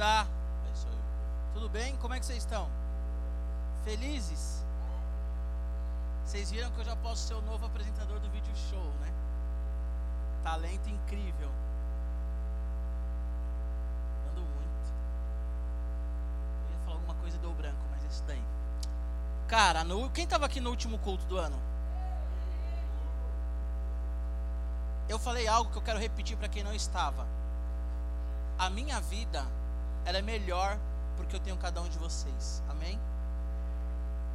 É. 0.00 0.26
Tudo 1.52 1.68
bem? 1.68 1.96
Como 1.96 2.14
é 2.14 2.20
que 2.20 2.26
vocês 2.26 2.38
estão? 2.38 2.70
Felizes? 3.84 4.64
Vocês 6.24 6.50
viram 6.52 6.70
que 6.70 6.80
eu 6.80 6.84
já 6.84 6.94
posso 6.94 7.26
ser 7.26 7.34
o 7.34 7.40
novo 7.42 7.66
apresentador 7.66 8.20
do 8.20 8.30
vídeo 8.30 8.54
show, 8.70 8.84
né? 9.00 9.12
Talento 10.44 10.88
incrível. 10.88 11.50
Ando 14.30 14.40
muito. 14.40 14.92
Eu 16.68 16.70
ia 16.70 16.84
falar 16.84 16.96
alguma 16.96 17.14
coisa 17.14 17.36
e 17.36 17.40
deu 17.40 17.52
branco, 17.54 17.84
mas 17.90 18.04
é 18.04 18.06
isso 18.06 18.22
daí. 18.24 18.44
Cara, 19.48 19.82
no, 19.82 20.08
quem 20.10 20.24
estava 20.24 20.46
aqui 20.46 20.60
no 20.60 20.70
último 20.70 20.98
culto 20.98 21.24
do 21.24 21.38
ano? 21.38 21.58
Eu 25.08 25.18
falei 25.18 25.48
algo 25.48 25.72
que 25.72 25.78
eu 25.78 25.82
quero 25.82 25.98
repetir 25.98 26.36
para 26.36 26.48
quem 26.48 26.62
não 26.62 26.72
estava. 26.72 27.26
A 28.58 28.70
minha 28.70 29.00
vida, 29.00 29.44
ela 30.04 30.18
é 30.18 30.22
melhor 30.22 30.78
porque 31.16 31.36
eu 31.36 31.40
tenho 31.40 31.56
cada 31.56 31.80
um 31.80 31.88
de 31.88 31.98
vocês. 31.98 32.62
Amém? 32.68 32.98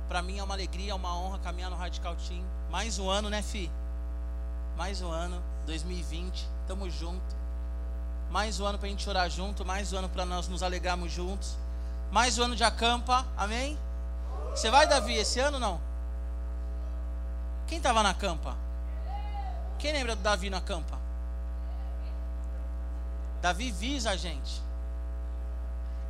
Para 0.08 0.22
mim 0.22 0.38
é 0.38 0.44
uma 0.44 0.54
alegria, 0.54 0.92
é 0.92 0.96
uma 0.96 1.18
honra 1.18 1.40
caminhar 1.40 1.72
no 1.72 1.78
Radical 1.78 2.16
Team. 2.16 2.44
Mais 2.70 3.00
um 3.00 3.10
ano, 3.10 3.30
né, 3.30 3.42
Fi? 3.42 3.72
Mais 4.76 5.02
um 5.02 5.12
ano, 5.12 5.42
2020. 5.66 6.48
Tamo 6.68 6.90
junto. 6.90 7.36
Mais 8.30 8.60
um 8.60 8.66
ano 8.66 8.78
para 8.78 8.88
a 8.88 8.90
gente 8.90 9.10
orar 9.10 9.30
junto. 9.30 9.66
Mais 9.66 9.94
um 9.94 9.98
ano 9.98 10.10
para 10.10 10.26
nós 10.26 10.48
nos 10.48 10.62
alegrarmos 10.62 11.12
juntos. 11.12 11.58
Mais 12.12 12.38
um 12.38 12.44
ano 12.44 12.56
de 12.56 12.64
acampa. 12.64 13.26
Amém? 13.38 13.78
Você 14.52 14.70
vai, 14.70 14.86
Davi, 14.86 15.16
esse 15.16 15.40
ano 15.40 15.60
não? 15.60 15.80
Quem 17.68 17.78
estava 17.78 18.04
na 18.04 18.14
campa? 18.14 18.56
Quem 19.80 19.92
lembra 19.92 20.16
do 20.16 20.22
Davi 20.22 20.50
na 20.50 20.62
campa? 20.62 21.00
Davi 23.42 23.72
visa 23.72 24.12
a 24.12 24.16
gente. 24.16 24.62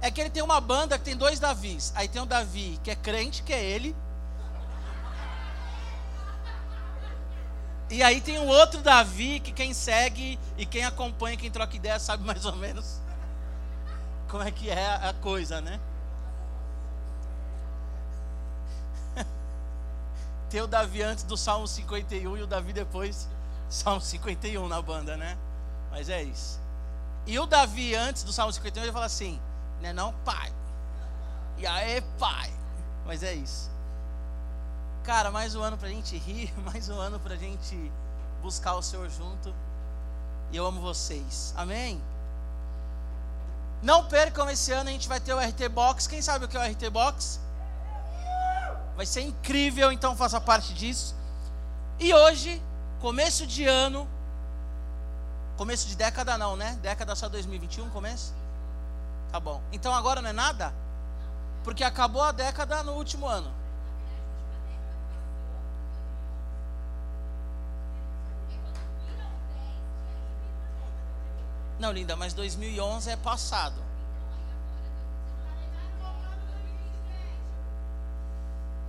É 0.03 0.11
que 0.11 0.19
ele 0.19 0.29
tem 0.29 0.43
uma 0.43 0.59
banda 0.59 0.99
que 0.99 1.05
tem 1.05 1.15
dois 1.15 1.39
Davis. 1.39 1.93
Aí 1.95 2.09
tem 2.09 2.21
um 2.21 2.27
Davi 2.27 2.77
que 2.83 2.91
é 2.91 2.95
crente, 2.95 3.41
que 3.41 3.53
é 3.53 3.63
ele. 3.63 3.95
E 7.89 8.03
aí 8.03 8.19
tem 8.19 8.37
um 8.37 8.47
outro 8.47 8.81
Davi 8.81 9.39
que 9.39 9.53
quem 9.53 9.73
segue 9.73 10.37
e 10.57 10.65
quem 10.65 10.83
acompanha, 10.83 11.37
quem 11.37 11.49
troca 11.49 11.73
ideia, 11.77 11.97
sabe 11.99 12.25
mais 12.25 12.43
ou 12.43 12.53
menos 12.57 13.01
como 14.33 14.43
é 14.43 14.51
que 14.51 14.69
é 14.69 14.95
a 14.95 15.13
coisa, 15.21 15.61
né? 15.61 15.79
Tem 20.49 20.59
o 20.59 20.65
Davi 20.65 21.03
antes 21.03 21.23
do 21.23 21.37
Salmo 21.37 21.67
51 21.67 22.35
e 22.35 22.41
o 22.41 22.47
Davi 22.47 22.73
depois, 22.73 23.29
Salmo 23.69 24.01
51 24.01 24.67
na 24.67 24.81
banda, 24.81 25.15
né? 25.15 25.37
Mas 25.91 26.09
é 26.09 26.23
isso. 26.23 26.59
E 27.27 27.37
o 27.37 27.45
Davi 27.45 27.93
antes 27.93 28.23
do 28.23 28.33
Salmo 28.33 28.51
51 28.51 28.83
ele 28.83 28.91
fala 28.91 29.05
assim: 29.05 29.39
né 29.83 29.91
não, 29.91 30.13
pai? 30.23 30.49
E 31.57 31.67
aí, 31.67 32.01
pai? 32.17 32.49
Mas 33.05 33.21
é 33.21 33.33
isso. 33.33 33.69
Cara, 35.03 35.29
mais 35.29 35.55
um 35.55 35.61
ano 35.61 35.77
pra 35.77 35.89
gente 35.89 36.17
rir, 36.17 36.53
mais 36.63 36.87
um 36.87 36.97
ano 36.97 37.19
pra 37.19 37.35
gente 37.35 37.91
buscar 38.41 38.75
o 38.75 38.81
Senhor 38.81 39.09
junto. 39.09 39.53
E 40.51 40.55
eu 40.55 40.65
amo 40.65 40.79
vocês. 40.79 41.53
Amém? 41.57 42.01
Não 43.81 44.05
percam 44.05 44.49
esse 44.49 44.71
ano, 44.71 44.89
a 44.89 44.93
gente 44.93 45.09
vai 45.09 45.19
ter 45.19 45.33
o 45.33 45.37
RT 45.39 45.67
Box. 45.67 46.07
Quem 46.07 46.21
sabe 46.21 46.45
o 46.45 46.47
que 46.47 46.55
é 46.55 46.61
o 46.61 46.63
RT 46.63 46.89
Box? 46.89 47.41
Vai 48.95 49.05
ser 49.05 49.21
incrível, 49.21 49.91
então 49.91 50.15
faça 50.15 50.39
parte 50.39 50.73
disso. 50.73 51.13
E 51.99 52.13
hoje, 52.13 52.61
começo 53.01 53.45
de 53.45 53.65
ano, 53.65 54.07
começo 55.57 55.89
de 55.89 55.97
década 55.97 56.37
não, 56.37 56.55
né? 56.55 56.79
Década 56.81 57.15
só 57.15 57.27
2021, 57.27 57.89
começo? 57.89 58.33
Tá 59.33 59.39
bom. 59.39 59.59
Então 59.71 59.91
agora 59.91 60.21
não 60.21 60.29
é 60.29 60.31
nada? 60.31 60.71
Porque 61.63 61.83
acabou 61.83 62.21
a 62.21 62.31
década 62.31 62.83
no 62.83 62.91
último 62.91 63.25
ano. 63.25 63.51
Não, 71.79 71.91
linda, 71.91 72.15
mas 72.15 72.35
2011 72.35 73.09
é 73.09 73.17
passado. 73.17 73.81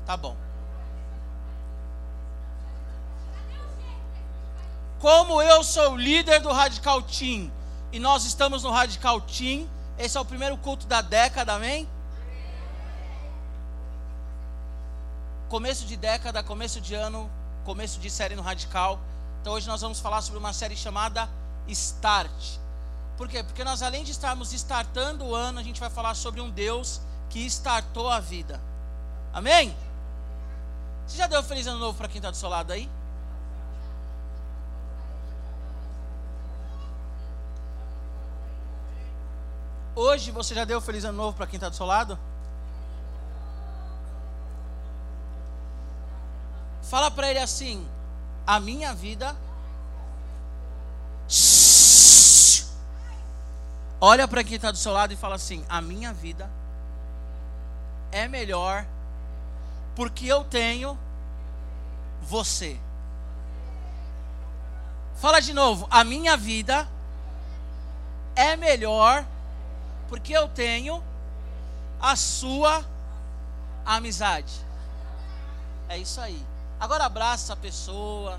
Tá 0.04 0.14
bom. 0.14 0.36
Como 5.00 5.40
eu 5.40 5.64
sou 5.64 5.96
líder 5.96 6.40
do 6.40 6.52
Radical 6.52 7.00
Team 7.00 7.50
e 7.90 7.98
nós 7.98 8.26
estamos 8.26 8.62
no 8.62 8.70
Radical 8.70 9.22
Team, 9.22 9.66
esse 9.98 10.16
é 10.16 10.20
o 10.20 10.24
primeiro 10.24 10.56
culto 10.58 10.86
da 10.86 11.00
década, 11.00 11.54
amém? 11.54 11.88
Começo 15.48 15.84
de 15.86 15.96
década, 15.96 16.42
começo 16.42 16.80
de 16.80 16.94
ano, 16.94 17.30
começo 17.64 18.00
de 18.00 18.10
série 18.10 18.34
no 18.34 18.42
Radical. 18.42 18.98
Então 19.40 19.52
hoje 19.52 19.68
nós 19.68 19.80
vamos 19.80 20.00
falar 20.00 20.20
sobre 20.22 20.38
uma 20.38 20.52
série 20.52 20.76
chamada 20.76 21.28
Start. 21.68 22.58
Por 23.16 23.28
quê? 23.28 23.42
Porque 23.42 23.62
nós 23.62 23.82
além 23.82 24.02
de 24.02 24.10
estarmos 24.10 24.52
startando 24.52 25.24
o 25.24 25.34
ano, 25.34 25.60
a 25.60 25.62
gente 25.62 25.78
vai 25.78 25.90
falar 25.90 26.14
sobre 26.14 26.40
um 26.40 26.50
Deus 26.50 27.00
que 27.30 27.44
startou 27.46 28.10
a 28.10 28.18
vida. 28.18 28.60
Amém? 29.32 29.76
Você 31.06 31.18
já 31.18 31.26
deu 31.26 31.42
feliz 31.42 31.66
ano 31.66 31.78
novo 31.78 31.96
para 31.96 32.08
quem 32.08 32.16
está 32.18 32.30
do 32.30 32.36
seu 32.36 32.48
lado 32.48 32.72
aí? 32.72 32.90
Hoje 39.96 40.32
você 40.32 40.54
já 40.54 40.64
deu 40.64 40.80
feliz 40.80 41.04
ano 41.04 41.16
novo 41.18 41.36
para 41.36 41.46
quem 41.46 41.56
está 41.56 41.68
do 41.68 41.76
seu 41.76 41.86
lado? 41.86 42.18
Fala 46.82 47.10
para 47.10 47.30
ele 47.30 47.38
assim: 47.38 47.86
a 48.46 48.58
minha 48.58 48.92
vida. 48.92 49.36
Olha 54.00 54.26
para 54.26 54.42
quem 54.42 54.56
está 54.56 54.72
do 54.72 54.76
seu 54.76 54.92
lado 54.92 55.12
e 55.12 55.16
fala 55.16 55.36
assim: 55.36 55.64
a 55.68 55.80
minha 55.80 56.12
vida 56.12 56.50
é 58.10 58.26
melhor 58.26 58.84
porque 59.94 60.26
eu 60.26 60.42
tenho 60.42 60.98
você. 62.20 62.80
Fala 65.14 65.40
de 65.40 65.52
novo, 65.52 65.86
a 65.88 66.02
minha 66.02 66.36
vida 66.36 66.88
é 68.34 68.56
melhor 68.56 69.24
porque 70.14 70.32
eu 70.32 70.46
tenho 70.46 71.02
a 72.00 72.14
sua 72.14 72.84
amizade. 73.84 74.64
É 75.88 75.98
isso 75.98 76.20
aí. 76.20 76.40
Agora 76.78 77.04
abraça 77.04 77.52
a 77.52 77.56
pessoa. 77.56 78.38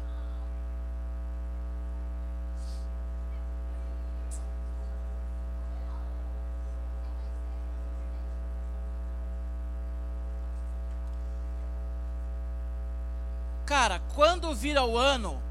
Cara, 13.65 14.01
quando 14.15 14.55
vira 14.55 14.81
o 14.85 14.97
ano, 14.97 15.41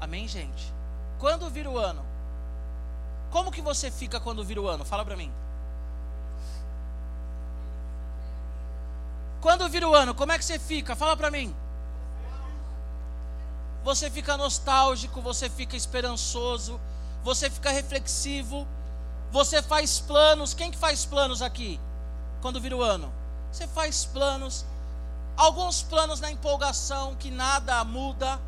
amém, 0.00 0.26
gente? 0.26 0.74
Quando 1.20 1.48
vira 1.48 1.70
o 1.70 1.78
ano, 1.78 2.09
como 3.30 3.50
que 3.50 3.62
você 3.62 3.90
fica 3.90 4.20
quando 4.20 4.44
vira 4.44 4.60
o 4.60 4.68
ano? 4.68 4.84
Fala 4.84 5.04
pra 5.04 5.16
mim. 5.16 5.32
Quando 9.40 9.68
vira 9.68 9.88
o 9.88 9.94
ano, 9.94 10.14
como 10.14 10.32
é 10.32 10.38
que 10.38 10.44
você 10.44 10.58
fica? 10.58 10.94
Fala 10.94 11.16
pra 11.16 11.30
mim. 11.30 11.54
Você 13.82 14.10
fica 14.10 14.36
nostálgico, 14.36 15.22
você 15.22 15.48
fica 15.48 15.76
esperançoso, 15.76 16.78
você 17.22 17.48
fica 17.48 17.70
reflexivo, 17.70 18.68
você 19.32 19.62
faz 19.62 19.98
planos. 20.00 20.52
Quem 20.52 20.70
que 20.70 20.76
faz 20.76 21.06
planos 21.06 21.40
aqui? 21.40 21.80
Quando 22.42 22.60
vira 22.60 22.76
o 22.76 22.82
ano? 22.82 23.10
Você 23.50 23.66
faz 23.66 24.04
planos, 24.04 24.64
alguns 25.36 25.82
planos 25.82 26.20
na 26.20 26.30
empolgação 26.30 27.16
que 27.16 27.30
nada 27.30 27.82
muda, 27.84 28.38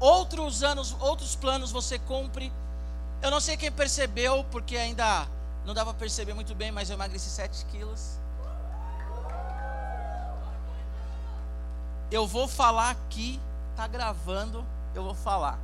outros 0.00 0.62
anos, 0.62 0.96
outros 1.00 1.36
planos 1.36 1.70
você 1.70 1.98
cumpre. 1.98 2.52
Eu 3.24 3.30
não 3.30 3.40
sei 3.40 3.56
quem 3.56 3.72
percebeu, 3.72 4.44
porque 4.50 4.76
ainda 4.76 5.26
não 5.64 5.72
dá 5.72 5.82
para 5.82 5.94
perceber 5.94 6.34
muito 6.34 6.54
bem, 6.54 6.70
mas 6.70 6.90
eu 6.90 6.94
emagreci 6.94 7.30
7 7.30 7.64
quilos. 7.72 8.18
Eu 12.10 12.26
vou 12.26 12.46
falar 12.46 12.90
aqui, 12.90 13.40
tá 13.74 13.86
gravando, 13.86 14.62
eu 14.94 15.02
vou 15.02 15.14
falar. 15.14 15.58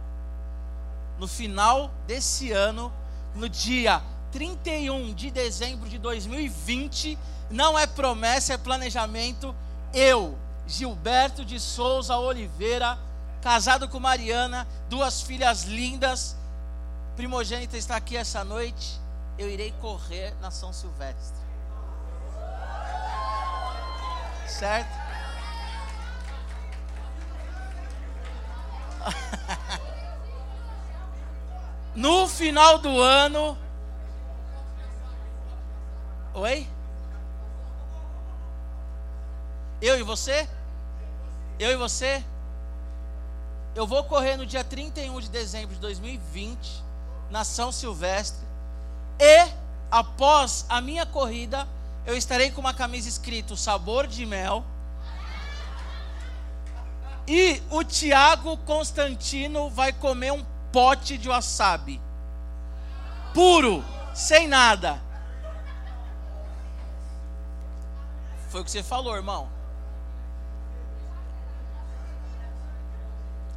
No 1.19 1.29
final 1.29 1.91
desse 2.07 2.51
ano, 2.51 2.91
no 3.35 3.47
dia 3.47 4.03
31 4.33 5.13
de 5.13 5.31
dezembro 5.31 5.87
de 5.87 5.99
2020, 5.99 7.19
não 7.51 7.79
é 7.79 7.87
promessa, 7.87 8.55
é 8.55 8.57
planejamento. 8.57 9.55
Eu 9.93 10.35
Gilberto 10.67 11.45
de 11.45 11.61
Souza 11.61 12.17
Oliveira, 12.17 12.99
casado 13.43 13.87
com 13.87 14.01
Mariana, 14.01 14.67
duas 14.89 15.21
filhas 15.21 15.65
lindas. 15.65 16.40
Primogênita 17.17 17.77
está 17.77 17.97
aqui 17.97 18.17
essa 18.17 18.45
noite. 18.45 19.01
eu 19.39 19.49
irei 19.49 19.73
correr 19.81 20.35
na 20.41 20.51
São 20.51 20.73
Silvestre. 20.73 21.41
Certo? 24.47 25.01
no 31.95 32.29
final 32.29 32.79
do 32.79 33.01
ano. 33.01 33.57
Oi? 36.35 36.69
Eu 39.81 39.99
e 39.99 40.03
você? 40.03 40.47
Eu 41.59 41.71
e 41.71 41.77
você? 41.77 42.23
Eu 43.75 43.87
vou 43.87 44.05
correr 44.05 44.37
no 44.37 44.45
dia 44.45 44.63
31 44.63 45.21
de 45.21 45.31
dezembro 45.31 45.75
de 45.75 45.81
2020, 45.81 46.85
na 47.31 47.45
São 47.45 47.71
Silvestre. 47.71 48.47
E, 49.19 49.49
após 49.91 50.67
a 50.69 50.81
minha 50.81 51.07
corrida, 51.07 51.67
eu 52.07 52.17
estarei 52.17 52.51
com 52.51 52.61
uma 52.61 52.75
camisa 52.75 53.09
escrito 53.09 53.57
sabor 53.57 54.07
de 54.07 54.27
mel. 54.27 54.65
E 57.27 57.63
o 57.71 57.85
Tiago 57.85 58.57
Constantino 58.59 59.71
vai 59.71 59.93
comer 59.93 60.33
um 60.33 60.45
pote 60.73 61.17
de 61.17 61.29
wasabi. 61.29 62.01
Puro, 63.33 63.85
sem 64.15 64.49
nada. 64.49 65.01
Foi 68.49 68.61
o 68.61 68.65
que 68.65 68.71
você 68.71 68.83
falou, 68.83 69.15
irmão. 69.15 69.49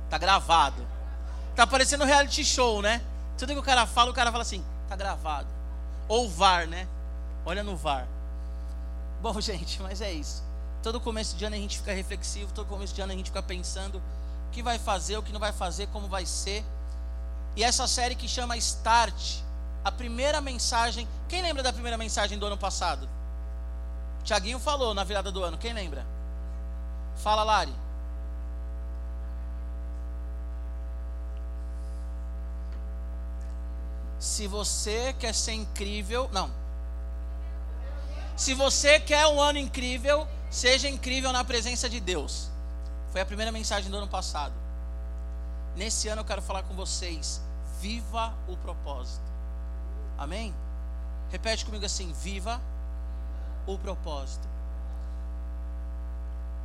Tá 0.08 0.20
gravado. 0.20 0.86
Tá 1.56 1.66
parecendo 1.66 2.04
um 2.04 2.08
reality 2.08 2.46
show, 2.46 2.80
né? 2.80 3.02
Tudo 3.38 3.54
que 3.54 3.60
o 3.60 3.64
cara 3.64 3.86
fala, 3.86 4.12
o 4.12 4.14
cara 4.14 4.32
fala 4.32 4.44
assim, 4.44 4.64
tá 4.88 4.96
gravado. 4.96 5.48
Ou 6.08 6.30
VAR, 6.30 6.68
né? 6.68 6.88
Olha 7.46 7.64
no 7.64 7.76
VAR. 7.76 8.08
Bom, 9.22 9.40
gente, 9.42 9.82
mas 9.82 10.02
é 10.02 10.12
isso. 10.12 10.44
Todo 10.82 11.00
começo 11.00 11.36
de 11.36 11.46
ano 11.46 11.56
a 11.56 11.60
gente 11.60 11.78
fica 11.78 11.94
reflexivo, 11.94 12.52
todo 12.54 12.68
começo 12.68 12.94
de 12.94 13.02
ano 13.02 13.14
a 13.14 13.16
gente 13.16 13.28
fica 13.28 13.42
pensando 13.42 13.98
o 13.98 14.52
que 14.52 14.62
vai 14.62 14.78
fazer, 14.78 15.18
o 15.18 15.24
que 15.24 15.32
não 15.32 15.40
vai 15.40 15.52
fazer, 15.52 15.88
como 15.88 16.08
vai 16.08 16.26
ser. 16.26 16.64
E 17.56 17.64
essa 17.64 17.88
série 17.88 18.16
que 18.16 18.28
chama 18.28 18.58
Start, 18.58 19.40
a 19.84 19.92
primeira 19.92 20.42
mensagem. 20.42 21.08
Quem 21.28 21.42
lembra 21.42 21.64
da 21.64 21.72
primeira 21.72 21.98
mensagem 21.98 22.38
do 22.38 22.46
ano 22.46 22.58
passado? 22.58 23.08
Tiaguinho 24.24 24.60
falou 24.60 24.94
na 24.94 25.04
virada 25.04 25.32
do 25.32 25.44
ano, 25.44 25.58
quem 25.58 25.74
lembra? 25.74 26.06
Fala, 27.18 27.44
Lari. 27.44 27.74
Se 34.24 34.48
você 34.48 35.14
quer 35.20 35.36
ser 35.36 35.52
incrível, 35.52 36.30
não, 36.32 36.50
se 38.38 38.54
você 38.54 38.98
quer 38.98 39.28
um 39.28 39.42
ano 39.42 39.60
incrível, 39.60 40.26
seja 40.50 40.88
incrível 40.88 41.34
na 41.34 41.44
presença 41.44 41.90
de 41.90 42.00
Deus. 42.00 42.50
Foi 43.12 43.20
a 43.20 43.26
primeira 43.26 43.52
mensagem 43.52 43.92
do 43.92 43.98
ano 43.98 44.08
passado. 44.08 44.54
Nesse 45.76 46.08
ano 46.08 46.22
eu 46.22 46.26
quero 46.26 46.42
falar 46.42 46.64
com 46.64 46.74
vocês. 46.74 47.42
Viva 47.82 48.34
o 48.48 48.56
propósito. 48.56 49.30
Amém? 50.18 50.56
Repete 51.30 51.66
comigo 51.66 51.86
assim: 51.86 52.14
viva 52.14 52.62
o 53.68 53.78
propósito. 53.78 54.48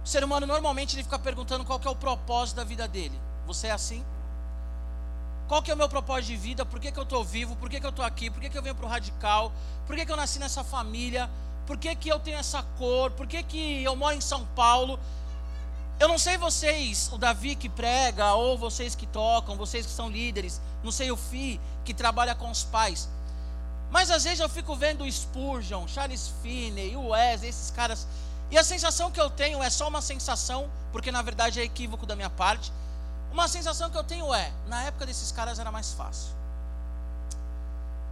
O 0.05 0.09
ser 0.09 0.23
humano 0.23 0.47
normalmente 0.47 0.95
ele 0.95 1.03
fica 1.03 1.19
perguntando 1.19 1.65
qual 1.65 1.81
é 1.85 1.89
o 1.89 1.97
propósito 1.97 2.55
da 2.55 2.65
vida 2.65 2.87
dele. 2.87 3.21
Você 3.49 3.67
é 3.67 3.73
assim? 3.73 4.05
Qual 5.49 5.63
que 5.63 5.71
é 5.71 5.75
o 5.75 5.77
meu 5.77 5.89
propósito 5.89 6.29
de 6.29 6.37
vida? 6.37 6.65
Por 6.65 6.79
que, 6.79 6.93
que 6.93 6.99
eu 6.99 7.03
estou 7.03 7.25
vivo? 7.25 7.57
Por 7.57 7.69
que, 7.69 7.81
que 7.81 7.87
eu 7.87 7.91
estou 7.91 8.05
aqui? 8.05 8.31
Por 8.31 8.41
que, 8.41 8.51
que 8.51 8.59
eu 8.59 8.63
venho 8.63 8.75
para 8.75 8.87
o 8.87 8.89
radical? 8.89 9.53
Por 9.87 9.97
que, 9.97 10.07
que 10.07 10.13
eu 10.13 10.17
nasci 10.17 10.39
nessa 10.39 10.63
família? 10.63 11.29
por 11.69 11.77
que, 11.77 11.95
que 11.95 12.09
eu 12.09 12.19
tenho 12.19 12.39
essa 12.39 12.63
cor, 12.79 13.11
por 13.11 13.27
que, 13.27 13.43
que 13.43 13.85
eu 13.85 13.95
moro 13.95 14.17
em 14.17 14.23
São 14.23 14.47
Paulo. 14.57 14.99
Eu 16.01 16.09
não 16.09 16.17
sei 16.17 16.39
vocês, 16.39 17.11
o 17.13 17.19
Davi 17.19 17.55
que 17.55 17.69
prega, 17.69 18.33
ou 18.33 18.57
vocês 18.57 18.95
que 18.95 19.07
tocam, 19.07 19.55
vocês 19.55 19.85
que 19.85 19.93
são 19.93 20.09
líderes, 20.09 20.63
não 20.83 20.91
sei 20.91 21.11
o 21.11 21.17
Fi 21.17 21.61
que 21.85 21.93
trabalha 21.93 22.35
com 22.35 22.51
os 22.51 22.65
pais. 22.65 23.07
Mas 23.91 24.11
às 24.11 24.25
vezes 24.25 24.41
eu 24.41 24.49
fico 24.49 24.75
vendo 24.77 25.05
o 25.05 25.13
Spurgeon, 25.13 25.87
Charles 25.87 26.33
Finney, 26.41 26.97
o 26.97 27.09
Wesley, 27.09 27.51
esses 27.51 27.71
caras, 27.71 28.09
e 28.51 28.57
a 28.57 28.65
sensação 28.65 29.11
que 29.11 29.21
eu 29.21 29.29
tenho 29.29 29.63
é 29.63 29.69
só 29.69 29.89
uma 29.89 30.01
sensação, 30.01 30.71
porque 30.91 31.13
na 31.13 31.21
verdade 31.21 31.61
é 31.61 31.65
equívoco 31.65 32.07
da 32.07 32.17
minha 32.17 32.31
parte. 32.31 32.73
Uma 33.31 33.47
sensação 33.49 33.91
que 33.91 33.97
eu 33.97 34.05
tenho 34.05 34.33
é, 34.35 34.53
na 34.67 34.83
época 34.83 35.07
desses 35.07 35.31
caras 35.31 35.59
era 35.59 35.71
mais 35.71 35.93
fácil. 35.93 36.35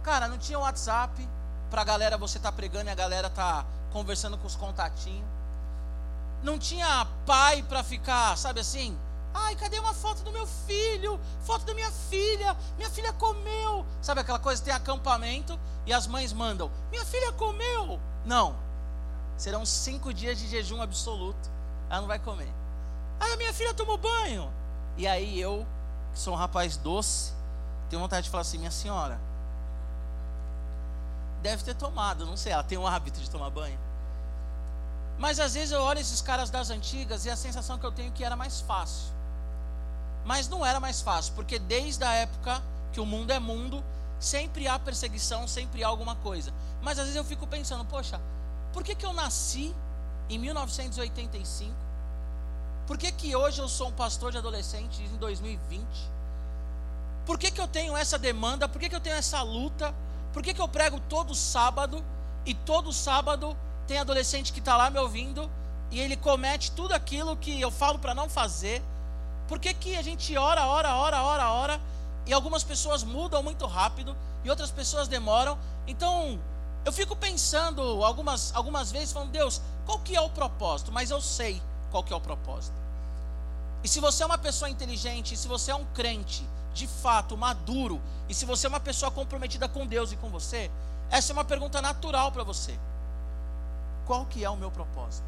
Cara, 0.03 0.27
não 0.27 0.37
tinha 0.37 0.59
WhatsApp, 0.59 1.27
para 1.69 1.81
a 1.81 1.85
galera 1.85 2.17
você 2.17 2.39
tá 2.39 2.51
pregando 2.51 2.89
e 2.89 2.91
a 2.91 2.95
galera 2.95 3.29
tá 3.29 3.65
conversando 3.91 4.37
com 4.37 4.47
os 4.47 4.55
contatinhos. 4.55 5.27
Não 6.43 6.57
tinha 6.57 7.07
pai 7.25 7.63
para 7.63 7.83
ficar, 7.83 8.37
sabe 8.37 8.59
assim? 8.59 8.97
Ai, 9.33 9.55
cadê 9.55 9.79
uma 9.79 9.93
foto 9.93 10.23
do 10.23 10.31
meu 10.31 10.47
filho? 10.47 11.19
Foto 11.41 11.65
da 11.65 11.73
minha 11.73 11.91
filha. 11.91 12.55
Minha 12.77 12.89
filha 12.89 13.13
comeu. 13.13 13.85
Sabe 14.01 14.21
aquela 14.21 14.39
coisa? 14.39 14.63
Tem 14.63 14.73
acampamento 14.73 15.59
e 15.85 15.93
as 15.93 16.07
mães 16.07 16.33
mandam. 16.33 16.71
Minha 16.89 17.05
filha 17.05 17.31
comeu. 17.33 17.99
Não. 18.25 18.55
Serão 19.37 19.65
cinco 19.65 20.13
dias 20.13 20.39
de 20.39 20.47
jejum 20.47 20.81
absoluto. 20.81 21.49
Ela 21.89 22.01
não 22.01 22.07
vai 22.07 22.17
comer. 22.17 22.51
Ai, 23.19 23.33
a 23.33 23.37
minha 23.37 23.53
filha 23.53 23.73
tomou 23.73 23.97
banho. 23.97 24.51
E 24.97 25.07
aí 25.07 25.39
eu, 25.39 25.65
que 26.13 26.19
sou 26.19 26.33
um 26.33 26.37
rapaz 26.37 26.75
doce, 26.75 27.31
tenho 27.89 28.01
vontade 28.01 28.25
de 28.25 28.29
falar 28.29 28.41
assim: 28.41 28.57
minha 28.57 28.71
senhora, 28.71 29.19
deve 31.41 31.63
ter 31.63 31.75
tomado, 31.75 32.25
não 32.25 32.35
sei, 32.35 32.51
ela 32.51 32.63
tem 32.63 32.77
o 32.77 32.87
hábito 32.87 33.19
de 33.19 33.29
tomar 33.29 33.49
banho. 33.49 33.77
Mas 35.17 35.39
às 35.39 35.53
vezes 35.53 35.71
eu 35.71 35.81
olho 35.81 35.99
esses 35.99 36.21
caras 36.21 36.49
das 36.49 36.69
antigas 36.69 37.25
e 37.25 37.29
a 37.29 37.35
sensação 37.35 37.77
que 37.77 37.85
eu 37.85 37.91
tenho 37.91 38.09
é 38.09 38.11
que 38.11 38.23
era 38.23 38.35
mais 38.35 38.61
fácil. 38.61 39.13
Mas 40.25 40.47
não 40.47 40.65
era 40.65 40.79
mais 40.79 41.01
fácil, 41.01 41.33
porque 41.33 41.57
desde 41.57 42.03
a 42.03 42.11
época 42.13 42.61
que 42.91 42.99
o 42.99 43.05
mundo 43.05 43.31
é 43.31 43.39
mundo, 43.39 43.83
sempre 44.19 44.67
há 44.67 44.77
perseguição, 44.77 45.47
sempre 45.47 45.83
há 45.83 45.87
alguma 45.87 46.15
coisa. 46.15 46.53
Mas 46.81 46.99
às 46.99 47.05
vezes 47.05 47.15
eu 47.15 47.23
fico 47.23 47.47
pensando, 47.47 47.85
poxa, 47.85 48.19
por 48.73 48.83
que, 48.83 48.93
que 48.93 49.05
eu 49.05 49.13
nasci 49.13 49.73
em 50.29 50.37
1985? 50.37 51.86
Por 52.87 52.97
que, 52.97 53.11
que 53.11 53.35
hoje 53.35 53.59
eu 53.59 53.67
sou 53.67 53.89
um 53.89 53.91
pastor 53.91 54.31
de 54.31 54.37
adolescentes 54.37 55.01
em 55.01 55.17
2020? 55.17 55.85
Por 57.25 57.37
que, 57.37 57.51
que 57.51 57.59
eu 57.59 57.67
tenho 57.67 57.97
essa 57.97 58.17
demanda? 58.17 58.69
Por 58.69 58.79
que, 58.79 58.87
que 58.87 58.95
eu 58.95 59.01
tenho 59.01 59.17
essa 59.17 59.41
luta? 59.41 59.93
Por 60.31 60.41
que, 60.41 60.53
que 60.53 60.61
eu 60.61 60.69
prego 60.69 60.97
todo 61.01 61.35
sábado 61.35 62.01
e 62.45 62.53
todo 62.53 62.93
sábado 62.93 63.57
tem 63.85 63.99
adolescente 63.99 64.53
que 64.53 64.59
está 64.59 64.77
lá 64.77 64.89
me 64.89 64.97
ouvindo 64.99 65.51
e 65.91 65.99
ele 65.99 66.15
comete 66.15 66.71
tudo 66.71 66.93
aquilo 66.93 67.35
que 67.35 67.59
eu 67.59 67.69
falo 67.69 67.99
para 67.99 68.15
não 68.15 68.29
fazer? 68.29 68.81
Por 69.49 69.59
que, 69.59 69.73
que 69.73 69.97
a 69.97 70.01
gente 70.01 70.37
ora, 70.37 70.65
ora, 70.65 70.95
ora, 70.95 71.21
ora, 71.21 71.51
ora 71.51 71.81
e 72.25 72.31
algumas 72.31 72.63
pessoas 72.63 73.03
mudam 73.03 73.43
muito 73.43 73.65
rápido 73.65 74.15
e 74.45 74.49
outras 74.49 74.71
pessoas 74.71 75.09
demoram? 75.09 75.57
Então, 75.85 76.39
eu 76.85 76.93
fico 76.93 77.17
pensando 77.17 77.81
algumas, 77.81 78.55
algumas 78.55 78.93
vezes, 78.93 79.11
falando, 79.11 79.31
Deus, 79.31 79.61
qual 79.85 79.99
que 79.99 80.15
é 80.15 80.21
o 80.21 80.29
propósito? 80.29 80.89
Mas 80.89 81.11
eu 81.11 81.19
sei 81.19 81.61
qual 81.91 82.03
que 82.03 82.13
é 82.13 82.15
o 82.15 82.21
propósito. 82.21 82.75
E 83.83 83.87
se 83.87 83.99
você 83.99 84.23
é 84.23 84.25
uma 84.25 84.37
pessoa 84.37 84.69
inteligente, 84.69 85.37
se 85.37 85.47
você 85.47 85.71
é 85.71 85.75
um 85.75 85.85
crente, 85.93 86.47
de 86.73 86.87
fato 86.87 87.35
maduro, 87.37 88.01
e 88.29 88.33
se 88.33 88.45
você 88.45 88.67
é 88.67 88.69
uma 88.69 88.79
pessoa 88.79 89.11
comprometida 89.11 89.67
com 89.67 89.85
Deus 89.85 90.11
e 90.11 90.15
com 90.15 90.29
você, 90.29 90.69
essa 91.09 91.31
é 91.31 91.33
uma 91.33 91.45
pergunta 91.45 91.81
natural 91.81 92.31
para 92.31 92.43
você. 92.43 92.77
Qual 94.05 94.25
que 94.25 94.43
é 94.43 94.49
o 94.49 94.57
meu 94.57 94.71
propósito? 94.71 95.25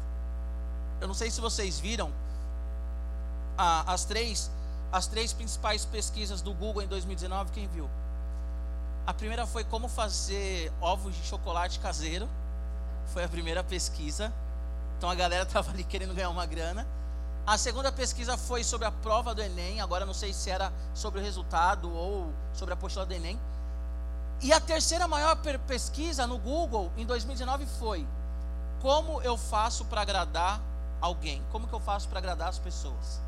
Eu 1.00 1.08
não 1.08 1.14
sei 1.14 1.30
se 1.30 1.40
vocês 1.40 1.80
viram 1.80 2.12
ah, 3.56 3.84
as 3.86 4.04
três 4.04 4.50
as 4.92 5.06
três 5.06 5.32
principais 5.32 5.84
pesquisas 5.84 6.42
do 6.42 6.52
Google 6.52 6.82
em 6.82 6.86
2019, 6.88 7.52
quem 7.52 7.68
viu? 7.68 7.88
A 9.06 9.14
primeira 9.14 9.46
foi 9.46 9.64
como 9.64 9.88
fazer 9.88 10.72
ovos 10.80 11.14
de 11.14 11.22
chocolate 11.22 11.78
caseiro. 11.78 12.28
Foi 13.12 13.24
a 13.24 13.28
primeira 13.28 13.62
pesquisa. 13.62 14.32
Então 15.00 15.08
a 15.08 15.14
galera 15.14 15.44
estava 15.44 15.70
ali 15.70 15.82
querendo 15.82 16.12
ganhar 16.12 16.28
uma 16.28 16.44
grana. 16.44 16.86
A 17.46 17.56
segunda 17.56 17.90
pesquisa 17.90 18.36
foi 18.36 18.62
sobre 18.62 18.86
a 18.86 18.92
prova 18.92 19.34
do 19.34 19.40
Enem, 19.40 19.80
agora 19.80 20.04
não 20.04 20.12
sei 20.12 20.30
se 20.30 20.50
era 20.50 20.70
sobre 20.92 21.18
o 21.18 21.22
resultado 21.22 21.90
ou 21.90 22.30
sobre 22.52 22.74
a 22.74 22.76
apostila 22.76 23.06
do 23.06 23.14
Enem. 23.14 23.40
E 24.42 24.52
a 24.52 24.60
terceira 24.60 25.08
maior 25.08 25.38
pesquisa 25.66 26.26
no 26.26 26.36
Google 26.36 26.92
em 26.98 27.06
2019 27.06 27.64
foi: 27.78 28.06
como 28.82 29.22
eu 29.22 29.38
faço 29.38 29.86
para 29.86 30.02
agradar 30.02 30.60
alguém? 31.00 31.42
Como 31.50 31.66
que 31.66 31.72
eu 31.72 31.80
faço 31.80 32.06
para 32.06 32.18
agradar 32.18 32.48
as 32.50 32.58
pessoas? 32.58 33.22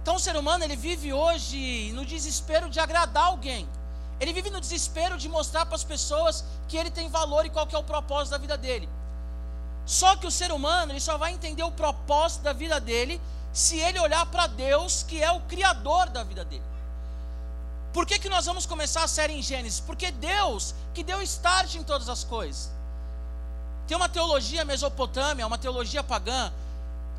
Então 0.00 0.14
o 0.14 0.18
ser 0.18 0.34
humano 0.34 0.64
ele 0.64 0.76
vive 0.76 1.12
hoje 1.12 1.92
no 1.92 2.06
desespero 2.06 2.70
de 2.70 2.80
agradar 2.80 3.24
alguém. 3.24 3.68
Ele 4.18 4.32
vive 4.32 4.48
no 4.48 4.62
desespero 4.62 5.18
de 5.18 5.28
mostrar 5.28 5.66
para 5.66 5.76
as 5.76 5.84
pessoas 5.84 6.42
que 6.68 6.78
ele 6.78 6.90
tem 6.90 7.10
valor 7.10 7.44
e 7.44 7.50
qual 7.50 7.66
que 7.66 7.76
é 7.76 7.78
o 7.78 7.84
propósito 7.84 8.30
da 8.30 8.38
vida 8.38 8.56
dele. 8.56 8.88
Só 9.90 10.14
que 10.14 10.24
o 10.24 10.30
ser 10.30 10.52
humano 10.52 10.92
ele 10.92 11.00
só 11.00 11.18
vai 11.18 11.32
entender 11.32 11.64
o 11.64 11.72
propósito 11.72 12.42
da 12.42 12.52
vida 12.52 12.78
dele 12.78 13.20
se 13.52 13.76
ele 13.76 13.98
olhar 13.98 14.24
para 14.26 14.46
Deus, 14.46 15.02
que 15.02 15.20
é 15.20 15.32
o 15.32 15.40
criador 15.40 16.08
da 16.08 16.22
vida 16.22 16.44
dele. 16.44 16.62
Por 17.92 18.06
que, 18.06 18.16
que 18.20 18.28
nós 18.28 18.46
vamos 18.46 18.66
começar 18.66 19.02
a 19.02 19.08
série 19.08 19.32
em 19.32 19.42
Gênesis? 19.42 19.80
Porque 19.80 20.12
Deus 20.12 20.76
que 20.94 21.02
deu 21.02 21.20
start 21.22 21.74
em 21.74 21.82
todas 21.82 22.08
as 22.08 22.22
coisas. 22.22 22.70
Tem 23.88 23.96
uma 23.96 24.08
teologia 24.08 24.64
mesopotâmia, 24.64 25.44
uma 25.44 25.58
teologia 25.58 26.04
pagã, 26.04 26.52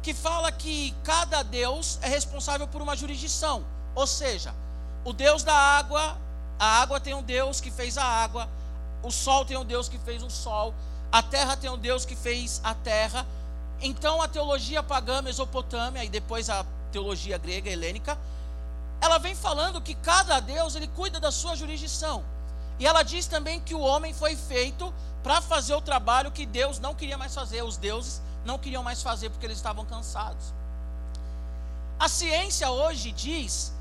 que 0.01 0.13
fala 0.13 0.49
que 0.49 0.95
cada 1.03 1.43
Deus 1.43 1.99
é 2.01 2.07
responsável 2.07 2.69
por 2.69 2.81
uma 2.81 2.95
jurisdição. 2.95 3.65
Ou 3.93 4.07
seja, 4.07 4.55
o 5.03 5.11
Deus 5.11 5.43
da 5.43 5.53
água, 5.53 6.17
a 6.57 6.81
água 6.81 7.01
tem 7.01 7.13
um 7.13 7.21
Deus 7.21 7.59
que 7.59 7.69
fez 7.69 7.97
a 7.97 8.05
água, 8.05 8.47
o 9.03 9.11
sol 9.11 9.43
tem 9.43 9.57
um 9.57 9.65
Deus 9.65 9.89
que 9.89 9.97
fez 9.97 10.23
o 10.23 10.29
sol, 10.29 10.73
a 11.11 11.21
terra 11.21 11.57
tem 11.57 11.69
um 11.69 11.77
Deus 11.77 12.05
que 12.05 12.15
fez 12.15 12.61
a 12.63 12.73
terra. 12.73 13.25
Então 13.81 14.21
a 14.21 14.27
teologia 14.27 14.81
pagã 14.81 15.21
mesopotâmia 15.21 16.03
e 16.03 16.09
depois 16.09 16.49
a 16.49 16.65
teologia 16.91 17.37
grega 17.37 17.69
helênica, 17.69 18.17
ela 19.01 19.17
vem 19.17 19.35
falando 19.35 19.81
que 19.81 19.95
cada 19.95 20.39
Deus 20.39 20.75
ele 20.75 20.87
cuida 20.87 21.19
da 21.19 21.31
sua 21.31 21.55
jurisdição. 21.55 22.23
E 22.79 22.85
ela 22.85 23.03
diz 23.03 23.25
também 23.25 23.59
que 23.59 23.73
o 23.73 23.79
homem 23.79 24.13
foi 24.13 24.35
feito 24.35 24.93
para 25.23 25.41
fazer 25.41 25.73
o 25.73 25.81
trabalho 25.81 26.31
que 26.31 26.45
Deus 26.45 26.79
não 26.79 26.95
queria 26.95 27.17
mais 27.17 27.33
fazer, 27.33 27.63
os 27.63 27.77
deuses 27.77 28.21
não 28.45 28.57
queriam 28.57 28.83
mais 28.83 29.01
fazer 29.03 29.29
porque 29.29 29.45
eles 29.45 29.57
estavam 29.57 29.85
cansados. 29.85 30.53
A 31.99 32.07
ciência 32.07 32.69
hoje 32.69 33.11
diz 33.11 33.73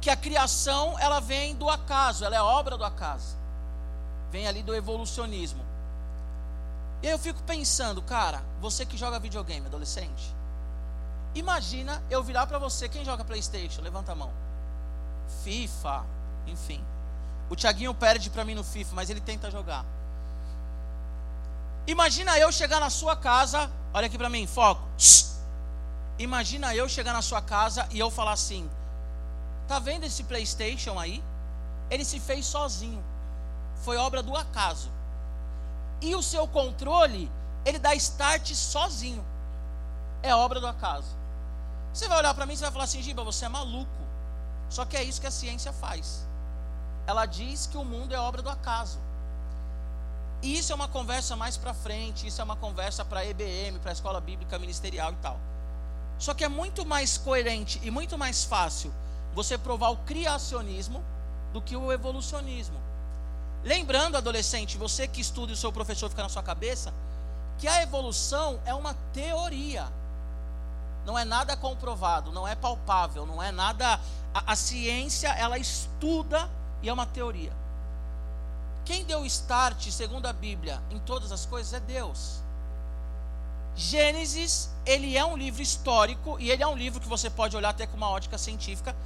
que 0.00 0.10
a 0.10 0.16
criação 0.16 0.98
ela 0.98 1.20
vem 1.20 1.54
do 1.54 1.68
acaso, 1.68 2.24
ela 2.24 2.36
é 2.36 2.42
obra 2.42 2.76
do 2.76 2.84
acaso. 2.84 3.36
Vem 4.30 4.46
ali 4.46 4.62
do 4.62 4.74
evolucionismo. 4.74 5.67
E 7.02 7.06
aí 7.06 7.12
eu 7.12 7.18
fico 7.18 7.42
pensando, 7.42 8.02
cara, 8.02 8.42
você 8.60 8.84
que 8.84 8.96
joga 8.96 9.18
videogame, 9.20 9.66
adolescente, 9.66 10.34
imagina 11.34 12.02
eu 12.10 12.22
virar 12.22 12.46
para 12.46 12.58
você, 12.58 12.88
quem 12.88 13.04
joga 13.04 13.24
PlayStation? 13.24 13.80
Levanta 13.82 14.12
a 14.12 14.14
mão. 14.14 14.32
FIFA, 15.44 16.04
enfim. 16.46 16.84
O 17.48 17.56
Thiaguinho 17.56 17.94
perde 17.94 18.30
para 18.30 18.44
mim 18.44 18.54
no 18.54 18.64
FIFA, 18.64 18.94
mas 18.94 19.10
ele 19.10 19.20
tenta 19.20 19.50
jogar. 19.50 19.84
Imagina 21.86 22.38
eu 22.38 22.52
chegar 22.52 22.80
na 22.80 22.90
sua 22.90 23.16
casa, 23.16 23.70
olha 23.94 24.06
aqui 24.06 24.18
para 24.18 24.28
mim, 24.28 24.46
foco. 24.46 24.82
Imagina 26.18 26.74
eu 26.74 26.88
chegar 26.88 27.12
na 27.12 27.22
sua 27.22 27.40
casa 27.40 27.88
e 27.90 27.98
eu 27.98 28.10
falar 28.10 28.32
assim: 28.32 28.68
Tá 29.68 29.78
vendo 29.78 30.04
esse 30.04 30.24
PlayStation 30.24 30.98
aí? 30.98 31.22
Ele 31.90 32.04
se 32.04 32.18
fez 32.18 32.44
sozinho. 32.44 33.02
Foi 33.84 33.96
obra 33.96 34.22
do 34.22 34.36
acaso. 34.36 34.90
E 36.00 36.14
o 36.14 36.22
seu 36.22 36.46
controle, 36.46 37.30
ele 37.64 37.78
dá 37.78 37.94
start 37.94 38.54
sozinho. 38.54 39.24
É 40.22 40.34
obra 40.34 40.60
do 40.60 40.66
acaso. 40.66 41.16
Você 41.92 42.06
vai 42.08 42.18
olhar 42.18 42.34
para 42.34 42.46
mim 42.46 42.54
e 42.54 42.56
vai 42.56 42.70
falar 42.70 42.84
assim: 42.84 43.02
Giba, 43.02 43.24
você 43.24 43.44
é 43.44 43.48
maluco. 43.48 43.90
Só 44.68 44.84
que 44.84 44.96
é 44.96 45.02
isso 45.02 45.20
que 45.20 45.26
a 45.26 45.30
ciência 45.30 45.72
faz. 45.72 46.26
Ela 47.06 47.24
diz 47.24 47.66
que 47.66 47.76
o 47.76 47.84
mundo 47.84 48.14
é 48.14 48.18
obra 48.18 48.42
do 48.42 48.50
acaso. 48.50 48.98
E 50.42 50.56
isso 50.56 50.70
é 50.70 50.74
uma 50.74 50.86
conversa 50.86 51.34
mais 51.34 51.56
para 51.56 51.74
frente, 51.74 52.26
isso 52.26 52.40
é 52.40 52.44
uma 52.44 52.54
conversa 52.54 53.04
para 53.04 53.24
EBM, 53.24 53.78
para 53.80 53.90
a 53.90 53.92
escola 53.92 54.20
bíblica 54.20 54.58
ministerial 54.58 55.12
e 55.12 55.16
tal. 55.16 55.38
Só 56.18 56.34
que 56.34 56.44
é 56.44 56.48
muito 56.48 56.84
mais 56.84 57.18
coerente 57.18 57.80
e 57.82 57.90
muito 57.90 58.16
mais 58.16 58.44
fácil 58.44 58.92
você 59.34 59.58
provar 59.58 59.90
o 59.90 59.96
criacionismo 59.98 61.02
do 61.52 61.60
que 61.60 61.76
o 61.76 61.92
evolucionismo. 61.92 62.78
Lembrando, 63.68 64.16
adolescente, 64.16 64.78
você 64.78 65.06
que 65.06 65.20
estuda 65.20 65.52
e 65.52 65.54
o 65.54 65.56
seu 65.56 65.70
professor 65.70 66.08
fica 66.08 66.22
na 66.22 66.30
sua 66.30 66.42
cabeça, 66.42 66.90
que 67.58 67.68
a 67.68 67.82
evolução 67.82 68.58
é 68.64 68.72
uma 68.72 68.94
teoria. 69.12 69.86
Não 71.04 71.18
é 71.18 71.24
nada 71.26 71.54
comprovado, 71.54 72.32
não 72.32 72.48
é 72.48 72.54
palpável, 72.54 73.26
não 73.26 73.42
é 73.42 73.52
nada. 73.52 74.00
A, 74.32 74.52
a 74.52 74.56
ciência, 74.56 75.28
ela 75.28 75.58
estuda 75.58 76.48
e 76.80 76.88
é 76.88 76.92
uma 76.92 77.04
teoria. 77.04 77.52
Quem 78.86 79.04
deu 79.04 79.26
start, 79.26 79.90
segundo 79.90 80.24
a 80.24 80.32
Bíblia, 80.32 80.82
em 80.90 80.98
todas 81.00 81.30
as 81.30 81.44
coisas 81.44 81.74
é 81.74 81.80
Deus. 81.80 82.42
Gênesis, 83.76 84.70
ele 84.86 85.14
é 85.14 85.22
um 85.22 85.36
livro 85.36 85.60
histórico 85.60 86.40
e 86.40 86.50
ele 86.50 86.62
é 86.62 86.66
um 86.66 86.74
livro 86.74 87.00
que 87.02 87.06
você 87.06 87.28
pode 87.28 87.54
olhar 87.54 87.68
até 87.68 87.86
com 87.86 87.98
uma 87.98 88.08
ótica 88.08 88.38
científica. 88.38 88.96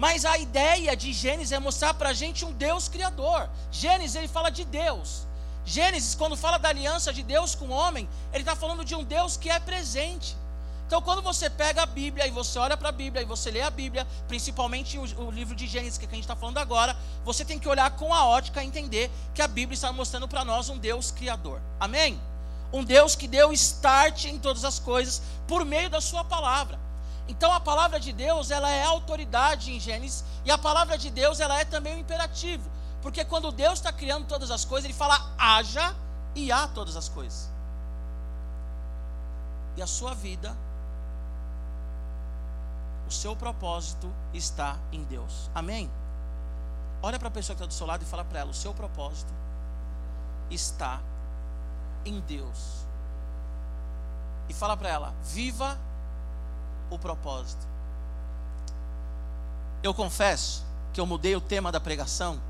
Mas 0.00 0.24
a 0.24 0.38
ideia 0.38 0.96
de 0.96 1.12
Gênesis 1.12 1.52
é 1.52 1.58
mostrar 1.58 1.92
para 1.92 2.08
a 2.08 2.14
gente 2.14 2.42
um 2.42 2.52
Deus 2.52 2.88
criador. 2.88 3.50
Gênesis, 3.70 4.16
ele 4.16 4.28
fala 4.28 4.48
de 4.48 4.64
Deus. 4.64 5.26
Gênesis, 5.62 6.14
quando 6.14 6.38
fala 6.38 6.56
da 6.56 6.70
aliança 6.70 7.12
de 7.12 7.22
Deus 7.22 7.54
com 7.54 7.66
o 7.66 7.70
homem, 7.70 8.08
ele 8.32 8.40
está 8.40 8.56
falando 8.56 8.82
de 8.82 8.94
um 8.94 9.04
Deus 9.04 9.36
que 9.36 9.50
é 9.50 9.60
presente. 9.60 10.34
Então, 10.86 11.02
quando 11.02 11.20
você 11.20 11.50
pega 11.50 11.82
a 11.82 11.86
Bíblia 11.86 12.26
e 12.26 12.30
você 12.30 12.58
olha 12.58 12.78
para 12.78 12.88
a 12.88 12.92
Bíblia 12.92 13.22
e 13.22 13.26
você 13.26 13.50
lê 13.50 13.60
a 13.60 13.68
Bíblia, 13.68 14.06
principalmente 14.26 14.96
o, 14.96 15.02
o 15.26 15.30
livro 15.30 15.54
de 15.54 15.66
Gênesis 15.66 15.98
que 15.98 16.06
a 16.06 16.08
gente 16.08 16.20
está 16.20 16.34
falando 16.34 16.56
agora, 16.56 16.96
você 17.22 17.44
tem 17.44 17.58
que 17.58 17.68
olhar 17.68 17.90
com 17.90 18.14
a 18.14 18.24
ótica 18.24 18.64
e 18.64 18.66
entender 18.66 19.10
que 19.34 19.42
a 19.42 19.46
Bíblia 19.46 19.74
está 19.74 19.92
mostrando 19.92 20.26
para 20.26 20.46
nós 20.46 20.70
um 20.70 20.78
Deus 20.78 21.10
criador. 21.10 21.60
Amém? 21.78 22.18
Um 22.72 22.82
Deus 22.82 23.14
que 23.14 23.28
deu 23.28 23.52
start 23.52 24.24
em 24.24 24.38
todas 24.38 24.64
as 24.64 24.78
coisas 24.78 25.20
por 25.46 25.62
meio 25.66 25.90
da 25.90 26.00
Sua 26.00 26.24
palavra. 26.24 26.78
Então, 27.30 27.52
a 27.52 27.60
palavra 27.60 28.00
de 28.00 28.12
Deus 28.12 28.50
ela 28.50 28.68
é 28.68 28.82
autoridade 28.82 29.72
em 29.72 29.78
Gênesis 29.78 30.24
e 30.44 30.50
a 30.50 30.58
palavra 30.58 30.98
de 30.98 31.10
Deus 31.10 31.38
ela 31.38 31.60
é 31.60 31.64
também 31.64 31.94
um 31.94 31.98
imperativo, 32.00 32.68
porque 33.00 33.24
quando 33.24 33.52
Deus 33.52 33.74
está 33.74 33.92
criando 33.92 34.26
todas 34.26 34.50
as 34.50 34.64
coisas, 34.64 34.84
Ele 34.84 34.98
fala 34.98 35.32
haja 35.38 35.94
e 36.34 36.50
há 36.50 36.66
todas 36.66 36.96
as 36.96 37.08
coisas. 37.08 37.48
E 39.76 39.80
a 39.80 39.86
sua 39.86 40.12
vida 40.12 40.56
o 43.06 43.12
seu 43.12 43.36
propósito 43.36 44.12
está 44.34 44.76
em 44.90 45.04
Deus. 45.04 45.48
Amém? 45.54 45.88
Olha 47.00 47.18
para 47.18 47.28
a 47.28 47.30
pessoa 47.30 47.54
que 47.54 47.62
está 47.62 47.66
do 47.66 47.74
seu 47.74 47.86
lado 47.86 48.02
e 48.02 48.06
fala 48.06 48.24
para 48.24 48.40
ela: 48.40 48.50
o 48.50 48.54
seu 48.54 48.74
propósito 48.74 49.32
está 50.50 51.00
em 52.04 52.18
Deus. 52.20 52.84
E 54.48 54.52
fala 54.52 54.76
para 54.76 54.88
ela: 54.88 55.14
viva 55.22 55.78
o 56.94 56.98
propósito. 56.98 57.66
Eu 59.82 59.94
confesso 59.94 60.64
que 60.92 61.00
eu 61.00 61.06
mudei 61.06 61.34
o 61.36 61.40
tema 61.40 61.72
da 61.72 61.80
pregação, 61.80 62.40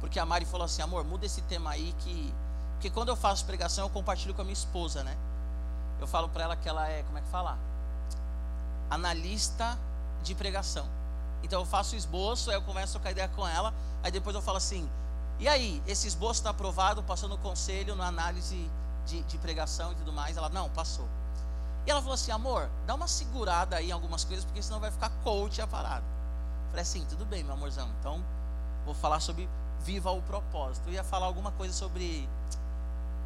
porque 0.00 0.18
a 0.18 0.26
Mari 0.26 0.44
falou 0.44 0.64
assim: 0.64 0.82
amor, 0.82 1.04
muda 1.04 1.26
esse 1.26 1.42
tema 1.42 1.70
aí 1.70 1.94
que. 2.00 2.34
Porque 2.74 2.90
quando 2.90 3.08
eu 3.08 3.16
faço 3.16 3.44
pregação, 3.44 3.84
eu 3.84 3.90
compartilho 3.90 4.34
com 4.34 4.42
a 4.42 4.44
minha 4.44 4.52
esposa, 4.52 5.02
né? 5.02 5.16
Eu 6.00 6.06
falo 6.06 6.28
para 6.28 6.44
ela 6.44 6.56
que 6.56 6.68
ela 6.68 6.88
é, 6.88 7.02
como 7.02 7.18
é 7.18 7.20
que 7.20 7.28
fala? 7.28 7.58
analista 8.90 9.78
de 10.22 10.34
pregação. 10.34 10.86
Então 11.42 11.60
eu 11.60 11.66
faço 11.66 11.94
o 11.94 11.98
esboço, 11.98 12.50
aí 12.50 12.56
eu 12.56 12.62
começo 12.62 12.96
a 12.96 13.00
trocar 13.00 13.10
ideia 13.10 13.28
com 13.28 13.46
ela, 13.46 13.72
aí 14.02 14.10
depois 14.10 14.34
eu 14.34 14.42
falo 14.42 14.56
assim: 14.56 14.88
e 15.38 15.46
aí, 15.46 15.80
esse 15.86 16.08
esboço 16.08 16.40
está 16.40 16.50
aprovado, 16.50 17.02
passou 17.02 17.28
no 17.28 17.38
conselho, 17.38 17.94
na 17.94 18.06
análise 18.06 18.68
de, 19.06 19.22
de, 19.22 19.38
pregação 19.38 19.92
e 19.92 19.94
tudo 19.94 20.12
mais? 20.12 20.36
Ela, 20.36 20.48
não, 20.48 20.68
passou. 20.70 21.08
E 21.88 21.90
ela 21.90 22.00
falou 22.00 22.14
assim: 22.14 22.30
amor, 22.30 22.68
dá 22.86 22.94
uma 22.94 23.08
segurada 23.08 23.76
aí 23.76 23.88
em 23.88 23.92
algumas 23.92 24.22
coisas, 24.22 24.44
porque 24.44 24.62
senão 24.62 24.78
vai 24.78 24.90
ficar 24.90 25.10
coach 25.24 25.60
a 25.60 25.66
parada. 25.66 26.04
Falei 26.68 26.82
assim: 26.82 27.04
tudo 27.06 27.24
bem, 27.24 27.42
meu 27.42 27.54
amorzão, 27.54 27.88
então 27.98 28.22
vou 28.84 28.94
falar 28.94 29.18
sobre 29.20 29.48
viva 29.80 30.12
o 30.12 30.22
propósito. 30.22 30.88
Eu 30.88 30.92
ia 30.92 31.02
falar 31.02 31.26
alguma 31.26 31.50
coisa 31.50 31.74
sobre. 31.74 32.28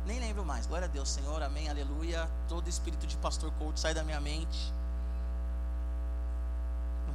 Nem 0.06 0.18
lembro 0.18 0.46
mais. 0.46 0.66
Glória 0.66 0.86
a 0.86 0.88
Deus, 0.88 1.10
Senhor, 1.10 1.42
amém, 1.42 1.68
aleluia. 1.68 2.30
Todo 2.48 2.68
espírito 2.68 3.06
de 3.06 3.16
pastor 3.16 3.52
coach 3.58 3.78
sai 3.78 3.92
da 3.92 4.02
minha 4.02 4.20
mente 4.20 4.72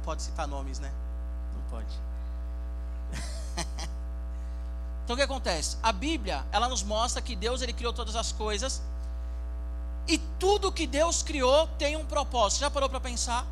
pode 0.08 0.22
citar 0.22 0.48
nomes, 0.48 0.78
né? 0.78 0.90
Não 1.54 1.62
pode. 1.68 1.94
então 5.04 5.12
o 5.12 5.16
que 5.18 5.22
acontece? 5.22 5.76
A 5.82 5.92
Bíblia, 5.92 6.46
ela 6.50 6.66
nos 6.66 6.82
mostra 6.82 7.20
que 7.20 7.36
Deus 7.36 7.60
ele 7.60 7.74
criou 7.74 7.92
todas 7.92 8.16
as 8.16 8.32
coisas 8.32 8.80
e 10.08 10.16
tudo 10.38 10.72
que 10.72 10.86
Deus 10.86 11.22
criou 11.22 11.68
tem 11.78 11.94
um 11.94 12.04
propósito. 12.04 12.60
Já 12.60 12.70
parou 12.70 12.88
para 12.88 12.98
pensar? 12.98 13.46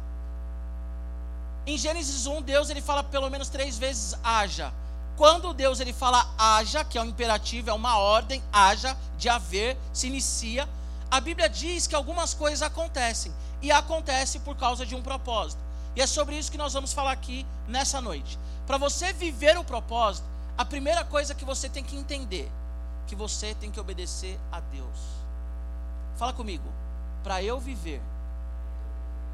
Em 1.66 1.76
Gênesis 1.76 2.26
1, 2.26 2.42
Deus 2.42 2.70
ele 2.70 2.80
fala 2.80 3.04
pelo 3.04 3.28
menos 3.28 3.50
três 3.50 3.76
vezes 3.76 4.18
haja. 4.25 4.72
Quando 5.16 5.52
Deus 5.52 5.80
ele 5.80 5.92
fala 5.92 6.26
haja, 6.38 6.82
que 6.84 6.96
é 6.96 7.02
um 7.02 7.06
imperativo, 7.06 7.68
é 7.68 7.72
uma 7.72 7.98
ordem, 7.98 8.42
haja, 8.52 8.96
de 9.18 9.28
haver, 9.28 9.76
se 9.92 10.06
inicia, 10.06 10.68
a 11.10 11.20
Bíblia 11.20 11.48
diz 11.48 11.86
que 11.86 11.94
algumas 11.94 12.32
coisas 12.32 12.62
acontecem. 12.62 13.32
E 13.60 13.70
acontece 13.70 14.38
por 14.40 14.56
causa 14.56 14.86
de 14.86 14.94
um 14.94 15.02
propósito. 15.02 15.60
E 15.94 16.00
é 16.00 16.06
sobre 16.06 16.38
isso 16.38 16.50
que 16.50 16.58
nós 16.58 16.72
vamos 16.72 16.92
falar 16.92 17.12
aqui 17.12 17.46
nessa 17.66 18.00
noite. 18.00 18.38
Para 18.66 18.78
você 18.78 19.12
viver 19.12 19.58
o 19.58 19.64
propósito, 19.64 20.26
a 20.56 20.64
primeira 20.64 21.04
coisa 21.04 21.34
que 21.34 21.44
você 21.44 21.68
tem 21.68 21.82
que 21.84 21.96
entender, 21.96 22.50
que 23.06 23.14
você 23.14 23.54
tem 23.54 23.70
que 23.70 23.80
obedecer 23.80 24.38
a 24.52 24.60
Deus. 24.60 25.25
Fala 26.16 26.32
comigo. 26.32 26.64
Para 27.23 27.42
eu 27.42 27.61
viver 27.61 28.00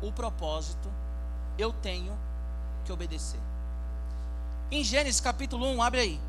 o 0.00 0.10
propósito, 0.10 0.90
eu 1.56 1.72
tenho 1.72 2.16
que 2.84 2.92
obedecer. 2.92 3.40
Em 4.70 4.82
Gênesis 4.82 5.20
capítulo 5.20 5.66
1, 5.66 5.82
abre 5.82 6.00
aí. 6.00 6.20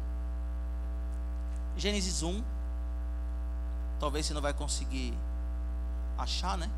Gênesis 1.77 2.21
1. 2.21 2.43
Talvez 3.99 4.25
você 4.25 4.33
não 4.33 4.41
vai 4.41 4.53
conseguir 4.53 5.13
achar, 6.17 6.57
né? 6.57 6.69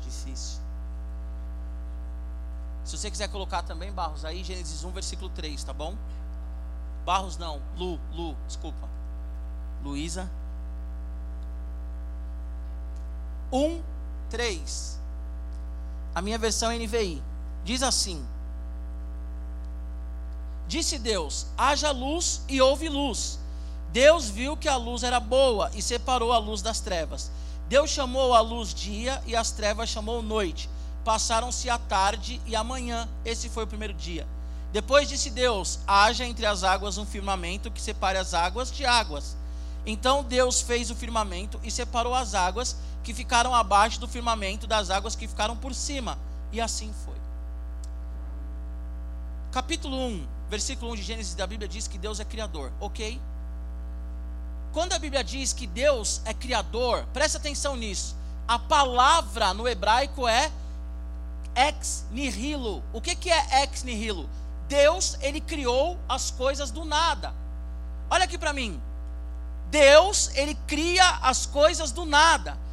Difícil. 0.00 0.60
Se 2.84 2.96
você 2.96 3.10
quiser 3.10 3.28
colocar 3.28 3.64
também, 3.64 3.92
Barros, 3.92 4.24
aí 4.24 4.44
Gênesis 4.44 4.84
1, 4.84 4.90
versículo 4.92 5.28
3, 5.30 5.62
tá 5.64 5.72
bom? 5.72 5.96
Barros 7.04 7.36
não, 7.36 7.60
Lu, 7.76 7.98
Lu, 8.12 8.36
desculpa. 8.46 8.88
Luísa. 9.82 10.30
1, 13.52 13.80
3. 14.30 15.00
A 16.14 16.22
minha 16.22 16.38
versão 16.38 16.70
NVI. 16.70 17.22
Diz 17.64 17.82
assim: 17.82 18.24
Disse 20.66 20.98
Deus: 20.98 21.46
haja 21.56 21.90
luz 21.90 22.42
e 22.48 22.60
houve 22.60 22.88
luz. 22.88 23.38
Deus 23.92 24.28
viu 24.28 24.56
que 24.56 24.68
a 24.68 24.76
luz 24.76 25.02
era 25.02 25.20
boa 25.20 25.70
e 25.74 25.80
separou 25.80 26.32
a 26.32 26.38
luz 26.38 26.60
das 26.60 26.80
trevas. 26.80 27.30
Deus 27.68 27.90
chamou 27.90 28.34
a 28.34 28.40
luz 28.40 28.74
dia 28.74 29.22
e 29.26 29.34
as 29.34 29.50
trevas 29.50 29.88
chamou 29.88 30.22
noite. 30.22 30.68
Passaram-se 31.04 31.70
a 31.70 31.78
tarde 31.78 32.40
e 32.46 32.56
a 32.56 32.64
manhã. 32.64 33.08
Esse 33.24 33.48
foi 33.48 33.64
o 33.64 33.66
primeiro 33.66 33.94
dia. 33.94 34.26
Depois 34.72 35.08
disse 35.08 35.30
Deus: 35.30 35.78
haja 35.86 36.26
entre 36.26 36.46
as 36.46 36.64
águas 36.64 36.98
um 36.98 37.06
firmamento 37.06 37.70
que 37.70 37.80
separe 37.80 38.18
as 38.18 38.34
águas 38.34 38.70
de 38.70 38.84
águas. 38.84 39.36
Então 39.86 40.24
Deus 40.24 40.60
fez 40.60 40.90
o 40.90 40.96
firmamento 40.96 41.60
e 41.62 41.70
separou 41.70 42.12
as 42.12 42.34
águas 42.34 42.76
que 43.06 43.14
ficaram 43.14 43.54
abaixo 43.54 44.00
do 44.00 44.08
firmamento 44.08 44.66
das 44.66 44.90
águas 44.90 45.14
que 45.14 45.28
ficaram 45.28 45.56
por 45.56 45.72
cima. 45.72 46.18
E 46.50 46.60
assim 46.60 46.92
foi. 47.04 47.14
Capítulo 49.52 49.96
1, 49.96 50.26
versículo 50.50 50.90
1 50.90 50.96
de 50.96 51.02
Gênesis 51.02 51.34
da 51.36 51.46
Bíblia 51.46 51.68
diz 51.68 51.86
que 51.86 51.98
Deus 51.98 52.18
é 52.18 52.24
criador, 52.24 52.72
ok? 52.80 53.20
Quando 54.72 54.92
a 54.92 54.98
Bíblia 54.98 55.22
diz 55.22 55.52
que 55.52 55.68
Deus 55.68 56.20
é 56.24 56.34
criador, 56.34 57.06
presta 57.12 57.38
atenção 57.38 57.76
nisso. 57.76 58.16
A 58.48 58.58
palavra 58.58 59.54
no 59.54 59.68
hebraico 59.68 60.26
é 60.26 60.50
ex 61.54 62.06
nihilo. 62.10 62.82
O 62.92 63.00
que, 63.00 63.14
que 63.14 63.30
é 63.30 63.62
ex 63.62 63.84
nihilo? 63.84 64.28
Deus, 64.66 65.16
ele 65.20 65.40
criou 65.40 65.96
as 66.08 66.32
coisas 66.32 66.72
do 66.72 66.84
nada. 66.84 67.32
Olha 68.10 68.24
aqui 68.24 68.36
para 68.36 68.52
mim. 68.52 68.82
Deus, 69.70 70.28
ele 70.34 70.56
cria 70.66 71.08
as 71.22 71.46
coisas 71.46 71.92
do 71.92 72.04
nada. 72.04 72.65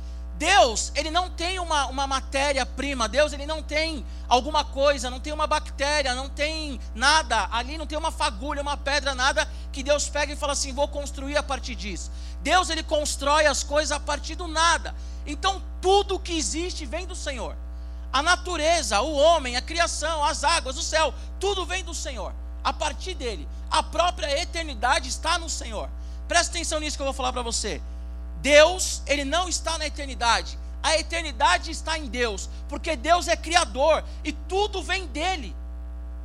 Deus, 0.44 0.92
ele 0.94 1.10
não 1.10 1.30
tem 1.30 1.58
uma, 1.58 1.86
uma 1.86 2.06
matéria-prima, 2.06 3.08
Deus, 3.08 3.32
ele 3.32 3.46
não 3.46 3.64
tem 3.64 4.06
alguma 4.28 4.66
coisa, 4.66 5.10
não 5.10 5.22
tem 5.22 5.32
uma 5.32 5.48
bactéria, 5.48 6.14
não 6.14 6.28
tem 6.28 6.82
nada, 6.94 7.48
ali 7.50 7.78
não 7.78 7.88
tem 7.88 7.98
uma 7.98 8.12
fagulha, 8.12 8.62
uma 8.62 8.76
pedra, 8.76 9.16
nada, 9.16 9.50
que 9.72 9.82
Deus 9.82 10.10
pega 10.10 10.34
e 10.34 10.36
fala 10.36 10.52
assim: 10.52 10.74
vou 10.74 10.86
construir 10.86 11.38
a 11.38 11.44
partir 11.44 11.76
disso. 11.76 12.12
Deus, 12.42 12.70
ele 12.70 12.84
constrói 12.84 13.46
as 13.46 13.64
coisas 13.64 13.94
a 13.94 14.02
partir 14.02 14.36
do 14.36 14.50
nada. 14.50 14.94
Então, 15.26 15.64
tudo 15.82 16.20
que 16.20 16.38
existe 16.38 16.86
vem 16.86 17.08
do 17.08 17.16
Senhor. 17.16 17.56
A 18.12 18.22
natureza, 18.22 19.00
o 19.00 19.14
homem, 19.14 19.56
a 19.56 19.62
criação, 19.62 20.26
as 20.26 20.44
águas, 20.44 20.78
o 20.78 20.84
céu, 20.84 21.14
tudo 21.40 21.66
vem 21.66 21.86
do 21.86 21.94
Senhor, 21.94 22.34
a 22.62 22.74
partir 22.74 23.14
dele. 23.14 23.48
A 23.72 23.82
própria 23.82 24.42
eternidade 24.42 25.08
está 25.08 25.40
no 25.40 25.50
Senhor. 25.50 25.90
Presta 26.28 26.52
atenção 26.52 26.82
nisso 26.82 26.98
que 26.98 27.02
eu 27.02 27.06
vou 27.06 27.14
falar 27.14 27.32
para 27.32 27.42
você. 27.42 27.82
Deus, 28.44 29.02
ele 29.08 29.24
não 29.24 29.48
está 29.48 29.78
na 29.78 29.88
eternidade. 29.88 30.60
A 30.84 30.98
eternidade 30.98 31.72
está 31.72 31.98
em 31.98 32.08
Deus, 32.08 32.50
porque 32.68 32.98
Deus 32.98 33.30
é 33.30 33.38
criador 33.38 34.04
e 34.22 34.34
tudo 34.34 34.84
vem 34.84 35.08
dele. 35.08 35.56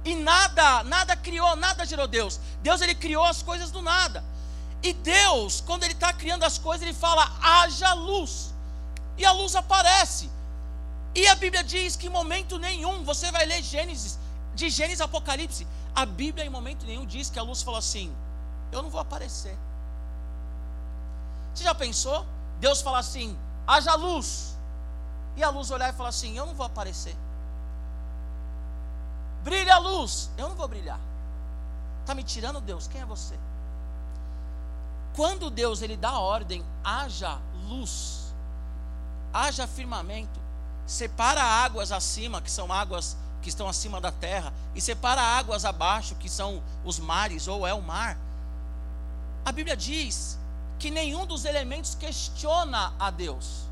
E 0.04 0.16
nada, 0.16 0.82
nada 0.82 1.14
criou, 1.14 1.54
nada 1.54 1.86
gerou 1.86 2.08
Deus. 2.08 2.40
Deus 2.60 2.80
ele 2.80 2.94
criou 2.94 3.24
as 3.24 3.40
coisas 3.40 3.70
do 3.70 3.80
nada. 3.80 4.24
E 4.82 4.92
Deus, 4.92 5.60
quando 5.60 5.84
ele 5.84 5.92
está 5.92 6.12
criando 6.12 6.42
as 6.42 6.58
coisas, 6.58 6.82
ele 6.82 6.96
fala: 6.96 7.30
haja 7.40 7.92
luz. 7.92 8.52
E 9.16 9.24
a 9.24 9.30
luz 9.30 9.54
aparece. 9.54 10.28
E 11.14 11.26
a 11.28 11.36
Bíblia 11.36 11.62
diz 11.62 11.94
que 11.94 12.08
em 12.08 12.10
momento 12.10 12.58
nenhum, 12.58 13.04
você 13.04 13.30
vai 13.30 13.46
ler 13.46 13.62
Gênesis, 13.62 14.18
de 14.56 14.68
Gênesis 14.70 15.00
Apocalipse, 15.00 15.66
a 15.94 16.04
Bíblia 16.04 16.44
em 16.44 16.50
momento 16.50 16.84
nenhum 16.84 17.06
diz 17.06 17.30
que 17.30 17.38
a 17.38 17.42
luz 17.42 17.62
falou 17.62 17.78
assim: 17.78 18.12
eu 18.72 18.82
não 18.82 18.90
vou 18.90 19.00
aparecer. 19.00 19.56
Você 21.58 21.64
já 21.64 21.74
pensou? 21.74 22.24
Deus 22.60 22.80
fala 22.80 23.00
assim: 23.00 23.36
haja 23.66 23.92
luz. 23.96 24.56
E 25.36 25.42
a 25.42 25.50
luz 25.50 25.72
olhar 25.72 25.92
e 25.92 25.92
falar 25.92 26.10
assim: 26.10 26.38
eu 26.38 26.46
não 26.46 26.54
vou 26.54 26.64
aparecer. 26.64 27.16
Brilha 29.42 29.74
a 29.74 29.78
luz. 29.78 30.30
Eu 30.38 30.48
não 30.50 30.54
vou 30.54 30.68
brilhar. 30.68 31.00
Está 32.02 32.14
me 32.14 32.22
tirando 32.22 32.60
Deus? 32.60 32.86
Quem 32.86 33.00
é 33.00 33.04
você? 33.04 33.34
Quando 35.16 35.50
Deus 35.50 35.82
ele 35.82 35.96
dá 35.96 36.20
ordem, 36.20 36.64
haja 36.84 37.40
luz, 37.66 38.32
haja 39.34 39.66
firmamento, 39.66 40.38
separa 40.86 41.42
águas 41.42 41.90
acima, 41.90 42.40
que 42.40 42.52
são 42.52 42.72
águas 42.72 43.16
que 43.42 43.48
estão 43.48 43.66
acima 43.66 44.00
da 44.00 44.12
terra, 44.12 44.52
e 44.76 44.80
separa 44.80 45.20
águas 45.20 45.64
abaixo, 45.64 46.14
que 46.14 46.28
são 46.28 46.62
os 46.84 47.00
mares 47.00 47.48
ou 47.48 47.66
é 47.66 47.74
o 47.74 47.82
mar. 47.82 48.16
A 49.44 49.50
Bíblia 49.50 49.76
diz 49.76 50.38
que 50.78 50.90
nenhum 50.90 51.26
dos 51.26 51.44
elementos 51.44 51.94
questiona 51.94 52.92
a 52.98 53.10
Deus. 53.10 53.64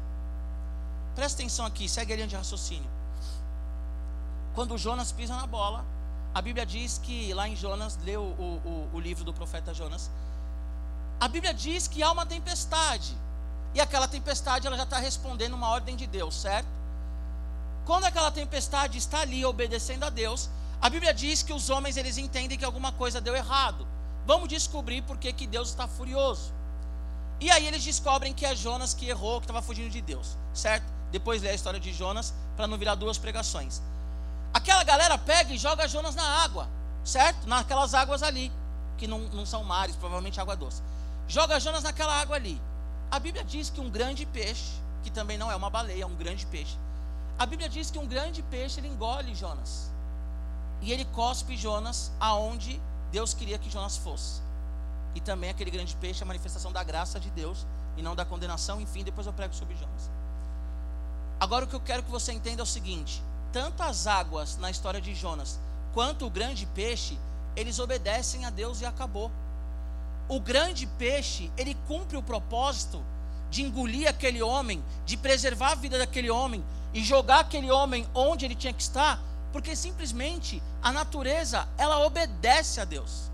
Presta 1.15 1.41
atenção 1.41 1.65
aqui, 1.65 1.89
segue 1.89 2.13
a 2.13 2.17
linha 2.17 2.29
de 2.29 2.37
raciocínio. 2.37 2.91
Quando 4.55 4.77
Jonas 4.77 5.13
pisa 5.13 5.37
na 5.37 5.47
bola, 5.47 5.85
a 6.35 6.43
Bíblia 6.43 6.67
diz 6.67 6.99
que, 6.99 7.33
lá 7.33 7.49
em 7.49 7.57
Jonas, 7.57 7.99
leu 8.05 8.23
o, 8.23 8.61
o, 8.65 8.91
o 8.95 9.01
livro 9.01 9.25
do 9.25 9.33
profeta 9.33 9.73
Jonas, 9.73 10.11
a 11.19 11.29
Bíblia 11.29 11.55
diz 11.55 11.89
que 11.89 12.03
há 12.03 12.11
uma 12.11 12.27
tempestade. 12.27 13.17
E 13.75 13.81
aquela 13.81 14.09
tempestade 14.09 14.67
ela 14.67 14.77
já 14.77 14.83
está 14.83 14.99
respondendo 14.99 15.55
uma 15.55 15.69
ordem 15.69 15.97
de 15.97 16.07
Deus, 16.07 16.35
certo? 16.35 16.69
Quando 17.85 18.05
aquela 18.05 18.31
tempestade 18.31 18.99
está 18.99 19.21
ali 19.21 19.45
obedecendo 19.45 20.05
a 20.05 20.11
Deus, 20.11 20.51
a 20.81 20.91
Bíblia 20.91 21.15
diz 21.15 21.43
que 21.43 21.53
os 21.53 21.71
homens 21.71 21.97
eles 21.97 22.19
entendem 22.19 22.59
que 22.59 22.65
alguma 22.65 22.93
coisa 22.93 23.21
deu 23.21 23.35
errado. 23.35 23.87
Vamos 24.27 24.49
descobrir 24.49 25.03
por 25.03 25.17
que, 25.17 25.33
que 25.33 25.47
Deus 25.47 25.69
está 25.69 25.87
furioso. 25.87 26.56
E 27.39 27.51
aí 27.51 27.67
eles 27.67 27.85
descobrem 27.85 28.33
que 28.33 28.47
é 28.47 28.55
Jonas 28.57 28.95
que 28.95 29.09
errou, 29.09 29.41
que 29.41 29.45
estava 29.45 29.61
fugindo 29.61 29.91
de 29.91 30.01
Deus, 30.01 30.37
certo? 30.55 30.87
Depois 31.11 31.43
lê 31.43 31.51
a 31.51 31.55
história 31.55 31.79
de 31.79 31.93
Jonas 31.93 32.33
para 32.57 32.67
não 32.67 32.79
virar 32.79 32.95
duas 32.95 33.19
pregações. 33.19 33.83
Aquela 34.55 34.83
galera 34.85 35.19
pega 35.19 35.53
e 35.53 35.59
joga 35.59 35.87
Jonas 35.87 36.15
na 36.15 36.25
água, 36.45 36.67
certo? 37.05 37.47
Naquelas 37.47 37.93
águas 37.93 38.23
ali, 38.23 38.51
que 38.97 39.07
não, 39.07 39.21
não 39.29 39.45
são 39.45 39.63
mares, 39.63 39.95
provavelmente 39.97 40.41
água 40.41 40.57
doce. 40.57 40.83
Joga 41.29 41.61
Jonas 41.61 41.83
naquela 41.83 42.15
água 42.19 42.37
ali. 42.37 42.61
A 43.11 43.19
Bíblia 43.19 43.45
diz 43.45 43.69
que 43.69 43.81
um 43.81 43.91
grande 43.91 44.25
peixe, 44.25 44.73
que 45.03 45.11
também 45.11 45.37
não 45.37 45.51
é 45.51 45.57
uma 45.57 45.69
baleia, 45.69 46.05
é 46.05 46.07
um 46.07 46.15
grande 46.15 46.47
peixe. 46.47 46.77
A 47.39 47.45
Bíblia 47.45 47.69
diz 47.69 47.91
que 47.91 47.99
um 47.99 48.07
grande 48.07 48.43
peixe 48.45 48.81
ele 48.81 48.89
engole 48.89 49.35
Jonas. 49.35 49.91
E 50.81 50.91
ele 50.91 51.05
cospe 51.05 51.55
Jonas 51.55 52.11
aonde 52.19 52.81
Deus 53.13 53.35
queria 53.35 53.59
que 53.59 53.71
Jonas 53.71 53.99
fosse 53.99 54.46
e 55.17 55.21
também 55.21 55.49
aquele 55.49 55.71
grande 55.71 55.97
peixe, 55.97 56.23
a 56.23 56.27
manifestação 56.27 56.71
da 56.71 56.85
graça 56.85 57.19
de 57.19 57.31
Deus 57.31 57.67
e 57.97 58.03
não 58.03 58.15
da 58.15 58.23
condenação. 58.23 58.79
Enfim, 58.83 59.03
depois 59.03 59.27
eu 59.27 59.33
prego 59.33 59.55
sobre 59.55 59.75
Jonas. 59.75 60.11
Agora 61.41 61.65
o 61.65 61.69
que 61.69 61.75
eu 61.75 61.81
quero 61.81 62.03
que 62.03 62.11
você 62.11 62.33
entenda 62.35 62.61
é 62.61 62.65
o 62.65 62.67
seguinte: 62.67 63.23
tanto 63.51 63.83
as 63.83 64.07
águas 64.07 64.59
na 64.59 64.71
história 64.71 65.01
de 65.01 65.15
Jonas 65.15 65.59
quanto 65.95 66.27
o 66.27 66.31
grande 66.31 66.67
peixe, 66.67 67.19
eles 67.57 67.79
obedecem 67.79 68.45
a 68.45 68.51
Deus 68.51 68.83
e 68.83 68.85
acabou. 68.85 69.31
O 70.29 70.39
grande 70.39 70.87
peixe, 70.87 71.51
ele 71.57 71.75
cumpre 71.89 72.19
o 72.19 72.23
propósito 72.23 73.03
de 73.51 73.63
engolir 73.63 74.07
aquele 74.07 74.43
homem, 74.43 74.85
de 75.07 75.17
preservar 75.17 75.73
a 75.73 75.77
vida 75.77 75.97
daquele 75.97 76.29
homem 76.29 76.63
e 76.93 77.03
jogar 77.03 77.41
aquele 77.41 77.71
homem 77.71 78.07
onde 78.13 78.45
ele 78.45 78.55
tinha 78.55 78.73
que 78.75 78.83
estar, 78.83 79.19
porque 79.51 79.75
simplesmente 79.75 80.63
a 80.83 80.93
natureza, 80.93 81.67
ela 81.79 82.05
obedece 82.05 82.83
a 82.83 82.85
Deus. 82.85 83.31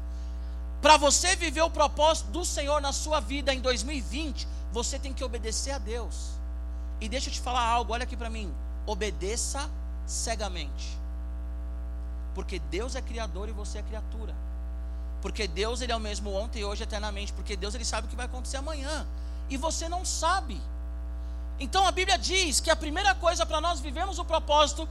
Para 0.82 0.96
você 0.96 1.36
viver 1.36 1.62
o 1.62 1.70
propósito 1.70 2.28
do 2.32 2.44
Senhor 2.44 2.82
na 2.82 2.92
sua 2.92 3.20
vida 3.20 3.54
em 3.54 3.60
2020, 3.60 4.48
você 4.72 4.98
tem 4.98 5.12
que 5.12 5.22
obedecer 5.22 5.70
a 5.70 5.78
Deus. 5.78 6.32
E 7.00 7.08
deixa 7.08 7.28
eu 7.28 7.32
te 7.32 7.40
falar 7.40 7.64
algo, 7.64 7.92
olha 7.92 8.02
aqui 8.02 8.16
para 8.16 8.28
mim. 8.28 8.52
Obedeça 8.84 9.70
cegamente. 10.04 10.98
Porque 12.34 12.58
Deus 12.58 12.96
é 12.96 13.00
criador 13.00 13.48
e 13.48 13.52
você 13.52 13.78
é 13.78 13.82
criatura. 13.82 14.34
Porque 15.20 15.46
Deus 15.46 15.80
ele 15.82 15.92
é 15.92 15.96
o 15.96 16.00
mesmo 16.00 16.34
ontem 16.34 16.62
e 16.62 16.64
hoje 16.64 16.82
eternamente, 16.82 17.32
porque 17.32 17.54
Deus 17.54 17.76
ele 17.76 17.84
sabe 17.84 18.08
o 18.08 18.10
que 18.10 18.16
vai 18.16 18.26
acontecer 18.26 18.56
amanhã 18.56 19.06
e 19.48 19.56
você 19.56 19.88
não 19.88 20.04
sabe. 20.04 20.60
Então 21.60 21.86
a 21.86 21.92
Bíblia 21.92 22.18
diz 22.18 22.58
que 22.58 22.70
a 22.70 22.76
primeira 22.76 23.14
coisa 23.14 23.46
para 23.46 23.60
nós 23.60 23.78
vivermos 23.78 24.18
o 24.18 24.24
propósito 24.24 24.88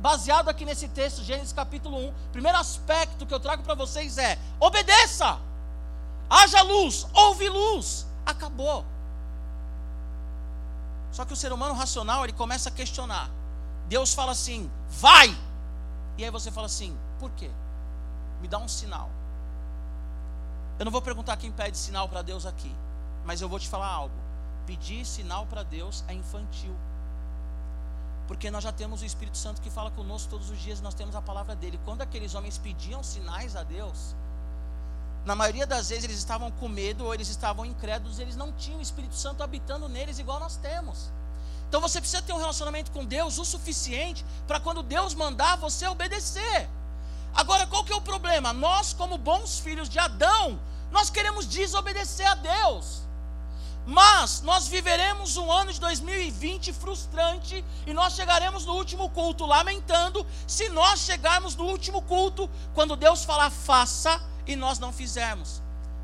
baseado 0.00 0.48
aqui 0.48 0.64
nesse 0.64 0.88
texto, 0.88 1.22
Gênesis 1.22 1.52
capítulo 1.52 1.98
1, 2.08 2.14
primeiro 2.32 2.58
aspecto 2.58 3.26
que 3.26 3.34
eu 3.34 3.40
trago 3.40 3.62
para 3.62 3.74
vocês 3.74 4.18
é: 4.18 4.38
obedeça, 4.60 5.38
haja 6.30 6.62
luz, 6.62 7.06
ouve 7.12 7.48
luz, 7.48 8.06
acabou. 8.24 8.84
Só 11.12 11.24
que 11.24 11.32
o 11.32 11.36
ser 11.36 11.52
humano 11.52 11.74
racional 11.74 12.24
ele 12.24 12.32
começa 12.32 12.68
a 12.68 12.72
questionar. 12.72 13.28
Deus 13.88 14.14
fala 14.14 14.32
assim: 14.32 14.70
vai, 14.88 15.36
e 16.16 16.24
aí 16.24 16.30
você 16.30 16.50
fala 16.50 16.66
assim: 16.66 16.96
por 17.18 17.30
quê? 17.32 17.50
Me 18.40 18.48
dá 18.48 18.58
um 18.58 18.68
sinal. 18.68 19.10
Eu 20.78 20.84
não 20.84 20.92
vou 20.92 21.02
perguntar 21.02 21.36
quem 21.36 21.50
pede 21.50 21.76
sinal 21.76 22.08
para 22.08 22.22
Deus 22.22 22.46
aqui, 22.46 22.72
mas 23.24 23.40
eu 23.40 23.48
vou 23.48 23.58
te 23.58 23.68
falar 23.68 23.88
algo. 23.88 24.14
Pedir 24.64 25.04
sinal 25.04 25.46
para 25.46 25.62
Deus 25.62 26.04
é 26.06 26.12
infantil. 26.12 26.76
Porque 28.28 28.50
nós 28.50 28.62
já 28.62 28.70
temos 28.70 29.00
o 29.00 29.06
Espírito 29.06 29.38
Santo 29.38 29.62
que 29.62 29.70
fala 29.70 29.90
conosco 29.90 30.28
todos 30.28 30.50
os 30.50 30.58
dias, 30.60 30.82
nós 30.82 30.94
temos 30.94 31.16
a 31.16 31.22
palavra 31.22 31.56
dele. 31.56 31.80
Quando 31.84 32.02
aqueles 32.02 32.34
homens 32.34 32.58
pediam 32.58 33.02
sinais 33.02 33.56
a 33.56 33.62
Deus, 33.62 34.14
na 35.24 35.34
maioria 35.34 35.66
das 35.66 35.88
vezes 35.88 36.04
eles 36.04 36.18
estavam 36.18 36.50
com 36.50 36.68
medo 36.68 37.06
ou 37.06 37.14
eles 37.14 37.28
estavam 37.28 37.64
incrédulos, 37.64 38.18
eles 38.18 38.36
não 38.36 38.52
tinham 38.52 38.78
o 38.78 38.82
Espírito 38.82 39.16
Santo 39.16 39.42
habitando 39.42 39.88
neles 39.88 40.18
igual 40.18 40.38
nós 40.38 40.56
temos. 40.56 41.10
Então 41.68 41.80
você 41.80 42.00
precisa 42.00 42.22
ter 42.22 42.34
um 42.34 42.38
relacionamento 42.38 42.90
com 42.92 43.04
Deus 43.04 43.38
o 43.38 43.44
suficiente 43.46 44.24
para 44.46 44.60
quando 44.60 44.82
Deus 44.82 45.14
mandar 45.14 45.56
você 45.56 45.86
obedecer. 45.86 46.68
Agora, 47.34 47.66
qual 47.66 47.82
que 47.82 47.92
é 47.92 47.96
o 47.96 48.00
problema? 48.00 48.52
Nós, 48.52 48.92
como 48.92 49.16
bons 49.16 49.58
filhos 49.58 49.88
de 49.88 49.98
Adão, 49.98 50.60
nós 50.90 51.08
queremos 51.08 51.46
desobedecer 51.46 52.26
a 52.26 52.34
Deus. 52.34 53.07
Mas 53.90 54.42
nós 54.42 54.68
viveremos 54.68 55.38
um 55.38 55.50
ano 55.50 55.72
de 55.72 55.80
2020 55.80 56.74
frustrante 56.74 57.64
e 57.86 57.94
nós 57.94 58.12
chegaremos 58.12 58.66
no 58.66 58.74
último 58.74 59.08
culto 59.08 59.46
lamentando 59.46 60.26
se 60.46 60.68
nós 60.68 61.00
chegarmos 61.00 61.56
no 61.56 61.64
último 61.64 62.02
culto 62.02 62.50
quando 62.74 62.94
Deus 62.96 63.24
falar 63.24 63.48
faça 63.48 64.20
e 64.46 64.54
nós 64.54 64.78
não 64.78 64.92
fizermos. 64.92 65.62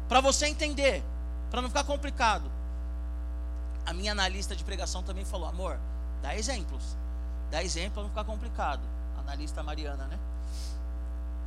Para 0.09 0.23
você 0.23 0.47
entender, 0.47 1.05
para 1.51 1.61
não 1.61 1.69
ficar 1.69 1.85
complicado. 1.85 2.51
A 3.85 3.93
minha 3.93 4.13
analista 4.13 4.57
de 4.57 4.65
pregação 4.65 5.03
também 5.03 5.27
falou: 5.27 5.47
amor, 5.47 5.79
dá 6.23 6.35
exemplos. 6.35 6.97
Dá 7.51 7.63
exemplo 7.63 7.93
para 7.93 8.03
não 8.05 8.09
ficar 8.09 8.25
complicado. 8.25 8.83
Analista 9.19 9.63
Mariana, 9.63 10.07
né? 10.07 10.19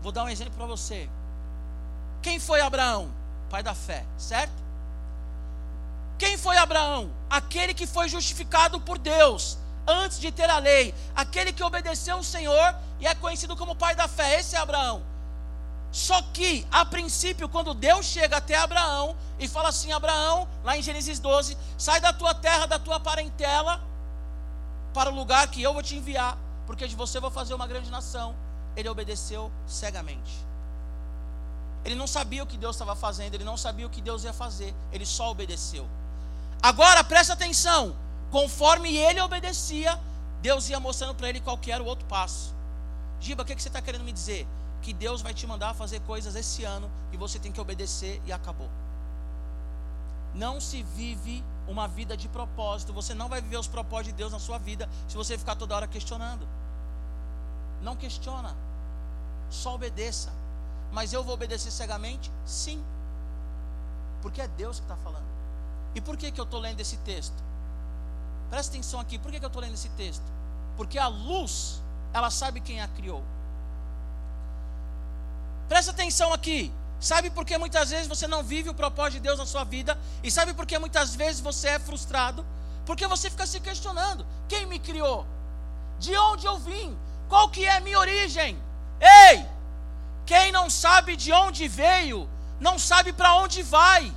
Vou 0.04 0.12
dar 0.12 0.24
um 0.24 0.30
exemplo 0.30 0.54
para 0.54 0.68
você. 0.68 1.10
Quem 2.22 2.40
foi 2.40 2.62
Abraão? 2.62 3.10
Pai 3.50 3.64
da 3.64 3.74
fé, 3.74 4.06
certo? 4.20 4.67
Quem 6.18 6.38
foi 6.38 6.58
Abraão? 6.58 7.12
Aquele 7.30 7.74
que 7.74 7.86
foi 7.86 8.10
justificado 8.10 8.80
por 8.80 8.98
Deus 8.98 9.58
antes 9.88 10.20
de 10.20 10.32
ter 10.32 10.50
a 10.50 10.58
lei, 10.58 10.94
aquele 11.16 11.54
que 11.54 11.64
obedeceu 11.64 12.18
ao 12.18 12.24
Senhor 12.24 12.76
e 13.00 13.08
é 13.08 13.16
conhecido 13.16 13.56
como 13.56 13.76
pai 13.76 13.96
da 13.96 14.08
fé. 14.08 14.40
Esse 14.40 14.56
é 14.56 14.60
Abraão. 14.60 15.02
Só 15.92 16.22
que, 16.22 16.68
a 16.70 16.86
princípio, 16.86 17.48
quando 17.48 17.74
Deus 17.74 18.06
chega 18.06 18.38
até 18.38 18.56
Abraão 18.56 19.16
e 19.40 19.48
fala 19.48 19.70
assim: 19.70 19.92
Abraão, 19.92 20.48
lá 20.64 20.78
em 20.78 20.82
Gênesis 20.82 21.20
12, 21.20 21.58
sai 21.78 22.02
da 22.02 22.12
tua 22.12 22.34
terra, 22.34 22.66
da 22.66 22.78
tua 22.78 23.00
parentela, 23.00 23.82
para 24.94 25.10
o 25.10 25.16
lugar 25.16 25.48
que 25.48 25.62
eu 25.62 25.74
vou 25.74 25.82
te 25.82 25.96
enviar, 25.96 26.38
porque 26.66 26.88
de 26.88 26.96
você 26.96 27.20
vou 27.20 27.32
fazer 27.32 27.54
uma 27.54 27.68
grande 27.68 27.90
nação. 27.90 28.36
Ele 28.76 28.90
obedeceu 28.90 29.52
cegamente. 29.66 30.46
Ele 31.86 31.96
não 31.96 32.06
sabia 32.06 32.44
o 32.44 32.46
que 32.46 32.58
Deus 32.58 32.76
estava 32.76 32.96
fazendo, 32.96 33.34
ele 33.36 33.46
não 33.46 33.56
sabia 33.56 33.88
o 33.88 33.90
que 33.90 34.02
Deus 34.02 34.24
ia 34.24 34.34
fazer, 34.34 34.76
ele 34.92 35.06
só 35.06 35.32
obedeceu. 35.32 35.88
Agora 36.62 37.04
presta 37.04 37.34
atenção: 37.34 37.96
conforme 38.32 38.96
ele 38.96 39.22
obedecia, 39.22 40.00
Deus 40.42 40.70
ia 40.70 40.80
mostrando 40.80 41.16
para 41.16 41.30
ele 41.30 41.42
qual 41.42 41.60
era 41.68 41.82
o 41.82 41.86
outro 41.86 42.06
passo. 42.06 42.56
Giba, 43.20 43.44
o 43.44 43.46
que, 43.46 43.56
que 43.56 43.62
você 43.62 43.70
está 43.70 43.82
querendo 43.82 44.04
me 44.04 44.12
dizer? 44.12 44.48
Que 44.82 44.94
Deus 44.94 45.22
vai 45.22 45.34
te 45.34 45.46
mandar 45.48 45.74
fazer 45.74 46.00
coisas 46.02 46.36
esse 46.36 46.64
ano 46.64 46.90
e 47.12 47.18
você 47.18 47.40
tem 47.40 47.52
que 47.52 47.60
obedecer 47.60 48.22
e 48.26 48.32
acabou. 48.32 48.70
Não 50.34 50.62
se 50.62 50.84
vive 50.84 51.44
uma 51.68 51.88
vida 51.88 52.16
de 52.16 52.28
propósito. 52.30 52.94
Você 52.94 53.14
não 53.14 53.28
vai 53.28 53.42
viver 53.42 53.58
os 53.58 53.68
propósitos 53.68 54.14
de 54.14 54.18
Deus 54.18 54.32
na 54.32 54.40
sua 54.40 54.58
vida 54.58 54.88
se 55.08 55.16
você 55.16 55.38
ficar 55.38 55.56
toda 55.56 55.76
hora 55.76 55.88
questionando. 55.88 56.48
Não 57.82 57.96
questiona, 57.96 58.56
só 59.50 59.76
obedeça. 59.76 60.32
Mas 60.92 61.12
eu 61.12 61.24
vou 61.24 61.34
obedecer 61.34 61.72
cegamente? 61.72 62.32
Sim, 62.46 62.84
porque 64.22 64.42
é 64.42 64.48
Deus 64.48 64.80
que 64.80 64.86
está 64.86 64.96
falando. 64.98 65.37
E 65.96 66.02
por 66.02 66.18
que, 66.18 66.32
que 66.32 66.40
eu 66.40 66.44
estou 66.46 66.60
lendo 66.60 66.80
esse 66.80 66.98
texto? 66.98 67.36
Presta 68.50 68.74
atenção 68.74 69.00
aqui, 69.00 69.18
por 69.18 69.32
que, 69.32 69.40
que 69.40 69.46
eu 69.46 69.48
estou 69.48 69.62
lendo 69.62 69.74
esse 69.74 69.90
texto? 69.90 70.24
Porque 70.76 70.98
a 70.98 71.08
luz, 71.08 71.82
ela 72.14 72.30
sabe 72.30 72.62
quem 72.62 72.82
a 72.82 72.88
criou. 72.88 73.24
Presta 75.68 75.92
atenção 75.92 76.32
aqui. 76.34 76.72
Sabe 77.00 77.30
por 77.30 77.46
que 77.46 77.58
muitas 77.58 77.90
vezes 77.90 78.08
você 78.08 78.28
não 78.28 78.42
vive 78.44 78.70
o 78.70 78.74
propósito 78.74 79.14
de 79.14 79.20
Deus 79.20 79.38
na 79.38 79.46
sua 79.46 79.64
vida? 79.64 79.98
E 80.24 80.32
sabe 80.32 80.54
por 80.54 80.66
que 80.66 80.78
muitas 80.80 81.16
vezes 81.16 81.42
você 81.42 81.70
é 81.70 81.80
frustrado? 81.80 82.46
Porque 82.86 83.06
você 83.06 83.30
fica 83.30 83.46
se 83.46 83.60
questionando: 83.60 84.26
quem 84.48 84.66
me 84.66 84.80
criou? 84.80 85.26
De 86.00 86.16
onde 86.18 86.46
eu 86.46 86.58
vim? 86.58 86.98
Qual 87.28 87.50
que 87.50 87.66
é 87.66 87.78
a 87.78 87.82
minha 87.82 88.00
origem? 88.00 88.58
Ei! 89.00 89.46
Quem 90.26 90.52
não 90.52 90.70
sabe 90.70 91.16
de 91.16 91.32
onde 91.32 91.68
veio, 91.68 92.28
não 92.60 92.80
sabe 92.80 93.14
para 93.14 93.36
onde 93.36 93.62
vai. 93.62 94.14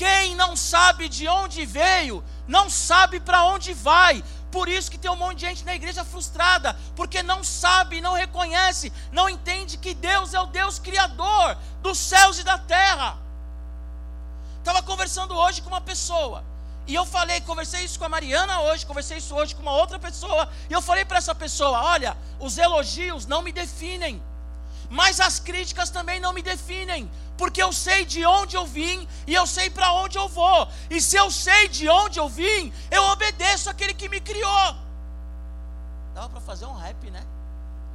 Quem 0.00 0.34
não 0.34 0.56
sabe 0.56 1.10
de 1.10 1.28
onde 1.28 1.66
veio, 1.66 2.24
não 2.48 2.70
sabe 2.70 3.20
para 3.20 3.44
onde 3.44 3.74
vai. 3.74 4.24
Por 4.50 4.66
isso 4.66 4.90
que 4.90 4.96
tem 4.96 5.10
um 5.10 5.14
monte 5.14 5.40
de 5.40 5.46
gente 5.46 5.62
na 5.62 5.74
igreja 5.74 6.02
frustrada, 6.06 6.74
porque 6.96 7.22
não 7.22 7.44
sabe, 7.44 8.00
não 8.00 8.14
reconhece, 8.14 8.90
não 9.12 9.28
entende 9.28 9.76
que 9.76 9.92
Deus 9.92 10.32
é 10.32 10.40
o 10.40 10.46
Deus 10.46 10.78
criador 10.78 11.54
dos 11.82 11.98
céus 11.98 12.38
e 12.38 12.42
da 12.42 12.56
terra. 12.56 13.18
Estava 14.60 14.82
conversando 14.82 15.36
hoje 15.36 15.60
com 15.60 15.68
uma 15.68 15.82
pessoa, 15.82 16.42
e 16.86 16.94
eu 16.94 17.04
falei, 17.04 17.42
conversei 17.42 17.84
isso 17.84 17.98
com 17.98 18.06
a 18.06 18.08
Mariana 18.08 18.62
hoje, 18.62 18.86
conversei 18.86 19.18
isso 19.18 19.34
hoje 19.34 19.54
com 19.54 19.60
uma 19.60 19.72
outra 19.72 19.98
pessoa, 19.98 20.48
e 20.70 20.72
eu 20.72 20.80
falei 20.80 21.04
para 21.04 21.18
essa 21.18 21.34
pessoa: 21.34 21.78
olha, 21.78 22.16
os 22.38 22.56
elogios 22.56 23.26
não 23.26 23.42
me 23.42 23.52
definem, 23.52 24.22
mas 24.88 25.20
as 25.20 25.38
críticas 25.38 25.90
também 25.90 26.18
não 26.18 26.32
me 26.32 26.40
definem, 26.40 27.10
porque 27.40 27.62
eu 27.62 27.72
sei 27.72 28.04
de 28.04 28.22
onde 28.26 28.54
eu 28.54 28.66
vim 28.66 29.08
e 29.26 29.34
eu 29.34 29.46
sei 29.46 29.70
para 29.70 29.90
onde 29.94 30.18
eu 30.18 30.28
vou. 30.28 30.68
E 30.90 31.00
se 31.00 31.16
eu 31.16 31.30
sei 31.30 31.68
de 31.68 31.88
onde 31.88 32.18
eu 32.20 32.28
vim, 32.28 32.70
eu 32.90 33.02
obedeço 33.04 33.70
aquele 33.70 33.94
que 33.94 34.10
me 34.10 34.20
criou. 34.20 34.76
Dava 36.14 36.28
para 36.28 36.40
fazer 36.42 36.66
um 36.66 36.74
rap, 36.74 37.10
né? 37.10 37.24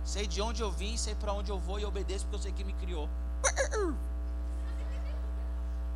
Sei 0.03 0.25
de 0.25 0.41
onde 0.41 0.63
eu 0.63 0.71
vim, 0.71 0.97
sei 0.97 1.13
para 1.13 1.31
onde 1.31 1.51
eu 1.51 1.59
vou 1.59 1.79
e 1.79 1.85
obedeço 1.85 2.25
porque 2.25 2.37
eu 2.37 2.41
sei 2.41 2.53
que 2.53 2.63
me 2.63 2.73
criou. 2.73 3.07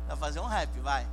Dá 0.06 0.14
para 0.14 0.16
fazer 0.16 0.38
um 0.38 0.46
rap, 0.46 0.70
vai. 0.78 1.04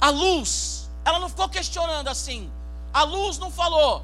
A 0.00 0.08
luz, 0.08 0.88
ela 1.04 1.18
não 1.18 1.28
ficou 1.28 1.50
questionando 1.50 2.08
assim. 2.08 2.50
A 2.94 3.02
luz 3.02 3.36
não 3.36 3.50
falou, 3.50 4.02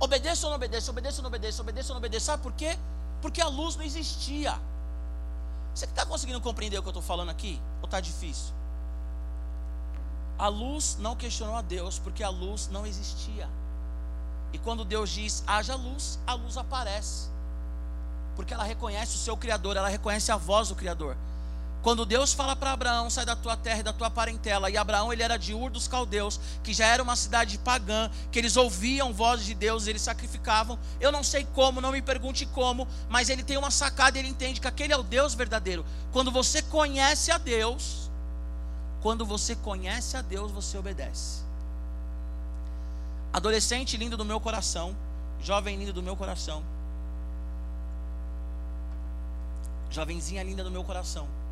obedeça 0.00 0.46
ou 0.46 0.50
não 0.50 0.56
obedeça, 0.56 0.90
obedeça 0.90 1.18
ou 1.18 1.24
não 1.24 1.28
obedeça, 1.28 1.60
obedeça 1.60 1.88
ou 1.90 1.94
não 1.94 1.98
obedeça. 1.98 2.24
Sabe 2.24 2.42
por 2.42 2.54
quê? 2.54 2.78
Porque 3.20 3.42
a 3.42 3.48
luz 3.48 3.76
não 3.76 3.84
existia. 3.84 4.58
Você 5.76 5.84
está 5.84 6.06
conseguindo 6.06 6.40
compreender 6.40 6.78
o 6.78 6.82
que 6.82 6.88
eu 6.88 6.90
estou 6.90 7.02
falando 7.02 7.28
aqui? 7.28 7.60
Ou 7.82 7.84
está 7.84 8.00
difícil? 8.00 8.54
A 10.38 10.48
luz 10.48 10.96
não 10.98 11.14
questionou 11.14 11.54
a 11.54 11.60
Deus, 11.60 11.98
porque 11.98 12.22
a 12.22 12.30
luz 12.30 12.68
não 12.68 12.86
existia. 12.86 13.46
E 14.54 14.58
quando 14.58 14.86
Deus 14.86 15.10
diz 15.10 15.44
haja 15.46 15.76
luz, 15.76 16.18
a 16.26 16.32
luz 16.32 16.56
aparece. 16.56 17.28
Porque 18.34 18.54
ela 18.54 18.64
reconhece 18.64 19.16
o 19.16 19.18
seu 19.18 19.36
Criador, 19.36 19.76
ela 19.76 19.90
reconhece 19.90 20.32
a 20.32 20.38
voz 20.38 20.68
do 20.68 20.74
Criador. 20.74 21.14
Quando 21.86 22.04
Deus 22.04 22.32
fala 22.32 22.56
para 22.56 22.72
Abraão, 22.72 23.08
sai 23.08 23.24
da 23.24 23.36
tua 23.36 23.56
terra 23.56 23.78
e 23.78 23.82
da 23.84 23.92
tua 23.92 24.10
parentela, 24.10 24.68
e 24.68 24.76
Abraão 24.76 25.12
ele 25.12 25.22
era 25.22 25.36
de 25.36 25.54
Ur 25.54 25.70
dos 25.70 25.86
Caldeus, 25.86 26.40
que 26.64 26.74
já 26.74 26.84
era 26.84 27.00
uma 27.00 27.14
cidade 27.14 27.56
pagã, 27.58 28.10
que 28.32 28.40
eles 28.40 28.56
ouviam 28.56 29.12
vozes 29.12 29.46
de 29.46 29.54
Deus, 29.54 29.86
eles 29.86 30.02
sacrificavam. 30.02 30.76
Eu 30.98 31.12
não 31.12 31.22
sei 31.22 31.46
como, 31.54 31.80
não 31.80 31.92
me 31.92 32.02
pergunte 32.02 32.44
como, 32.44 32.88
mas 33.08 33.30
ele 33.30 33.44
tem 33.44 33.56
uma 33.56 33.70
sacada, 33.70 34.18
ele 34.18 34.26
entende 34.26 34.60
que 34.60 34.66
aquele 34.66 34.92
é 34.92 34.96
o 34.96 35.02
Deus 35.04 35.34
verdadeiro. 35.34 35.86
Quando 36.10 36.32
você 36.32 36.60
conhece 36.60 37.30
a 37.30 37.38
Deus, 37.38 38.10
quando 39.00 39.24
você 39.24 39.54
conhece 39.54 40.16
a 40.16 40.22
Deus, 40.22 40.50
você 40.50 40.76
obedece. 40.76 41.44
Adolescente 43.32 43.96
lindo 43.96 44.16
do 44.16 44.24
meu 44.24 44.40
coração, 44.40 44.96
jovem 45.40 45.78
lindo 45.78 45.92
do 45.92 46.02
meu 46.02 46.16
coração, 46.16 46.64
jovenzinha 49.88 50.42
linda 50.42 50.64
do 50.64 50.70
meu 50.72 50.82
coração. 50.82 51.45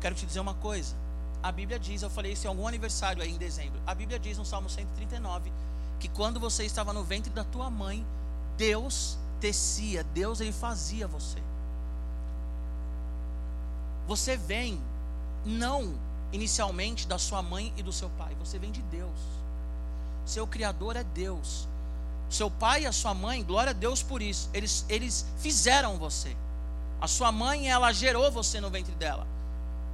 Quero 0.00 0.14
te 0.14 0.26
dizer 0.26 0.40
uma 0.40 0.54
coisa. 0.54 0.94
A 1.42 1.50
Bíblia 1.50 1.78
diz, 1.78 2.02
eu 2.02 2.10
falei 2.10 2.32
isso 2.32 2.46
em 2.46 2.48
algum 2.48 2.66
aniversário 2.66 3.22
aí 3.22 3.30
em 3.30 3.38
dezembro. 3.38 3.80
A 3.86 3.94
Bíblia 3.94 4.18
diz 4.18 4.36
no 4.36 4.44
Salmo 4.44 4.68
139 4.68 5.52
que 5.98 6.08
quando 6.08 6.40
você 6.40 6.64
estava 6.64 6.92
no 6.92 7.04
ventre 7.04 7.30
da 7.30 7.44
tua 7.44 7.70
mãe, 7.70 8.04
Deus 8.56 9.18
tecia, 9.40 10.04
Deus 10.04 10.40
ele 10.40 10.52
fazia 10.52 11.06
você. 11.06 11.38
Você 14.06 14.36
vem 14.36 14.80
não 15.44 15.94
inicialmente 16.32 17.06
da 17.06 17.18
sua 17.18 17.42
mãe 17.42 17.72
e 17.76 17.82
do 17.82 17.92
seu 17.92 18.08
pai, 18.10 18.34
você 18.38 18.58
vem 18.58 18.70
de 18.70 18.82
Deus. 18.82 19.18
Seu 20.24 20.46
criador 20.46 20.96
é 20.96 21.04
Deus. 21.04 21.68
Seu 22.28 22.50
pai 22.50 22.82
e 22.82 22.86
a 22.86 22.92
sua 22.92 23.12
mãe, 23.12 23.42
glória 23.42 23.70
a 23.70 23.74
Deus 23.74 24.02
por 24.02 24.22
isso. 24.22 24.48
Eles 24.54 24.84
eles 24.88 25.26
fizeram 25.38 25.98
você. 25.98 26.36
A 27.00 27.08
sua 27.08 27.32
mãe, 27.32 27.68
ela 27.68 27.92
gerou 27.92 28.30
você 28.30 28.60
no 28.60 28.70
ventre 28.70 28.94
dela. 28.94 29.26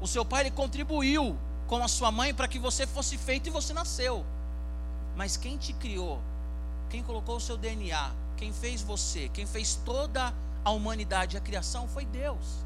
O 0.00 0.06
seu 0.06 0.24
pai 0.24 0.42
ele 0.42 0.50
contribuiu 0.50 1.36
com 1.66 1.82
a 1.82 1.88
sua 1.88 2.10
mãe 2.10 2.34
para 2.34 2.48
que 2.48 2.58
você 2.58 2.86
fosse 2.86 3.16
feito 3.16 3.48
e 3.48 3.50
você 3.50 3.72
nasceu. 3.72 4.24
Mas 5.16 5.36
quem 5.36 5.56
te 5.56 5.72
criou, 5.72 6.20
quem 6.90 7.02
colocou 7.02 7.36
o 7.36 7.40
seu 7.40 7.56
DNA, 7.56 8.12
quem 8.36 8.52
fez 8.52 8.82
você, 8.82 9.28
quem 9.30 9.46
fez 9.46 9.80
toda 9.84 10.34
a 10.64 10.70
humanidade, 10.70 11.36
a 11.36 11.40
criação 11.40 11.88
foi 11.88 12.04
Deus. 12.04 12.64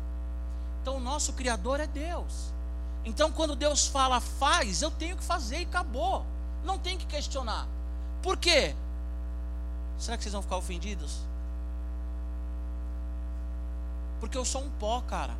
Então 0.83 0.97
o 0.97 1.01
nosso 1.01 1.33
criador 1.33 1.81
é 1.81 1.87
Deus. 1.87 2.53
Então 3.05 3.31
quando 3.31 3.55
Deus 3.55 3.87
fala 3.87 4.21
faz, 4.21 4.83
eu 4.83 4.91
tenho 4.91 5.17
que 5.17 5.25
fazer 5.25 5.61
e 5.61 5.65
acabou. 5.65 6.25
Não 6.65 6.79
tem 6.79 6.99
que 6.99 7.07
questionar. 7.07 7.67
Por 8.23 8.37
quê? 8.37 8.75
Será 9.99 10.17
que 10.17 10.23
vocês 10.23 10.33
vão 10.33 10.43
ficar 10.43 10.57
ofendidos? 10.57 11.19
Porque 14.19 14.37
eu 14.37 14.45
sou 14.45 14.63
um 14.63 14.71
pó, 14.71 15.01
cara. 15.03 15.35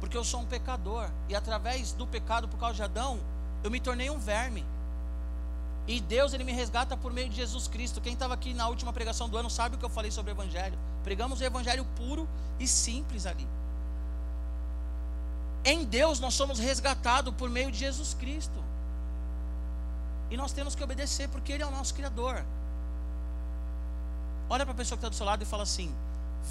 Porque 0.00 0.16
eu 0.16 0.24
sou 0.24 0.40
um 0.40 0.46
pecador. 0.46 1.08
E 1.28 1.36
através 1.36 1.92
do 1.92 2.06
pecado, 2.06 2.48
por 2.48 2.58
causa 2.58 2.74
de 2.74 2.82
Adão, 2.82 3.20
eu 3.62 3.70
me 3.70 3.78
tornei 3.78 4.10
um 4.10 4.18
verme. 4.18 4.64
E 5.86 6.00
Deus, 6.00 6.32
Ele 6.32 6.44
me 6.44 6.52
resgata 6.52 6.96
por 6.96 7.12
meio 7.12 7.28
de 7.28 7.36
Jesus 7.36 7.68
Cristo. 7.68 8.00
Quem 8.00 8.14
estava 8.14 8.34
aqui 8.34 8.54
na 8.54 8.68
última 8.68 8.92
pregação 8.92 9.28
do 9.28 9.36
ano 9.36 9.50
sabe 9.50 9.76
o 9.76 9.78
que 9.78 9.84
eu 9.84 9.90
falei 9.90 10.10
sobre 10.10 10.32
o 10.32 10.34
Evangelho. 10.34 10.78
Pregamos 11.04 11.40
o 11.40 11.44
Evangelho 11.44 11.84
puro 11.96 12.28
e 12.58 12.66
simples 12.66 13.26
ali. 13.26 13.46
Em 15.64 15.84
Deus 15.84 16.20
nós 16.20 16.34
somos 16.34 16.58
resgatados 16.58 17.34
por 17.34 17.50
meio 17.50 17.70
de 17.70 17.78
Jesus 17.78 18.14
Cristo. 18.14 18.64
E 20.30 20.36
nós 20.36 20.52
temos 20.52 20.74
que 20.74 20.82
obedecer, 20.82 21.28
porque 21.28 21.52
Ele 21.52 21.62
é 21.62 21.66
o 21.66 21.70
nosso 21.70 21.92
Criador. 21.92 22.44
Olha 24.48 24.64
para 24.64 24.72
a 24.72 24.76
pessoa 24.76 24.96
que 24.96 25.00
está 25.00 25.08
do 25.08 25.14
seu 25.14 25.26
lado 25.26 25.42
e 25.42 25.46
fala 25.46 25.64
assim: 25.64 25.94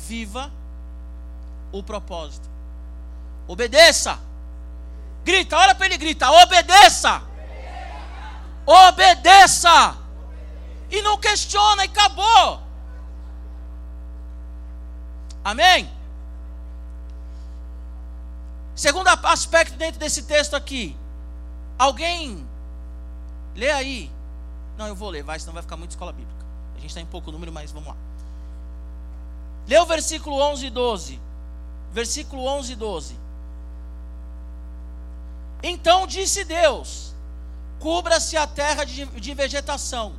viva 0.07 0.51
o 1.71 1.81
propósito. 1.81 2.49
Obedeça. 3.49 4.19
Grita, 5.25 5.57
olha 5.57 5.73
para 5.73 5.87
ele 5.87 5.97
grita, 5.97 6.29
obedeça. 6.29 7.19
Obedeça. 8.63 9.97
E 10.91 11.01
não 11.01 11.17
questiona 11.17 11.83
e 11.83 11.87
acabou. 11.87 12.61
Amém? 15.43 15.89
Segundo 18.75 19.07
aspecto 19.07 19.75
dentro 19.77 19.99
desse 19.99 20.23
texto 20.23 20.55
aqui. 20.55 20.95
Alguém 21.79 22.47
lê 23.55 23.71
aí. 23.71 24.11
Não, 24.77 24.85
eu 24.85 24.95
vou 24.95 25.09
ler, 25.09 25.23
vai, 25.23 25.39
senão 25.39 25.53
vai 25.53 25.63
ficar 25.63 25.75
muito 25.75 25.89
escola 25.89 26.13
bíblica. 26.13 26.45
A 26.75 26.79
gente 26.79 26.89
está 26.89 27.01
em 27.01 27.05
pouco 27.07 27.31
número, 27.31 27.51
mas 27.51 27.71
vamos 27.71 27.89
lá. 27.89 27.95
Lê 29.67 29.79
o 29.79 29.87
versículo 29.87 30.39
11 30.39 30.67
e 30.67 30.69
12. 30.69 31.19
Versículo 31.91 32.45
11 32.45 32.73
e 32.73 32.75
12. 32.75 33.28
Então 35.61 36.07
disse 36.07 36.43
Deus: 36.43 37.13
Cubra-se 37.79 38.37
a 38.37 38.47
terra 38.47 38.83
de, 38.83 39.05
de 39.05 39.33
vegetação, 39.33 40.13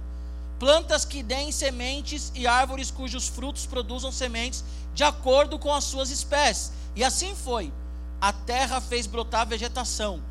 plantas 0.59 1.05
que 1.05 1.23
deem 1.23 1.53
sementes 1.53 2.31
e 2.35 2.47
árvores 2.47 2.91
cujos 2.91 3.29
frutos 3.29 3.67
produzam 3.67 4.13
sementes 4.13 4.65
de 4.95 5.05
acordo 5.05 5.59
com 5.59 5.73
as 5.73 5.85
suas 5.85 6.11
espécies. 6.11 6.73
E 6.95 7.05
assim 7.05 7.35
foi. 7.35 7.73
A 8.21 8.33
terra 8.33 8.81
fez 8.81 9.07
brotar 9.07 9.47
vegetação, 9.47 10.23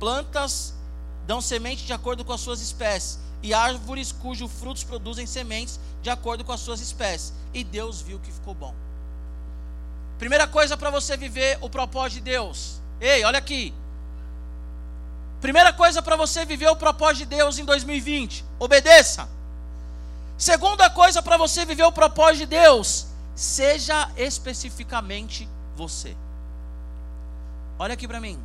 plantas 0.00 0.74
dão 1.24 1.40
semente 1.40 1.84
de 1.84 1.92
acordo 1.92 2.24
com 2.24 2.32
as 2.32 2.40
suas 2.40 2.60
espécies, 2.60 3.18
e 3.42 3.54
árvores 3.54 4.10
cujos 4.10 4.50
frutos 4.50 4.82
produzem 4.82 5.26
sementes 5.26 5.78
de 6.02 6.10
acordo 6.10 6.44
com 6.44 6.50
as 6.50 6.60
suas 6.60 6.80
espécies. 6.80 7.32
E 7.54 7.62
Deus 7.62 8.00
viu 8.00 8.18
que 8.18 8.32
ficou 8.32 8.54
bom. 8.54 8.74
Primeira 10.18 10.48
coisa 10.48 10.76
para 10.76 10.90
você 10.90 11.16
viver 11.16 11.58
o 11.60 11.70
propósito 11.70 12.14
de 12.14 12.30
Deus. 12.32 12.80
Ei, 13.00 13.24
olha 13.24 13.38
aqui. 13.38 13.72
Primeira 15.40 15.72
coisa 15.72 16.02
para 16.02 16.16
você 16.16 16.44
viver 16.44 16.68
o 16.68 16.76
propósito 16.76 17.18
de 17.18 17.36
Deus 17.36 17.58
em 17.58 17.64
2020: 17.64 18.44
obedeça. 18.58 19.28
Segunda 20.36 20.90
coisa 20.90 21.22
para 21.22 21.36
você 21.36 21.64
viver 21.64 21.84
o 21.84 21.92
propósito 21.92 22.40
de 22.40 22.46
Deus: 22.46 23.06
seja 23.34 24.10
especificamente 24.16 25.48
você. 25.76 26.16
Olha 27.78 27.94
aqui 27.94 28.08
para 28.08 28.20
mim. 28.20 28.38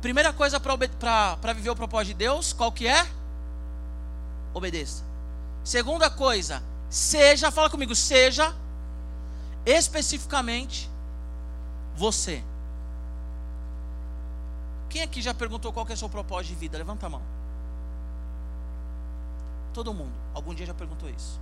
Primeira 0.00 0.32
coisa 0.32 0.60
para 0.60 1.52
viver 1.52 1.70
o 1.70 1.76
propósito 1.76 2.08
de 2.08 2.14
Deus, 2.14 2.52
qual 2.52 2.70
que 2.70 2.86
é? 2.86 3.06
Obedeça. 4.52 5.02
Segunda 5.64 6.10
coisa, 6.10 6.62
seja, 6.90 7.50
fala 7.50 7.70
comigo, 7.70 7.94
seja 7.94 8.54
especificamente 9.64 10.90
você. 11.96 12.44
Quem 14.94 15.02
aqui 15.02 15.20
já 15.20 15.34
perguntou 15.34 15.72
qual 15.72 15.84
é 15.88 15.92
o 15.92 15.96
seu 15.96 16.08
propósito 16.08 16.50
de 16.50 16.54
vida? 16.54 16.78
Levanta 16.78 17.06
a 17.06 17.10
mão. 17.10 17.22
Todo 19.72 19.92
mundo, 19.92 20.12
algum 20.32 20.54
dia 20.54 20.64
já 20.64 20.72
perguntou 20.72 21.10
isso. 21.10 21.40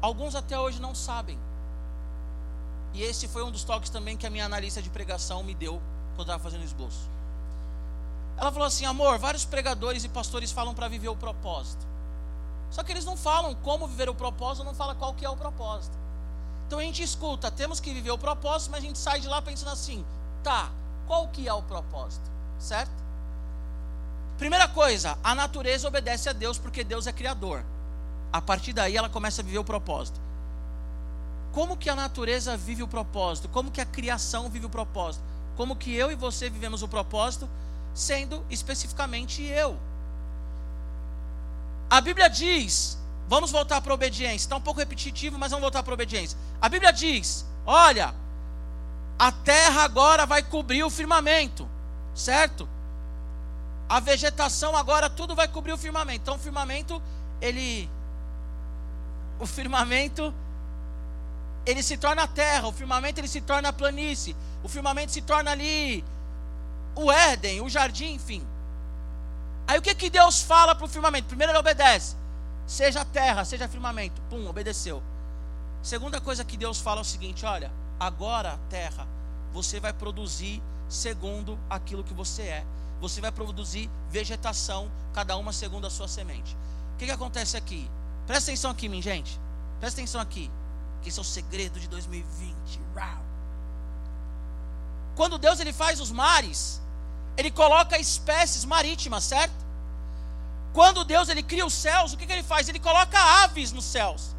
Alguns 0.00 0.36
até 0.36 0.56
hoje 0.56 0.80
não 0.80 0.94
sabem. 0.94 1.36
E 2.94 3.02
esse 3.02 3.26
foi 3.26 3.42
um 3.42 3.50
dos 3.50 3.64
toques 3.64 3.90
também 3.90 4.16
que 4.16 4.24
a 4.24 4.30
minha 4.30 4.44
analista 4.44 4.80
de 4.80 4.88
pregação 4.88 5.42
me 5.42 5.52
deu 5.52 5.82
quando 6.14 6.28
estava 6.28 6.40
fazendo 6.40 6.62
esboço. 6.62 7.10
Ela 8.36 8.52
falou 8.52 8.68
assim: 8.68 8.84
amor, 8.84 9.18
vários 9.18 9.44
pregadores 9.44 10.04
e 10.04 10.08
pastores 10.08 10.52
falam 10.52 10.74
para 10.74 10.86
viver 10.86 11.08
o 11.08 11.16
propósito. 11.16 11.84
Só 12.70 12.84
que 12.84 12.92
eles 12.92 13.04
não 13.04 13.16
falam 13.16 13.52
como 13.64 13.88
viver 13.88 14.08
o 14.08 14.14
propósito, 14.14 14.64
não 14.64 14.76
falam 14.76 14.94
qual 14.94 15.12
que 15.12 15.24
é 15.24 15.28
o 15.28 15.36
propósito. 15.36 15.98
Então 16.68 16.78
a 16.78 16.82
gente 16.82 17.02
escuta, 17.02 17.50
temos 17.50 17.80
que 17.80 17.92
viver 17.92 18.12
o 18.12 18.18
propósito, 18.18 18.70
mas 18.70 18.84
a 18.84 18.86
gente 18.86 18.96
sai 19.00 19.18
de 19.18 19.26
lá 19.26 19.42
pensando 19.42 19.72
assim: 19.72 20.06
tá, 20.44 20.70
qual 21.06 21.28
que 21.28 21.48
é 21.48 21.52
o 21.52 21.62
propósito? 21.62 22.30
Certo? 22.58 22.90
Primeira 24.38 24.68
coisa, 24.68 25.18
a 25.24 25.34
natureza 25.34 25.88
obedece 25.88 26.28
a 26.28 26.32
Deus 26.32 26.58
porque 26.58 26.84
Deus 26.84 27.06
é 27.06 27.12
criador. 27.12 27.64
A 28.32 28.40
partir 28.40 28.72
daí 28.72 28.96
ela 28.96 29.08
começa 29.08 29.40
a 29.40 29.44
viver 29.44 29.58
o 29.58 29.64
propósito. 29.64 30.20
Como 31.52 31.76
que 31.76 31.88
a 31.88 31.94
natureza 31.94 32.56
vive 32.56 32.82
o 32.82 32.88
propósito? 32.88 33.48
Como 33.48 33.70
que 33.70 33.80
a 33.80 33.86
criação 33.86 34.50
vive 34.50 34.66
o 34.66 34.70
propósito? 34.70 35.24
Como 35.56 35.74
que 35.74 35.94
eu 35.94 36.12
e 36.12 36.14
você 36.14 36.50
vivemos 36.50 36.82
o 36.82 36.88
propósito, 36.88 37.48
sendo 37.94 38.44
especificamente 38.50 39.42
eu? 39.42 39.78
A 41.88 42.00
Bíblia 42.00 42.28
diz, 42.28 42.98
vamos 43.26 43.50
voltar 43.50 43.80
para 43.80 43.92
a 43.92 43.94
obediência. 43.94 44.44
Está 44.44 44.56
um 44.56 44.60
pouco 44.60 44.80
repetitivo, 44.80 45.38
mas 45.38 45.50
vamos 45.50 45.62
voltar 45.62 45.82
para 45.82 45.92
a 45.92 45.94
obediência. 45.94 46.36
A 46.60 46.68
Bíblia 46.68 46.92
diz: 46.92 47.46
olha, 47.64 48.14
a 49.18 49.32
terra 49.32 49.82
agora 49.82 50.26
vai 50.26 50.42
cobrir 50.42 50.84
o 50.84 50.90
firmamento, 50.90 51.68
certo? 52.14 52.68
A 53.88 54.00
vegetação 54.00 54.76
agora 54.76 55.08
tudo 55.08 55.34
vai 55.34 55.48
cobrir 55.48 55.72
o 55.72 55.78
firmamento. 55.78 56.20
Então 56.22 56.36
o 56.36 56.38
firmamento, 56.38 57.02
ele 57.40 57.88
o 59.38 59.46
firmamento 59.46 60.34
ele 61.64 61.82
se 61.82 61.96
torna 61.96 62.22
a 62.22 62.28
terra, 62.28 62.68
o 62.68 62.72
firmamento 62.72 63.20
ele 63.20 63.28
se 63.28 63.40
torna 63.40 63.70
a 63.70 63.72
planície, 63.72 64.36
o 64.62 64.68
firmamento 64.68 65.10
se 65.12 65.20
torna 65.20 65.50
ali 65.50 66.04
o 66.94 67.10
Éden, 67.10 67.60
o 67.60 67.68
jardim, 67.68 68.14
enfim. 68.14 68.46
Aí 69.66 69.78
o 69.78 69.82
que 69.82 69.94
que 69.94 70.08
Deus 70.08 70.42
fala 70.42 70.74
para 70.74 70.84
o 70.84 70.88
firmamento? 70.88 71.26
Primeiro 71.26 71.52
ele 71.52 71.58
obedece. 71.58 72.14
Seja 72.66 73.04
terra, 73.04 73.44
seja 73.44 73.68
firmamento. 73.68 74.20
Pum, 74.30 74.48
obedeceu. 74.48 75.02
Segunda 75.82 76.20
coisa 76.20 76.44
que 76.44 76.56
Deus 76.56 76.78
fala 76.78 77.00
é 77.00 77.02
o 77.02 77.04
seguinte: 77.04 77.44
olha, 77.44 77.70
agora, 77.98 78.58
terra, 78.68 79.06
você 79.52 79.80
vai 79.80 79.92
produzir 79.92 80.62
segundo 80.88 81.58
aquilo 81.68 82.04
que 82.04 82.14
você 82.14 82.42
é. 82.42 82.66
Você 83.00 83.20
vai 83.20 83.30
produzir 83.30 83.90
vegetação, 84.10 84.90
cada 85.12 85.36
uma 85.36 85.52
segundo 85.52 85.86
a 85.86 85.90
sua 85.90 86.08
semente. 86.08 86.56
O 86.94 86.98
que, 86.98 87.06
que 87.06 87.10
acontece 87.10 87.56
aqui? 87.56 87.90
Presta 88.26 88.50
atenção 88.50 88.70
aqui, 88.70 88.88
minha 88.88 89.02
gente. 89.02 89.38
Presta 89.80 90.00
atenção 90.00 90.20
aqui. 90.20 90.50
Que 91.02 91.08
esse 91.08 91.18
é 91.18 91.22
o 91.22 91.24
segredo 91.24 91.78
de 91.78 91.88
2020. 91.88 92.80
Uau. 92.94 93.24
Quando 95.14 95.38
Deus 95.38 95.60
ele 95.60 95.72
faz 95.72 96.00
os 96.00 96.10
mares, 96.10 96.80
ele 97.36 97.50
coloca 97.50 97.98
espécies 97.98 98.64
marítimas, 98.64 99.24
certo? 99.24 99.54
Quando 100.72 101.04
Deus 101.04 101.30
ele 101.30 101.42
cria 101.42 101.64
os 101.64 101.72
céus, 101.72 102.12
o 102.12 102.16
que, 102.18 102.26
que 102.26 102.32
ele 102.32 102.42
faz? 102.42 102.68
Ele 102.68 102.78
coloca 102.78 103.18
aves 103.42 103.72
nos 103.72 103.84
céus. 103.84 104.35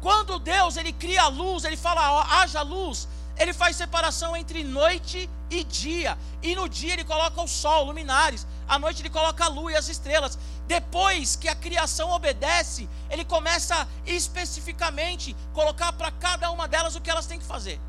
Quando 0.00 0.38
Deus 0.38 0.76
ele 0.76 0.92
cria 0.92 1.22
a 1.22 1.28
luz, 1.28 1.64
ele 1.64 1.76
fala 1.76 2.22
haja 2.40 2.62
luz, 2.62 3.08
ele 3.36 3.52
faz 3.52 3.76
separação 3.76 4.36
entre 4.36 4.62
noite 4.62 5.28
e 5.50 5.64
dia. 5.64 6.16
E 6.42 6.54
no 6.54 6.68
dia 6.68 6.92
ele 6.92 7.04
coloca 7.04 7.40
o 7.40 7.48
sol, 7.48 7.84
luminares. 7.84 8.46
À 8.68 8.78
noite 8.78 9.02
ele 9.02 9.10
coloca 9.10 9.44
a 9.44 9.48
lua 9.48 9.72
e 9.72 9.76
as 9.76 9.88
estrelas. 9.88 10.38
Depois 10.66 11.36
que 11.36 11.48
a 11.48 11.54
criação 11.54 12.10
obedece, 12.10 12.88
ele 13.10 13.24
começa 13.24 13.88
especificamente 14.06 15.34
colocar 15.52 15.92
para 15.92 16.10
cada 16.10 16.50
uma 16.50 16.68
delas 16.68 16.94
o 16.94 17.00
que 17.00 17.10
elas 17.10 17.26
têm 17.26 17.38
que 17.38 17.44
fazer. 17.44 17.80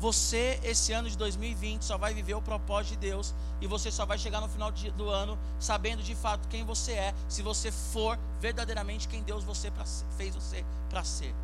Você, 0.00 0.58
esse 0.64 0.94
ano 0.94 1.10
de 1.10 1.18
2020, 1.18 1.82
só 1.82 1.98
vai 1.98 2.14
viver 2.14 2.32
o 2.32 2.40
propósito 2.40 2.92
de 2.92 2.96
Deus. 2.96 3.34
E 3.60 3.66
você 3.66 3.90
só 3.90 4.06
vai 4.06 4.16
chegar 4.16 4.40
no 4.40 4.48
final 4.48 4.72
do 4.72 5.10
ano 5.10 5.38
sabendo 5.58 6.02
de 6.02 6.14
fato 6.14 6.48
quem 6.48 6.64
você 6.64 6.92
é, 6.92 7.14
se 7.28 7.42
você 7.42 7.70
for 7.70 8.18
verdadeiramente 8.40 9.06
quem 9.06 9.22
Deus 9.22 9.44
você 9.44 9.70
pra, 9.70 9.84
fez 10.16 10.34
você 10.34 10.64
para 10.88 11.04
ser. 11.04 11.34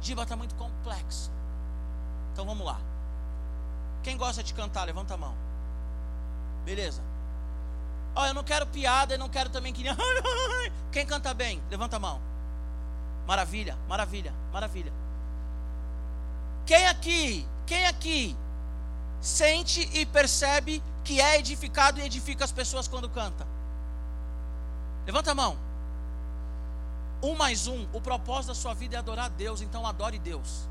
Diba 0.00 0.22
está 0.22 0.36
muito 0.36 0.54
complexo. 0.54 1.28
Então 2.32 2.46
vamos 2.46 2.64
lá. 2.64 2.80
Quem 4.04 4.16
gosta 4.16 4.44
de 4.44 4.54
cantar, 4.54 4.84
levanta 4.84 5.14
a 5.14 5.16
mão. 5.16 5.34
Beleza. 6.64 7.02
Ó, 8.14 8.22
oh, 8.22 8.26
eu 8.26 8.34
não 8.34 8.44
quero 8.44 8.64
piada 8.68 9.16
e 9.16 9.18
não 9.18 9.28
quero 9.28 9.50
também 9.50 9.72
que. 9.72 9.82
Quem 10.92 11.04
canta 11.04 11.34
bem, 11.34 11.60
levanta 11.68 11.96
a 11.96 11.98
mão. 11.98 12.20
Maravilha, 13.26 13.76
maravilha, 13.88 14.32
maravilha. 14.52 14.92
Quem 16.64 16.86
aqui 16.86 17.46
quem 17.66 17.86
aqui 17.86 18.36
sente 19.20 19.88
e 19.92 20.06
percebe 20.06 20.82
que 21.04 21.20
é 21.20 21.38
edificado 21.38 22.00
e 22.00 22.04
edifica 22.04 22.44
as 22.44 22.52
pessoas 22.52 22.86
quando 22.86 23.08
canta? 23.08 23.46
Levanta 25.04 25.32
a 25.32 25.34
mão. 25.34 25.58
Um 27.22 27.34
mais 27.34 27.66
um, 27.66 27.86
o 27.92 28.00
propósito 28.00 28.48
da 28.48 28.54
sua 28.54 28.74
vida 28.74 28.96
é 28.96 28.98
adorar 28.98 29.30
Deus, 29.30 29.60
então 29.60 29.86
adore 29.86 30.18
Deus. 30.18 30.68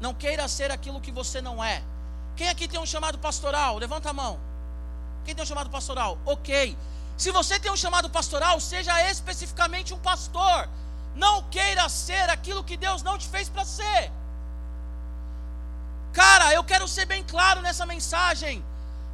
Não 0.00 0.14
queira 0.14 0.48
ser 0.48 0.70
aquilo 0.70 1.00
que 1.00 1.12
você 1.12 1.40
não 1.40 1.62
é. 1.62 1.82
Quem 2.36 2.48
aqui 2.48 2.66
tem 2.66 2.80
um 2.80 2.86
chamado 2.86 3.18
pastoral? 3.18 3.76
Levanta 3.78 4.10
a 4.10 4.12
mão. 4.12 4.40
Quem 5.24 5.34
tem 5.34 5.42
um 5.42 5.46
chamado 5.46 5.70
pastoral? 5.70 6.18
Ok. 6.24 6.76
Se 7.16 7.30
você 7.30 7.60
tem 7.60 7.70
um 7.70 7.76
chamado 7.76 8.08
pastoral, 8.08 8.58
seja 8.60 9.08
especificamente 9.10 9.92
um 9.92 9.98
pastor. 9.98 10.68
Não 11.14 11.42
queira 11.50 11.88
ser 11.88 12.30
aquilo 12.30 12.64
que 12.64 12.76
Deus 12.76 13.02
não 13.02 13.18
te 13.18 13.28
fez 13.28 13.48
para 13.48 13.64
ser. 13.64 14.10
Cara, 16.12 16.52
eu 16.52 16.64
quero 16.64 16.88
ser 16.88 17.06
bem 17.06 17.22
claro 17.22 17.60
nessa 17.60 17.86
mensagem. 17.86 18.64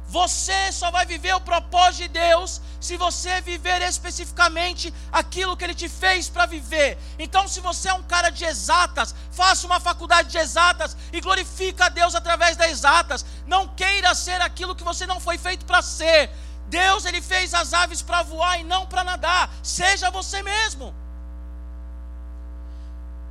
Você 0.09 0.71
só 0.71 0.89
vai 0.89 1.05
viver 1.05 1.33
o 1.35 1.41
propósito 1.41 2.03
de 2.03 2.07
Deus 2.07 2.61
se 2.79 2.95
você 2.95 3.41
viver 3.41 3.81
especificamente 3.81 4.93
aquilo 5.11 5.57
que 5.57 5.65
Ele 5.65 5.75
te 5.75 5.89
fez 5.89 6.29
para 6.29 6.45
viver. 6.45 6.97
Então, 7.19 7.45
se 7.47 7.59
você 7.59 7.89
é 7.89 7.93
um 7.93 8.03
cara 8.03 8.29
de 8.29 8.45
exatas, 8.45 9.13
faça 9.31 9.67
uma 9.67 9.81
faculdade 9.81 10.29
de 10.29 10.37
exatas 10.37 10.95
e 11.11 11.19
glorifica 11.19 11.85
a 11.85 11.89
Deus 11.89 12.15
através 12.15 12.55
das 12.55 12.71
exatas. 12.71 13.25
Não 13.45 13.67
queira 13.67 14.15
ser 14.15 14.41
aquilo 14.41 14.75
que 14.75 14.83
você 14.83 15.05
não 15.05 15.19
foi 15.19 15.37
feito 15.37 15.65
para 15.65 15.81
ser. 15.81 16.31
Deus 16.67 17.05
ele 17.05 17.21
fez 17.21 17.53
as 17.53 17.73
aves 17.73 18.01
para 18.01 18.23
voar 18.23 18.59
e 18.59 18.63
não 18.63 18.85
para 18.85 19.03
nadar. 19.03 19.49
Seja 19.61 20.09
você 20.09 20.41
mesmo. 20.41 20.95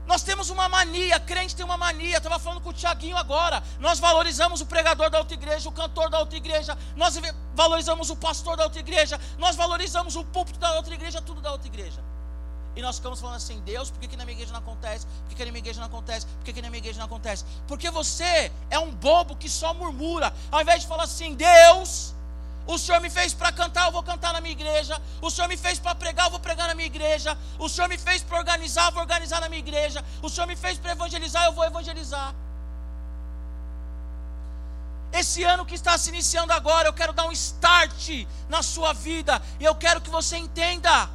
Nós 0.06 0.22
temos 0.22 0.50
uma 0.50 0.68
mania, 0.68 1.18
crente 1.18 1.56
tem 1.56 1.64
uma 1.64 1.76
mania. 1.76 2.18
Estava 2.18 2.38
falando 2.38 2.60
com 2.60 2.70
o 2.70 2.72
Tiaguinho 2.72 3.16
agora. 3.16 3.62
Nós 3.80 3.98
valorizamos 3.98 4.60
o 4.60 4.66
pregador 4.66 5.10
da 5.10 5.18
outra 5.18 5.34
igreja, 5.34 5.68
o 5.68 5.72
cantor 5.72 6.08
da 6.08 6.20
outra 6.20 6.36
igreja, 6.36 6.78
nós 6.94 7.18
valorizamos 7.54 8.10
o 8.10 8.16
pastor 8.16 8.56
da 8.56 8.64
outra 8.64 8.80
igreja, 8.80 9.20
nós 9.38 9.56
valorizamos 9.56 10.14
o 10.16 10.24
púlpito 10.24 10.58
da 10.58 10.74
outra 10.74 10.94
igreja, 10.94 11.20
tudo 11.20 11.40
da 11.40 11.50
outra 11.50 11.66
igreja. 11.66 12.02
E 12.76 12.82
nós 12.82 12.96
ficamos 12.96 13.18
falando 13.20 13.36
assim, 13.36 13.58
Deus, 13.60 13.90
por 13.90 13.98
que, 13.98 14.06
que 14.06 14.16
na 14.18 14.24
minha 14.26 14.34
igreja 14.34 14.52
não 14.52 14.60
acontece? 14.60 15.06
Por 15.06 15.28
que, 15.30 15.34
que 15.36 15.44
na 15.46 15.50
minha 15.50 15.60
igreja 15.60 15.80
não 15.80 15.86
acontece? 15.86 16.26
Por 16.26 16.44
que, 16.44 16.52
que 16.52 16.60
na 16.60 16.68
minha 16.68 16.78
igreja 16.78 16.98
não 16.98 17.06
acontece? 17.06 17.44
Porque 17.66 17.90
você 17.90 18.52
é 18.68 18.78
um 18.78 18.90
bobo 18.90 19.34
que 19.34 19.48
só 19.48 19.72
murmura. 19.72 20.32
Ao 20.52 20.60
invés 20.60 20.82
de 20.82 20.86
falar 20.86 21.04
assim, 21.04 21.34
Deus, 21.34 22.14
o 22.66 22.76
Senhor 22.78 23.00
me 23.00 23.08
fez 23.08 23.32
para 23.32 23.52
cantar, 23.52 23.86
eu 23.86 23.92
vou 23.92 24.02
cantar 24.02 24.32
na 24.32 24.40
minha 24.40 24.52
igreja. 24.52 25.00
O 25.22 25.30
Senhor 25.30 25.46
me 25.48 25.56
fez 25.56 25.78
para 25.78 25.94
pregar, 25.94 26.26
eu 26.26 26.30
vou 26.32 26.40
pregar 26.40 26.66
na 26.66 26.74
minha 26.74 26.86
igreja. 26.86 27.38
O 27.58 27.68
Senhor 27.68 27.88
me 27.88 27.96
fez 27.96 28.22
para 28.22 28.38
organizar, 28.38 28.86
eu 28.86 28.92
vou 28.92 29.02
organizar 29.02 29.40
na 29.40 29.48
minha 29.48 29.60
igreja. 29.60 30.04
O 30.20 30.28
Senhor 30.28 30.46
me 30.46 30.56
fez 30.56 30.76
para 30.76 30.92
evangelizar, 30.92 31.44
eu 31.44 31.52
vou 31.52 31.64
evangelizar. 31.64 32.34
Esse 35.12 35.44
ano 35.44 35.64
que 35.64 35.76
está 35.76 35.96
se 35.96 36.08
iniciando 36.08 36.52
agora, 36.52 36.88
eu 36.88 36.92
quero 36.92 37.12
dar 37.12 37.26
um 37.26 37.32
start 37.32 38.26
na 38.48 38.62
sua 38.62 38.92
vida. 38.92 39.40
E 39.60 39.64
eu 39.64 39.74
quero 39.74 40.00
que 40.00 40.10
você 40.10 40.36
entenda. 40.36 41.08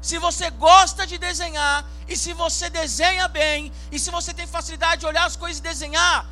Se 0.00 0.18
você 0.18 0.50
gosta 0.50 1.06
de 1.06 1.18
desenhar, 1.18 1.84
e 2.08 2.16
se 2.16 2.32
você 2.32 2.70
desenha 2.70 3.28
bem, 3.28 3.70
e 3.92 3.98
se 3.98 4.10
você 4.10 4.32
tem 4.32 4.46
facilidade 4.46 5.00
de 5.00 5.06
olhar 5.06 5.24
as 5.24 5.36
coisas 5.36 5.58
e 5.58 5.62
desenhar, 5.62 6.26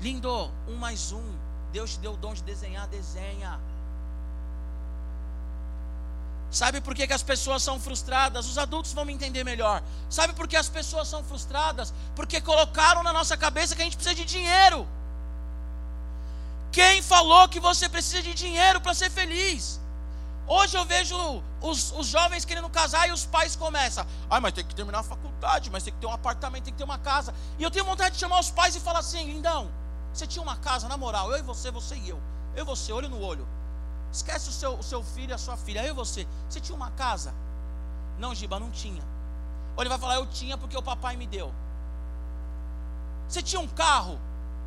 lindo, 0.00 0.50
um 0.68 0.76
mais 0.76 1.12
um. 1.12 1.40
Deus 1.72 1.92
te 1.92 2.00
deu 2.00 2.12
o 2.14 2.16
dom 2.16 2.34
de 2.34 2.42
desenhar, 2.42 2.86
desenha. 2.88 3.58
Sabe 6.50 6.80
por 6.80 6.94
que, 6.94 7.06
que 7.06 7.12
as 7.12 7.22
pessoas 7.22 7.62
são 7.62 7.78
frustradas? 7.78 8.46
Os 8.46 8.58
adultos 8.58 8.92
vão 8.92 9.04
me 9.04 9.12
entender 9.12 9.44
melhor. 9.44 9.82
Sabe 10.08 10.32
por 10.32 10.48
que 10.48 10.56
as 10.56 10.68
pessoas 10.68 11.06
são 11.06 11.22
frustradas? 11.22 11.94
Porque 12.16 12.40
colocaram 12.40 13.02
na 13.04 13.12
nossa 13.12 13.36
cabeça 13.36 13.76
que 13.76 13.82
a 13.82 13.84
gente 13.84 13.96
precisa 13.96 14.16
de 14.16 14.24
dinheiro. 14.24 14.86
Quem 16.72 17.02
falou 17.02 17.48
que 17.48 17.60
você 17.60 17.88
precisa 17.88 18.22
de 18.22 18.34
dinheiro 18.34 18.80
para 18.80 18.94
ser 18.94 19.10
feliz? 19.10 19.80
Hoje 20.46 20.76
eu 20.76 20.84
vejo 20.84 21.16
os, 21.60 21.92
os, 21.92 22.08
jovens 22.08 22.44
querendo 22.44 22.68
casar 22.68 23.08
e 23.08 23.12
os 23.12 23.24
pais 23.24 23.54
começam. 23.54 24.04
Ah, 24.28 24.40
mas 24.40 24.52
tem 24.52 24.64
que 24.64 24.74
terminar 24.74 24.98
a 24.98 25.02
faculdade, 25.04 25.70
mas 25.70 25.84
tem 25.84 25.92
que 25.92 26.00
ter 26.00 26.06
um 26.08 26.12
apartamento, 26.12 26.64
tem 26.64 26.72
que 26.72 26.78
ter 26.78 26.84
uma 26.84 26.98
casa. 26.98 27.32
E 27.56 27.62
eu 27.62 27.70
tenho 27.70 27.84
vontade 27.84 28.16
de 28.16 28.20
chamar 28.20 28.40
os 28.40 28.50
pais 28.50 28.74
e 28.74 28.80
falar 28.80 28.98
assim: 28.98 29.24
lindão, 29.24 29.70
você 30.12 30.26
tinha 30.26 30.42
uma 30.42 30.56
casa, 30.56 30.88
na 30.88 30.96
moral, 30.96 31.30
eu 31.30 31.38
e 31.38 31.42
você, 31.42 31.70
você 31.70 31.94
e 31.94 32.08
eu. 32.08 32.20
Eu 32.56 32.64
e 32.64 32.66
você, 32.66 32.92
olho 32.92 33.08
no 33.08 33.20
olho. 33.20 33.46
Esquece 34.12 34.48
o 34.48 34.52
seu, 34.52 34.74
o 34.74 34.82
seu 34.82 35.02
filho 35.02 35.30
e 35.30 35.34
a 35.34 35.38
sua 35.38 35.56
filha. 35.56 35.84
Eu 35.84 35.90
e 35.90 35.92
você. 35.92 36.26
Você 36.48 36.60
tinha 36.60 36.74
uma 36.74 36.90
casa? 36.92 37.32
Não, 38.18 38.34
Giba, 38.34 38.58
não 38.58 38.70
tinha. 38.70 39.02
Ou 39.76 39.82
ele 39.82 39.88
vai 39.88 39.98
falar, 39.98 40.16
eu 40.16 40.26
tinha 40.26 40.58
porque 40.58 40.76
o 40.76 40.82
papai 40.82 41.16
me 41.16 41.26
deu. 41.26 41.52
Você 43.28 43.40
tinha 43.42 43.60
um 43.60 43.68
carro? 43.68 44.18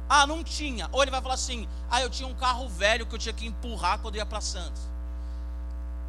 Ah, 0.08 0.26
não 0.26 0.44
tinha. 0.44 0.90
Ou 0.92 1.02
ele 1.02 1.12
vai 1.12 1.22
falar 1.22 1.36
assim, 1.36 1.68
ah, 1.90 2.02
eu 2.02 2.10
tinha 2.10 2.28
um 2.28 2.34
carro 2.34 2.68
velho 2.70 3.06
que 3.06 3.16
eu 3.16 3.20
tinha 3.20 3.34
que 3.34 3.46
empurrar 3.46 4.00
quando 4.00 4.16
ia 4.16 4.26
para 4.26 4.42
Santos. 4.42 4.82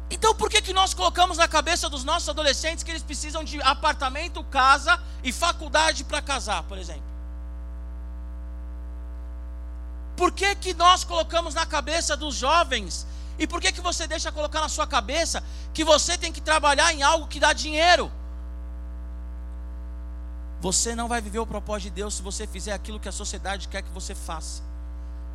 Então 0.09 0.35
por 0.35 0.49
que, 0.49 0.61
que 0.61 0.73
nós 0.73 0.93
colocamos 0.93 1.37
na 1.37 1.47
cabeça 1.47 1.89
dos 1.89 2.03
nossos 2.03 2.29
adolescentes 2.29 2.83
que 2.83 2.91
eles 2.91 3.03
precisam 3.03 3.43
de 3.43 3.61
apartamento, 3.61 4.43
casa 4.45 5.01
e 5.23 5.31
faculdade 5.31 6.03
para 6.03 6.21
casar, 6.21 6.63
por 6.63 6.77
exemplo? 6.77 7.03
Por 10.15 10.31
que, 10.31 10.55
que 10.55 10.73
nós 10.73 11.03
colocamos 11.03 11.53
na 11.53 11.65
cabeça 11.65 12.15
dos 12.15 12.35
jovens 12.35 13.05
e 13.37 13.45
por 13.45 13.59
que, 13.61 13.71
que 13.71 13.81
você 13.81 14.07
deixa 14.07 14.31
colocar 14.31 14.61
na 14.61 14.69
sua 14.69 14.87
cabeça 14.87 15.43
que 15.73 15.83
você 15.83 16.17
tem 16.17 16.31
que 16.31 16.41
trabalhar 16.41 16.93
em 16.93 17.03
algo 17.03 17.27
que 17.27 17.39
dá 17.39 17.53
dinheiro? 17.53 18.11
Você 20.61 20.95
não 20.95 21.07
vai 21.07 21.21
viver 21.21 21.39
o 21.39 21.45
propósito 21.45 21.89
de 21.89 21.95
Deus 21.95 22.15
se 22.15 22.21
você 22.21 22.47
fizer 22.47 22.73
aquilo 22.73 22.99
que 22.99 23.09
a 23.09 23.11
sociedade 23.11 23.67
quer 23.67 23.81
que 23.81 23.91
você 23.91 24.15
faça. 24.15 24.63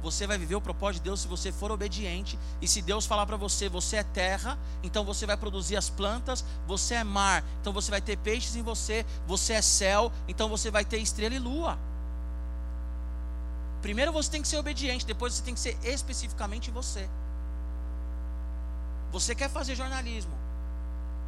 Você 0.03 0.27
vai 0.27 0.39
viver 0.39 0.55
o 0.55 0.61
propósito 0.61 1.03
de 1.03 1.11
Deus 1.11 1.21
se 1.21 1.29
você 1.29 1.53
for 1.53 1.71
obediente. 1.71 2.39
E 2.61 2.67
se 2.67 2.81
Deus 2.81 3.05
falar 3.05 3.27
para 3.27 3.37
você, 3.37 3.69
você 3.69 3.97
é 3.97 4.03
terra, 4.03 4.59
então 4.83 5.05
você 5.05 5.27
vai 5.27 5.37
produzir 5.37 5.77
as 5.77 5.91
plantas. 5.91 6.43
Você 6.67 6.95
é 6.95 7.05
mar, 7.05 7.45
então 7.61 7.73
você 7.73 7.91
vai 7.91 8.01
ter 8.01 8.17
peixes 8.17 8.57
em 8.57 8.63
você. 8.63 9.05
Você 9.27 9.53
é 9.53 9.63
céu, 9.63 10.11
então 10.27 10.49
você 10.49 10.71
vai 10.71 10.85
ter 10.85 10.99
estrela 10.99 11.35
e 11.35 11.39
lua. 11.39 11.79
Primeiro 13.83 14.13
você 14.13 14.31
tem 14.31 14.43
que 14.43 14.49
ser 14.49 14.59
obediente, 14.59 15.07
depois 15.07 15.35
você 15.35 15.43
tem 15.43 15.55
que 15.55 15.61
ser 15.61 15.79
especificamente 15.85 16.71
você. 16.71 17.09
Você 19.13 19.35
quer 19.35 19.51
fazer 19.51 19.75
jornalismo. 19.75 20.33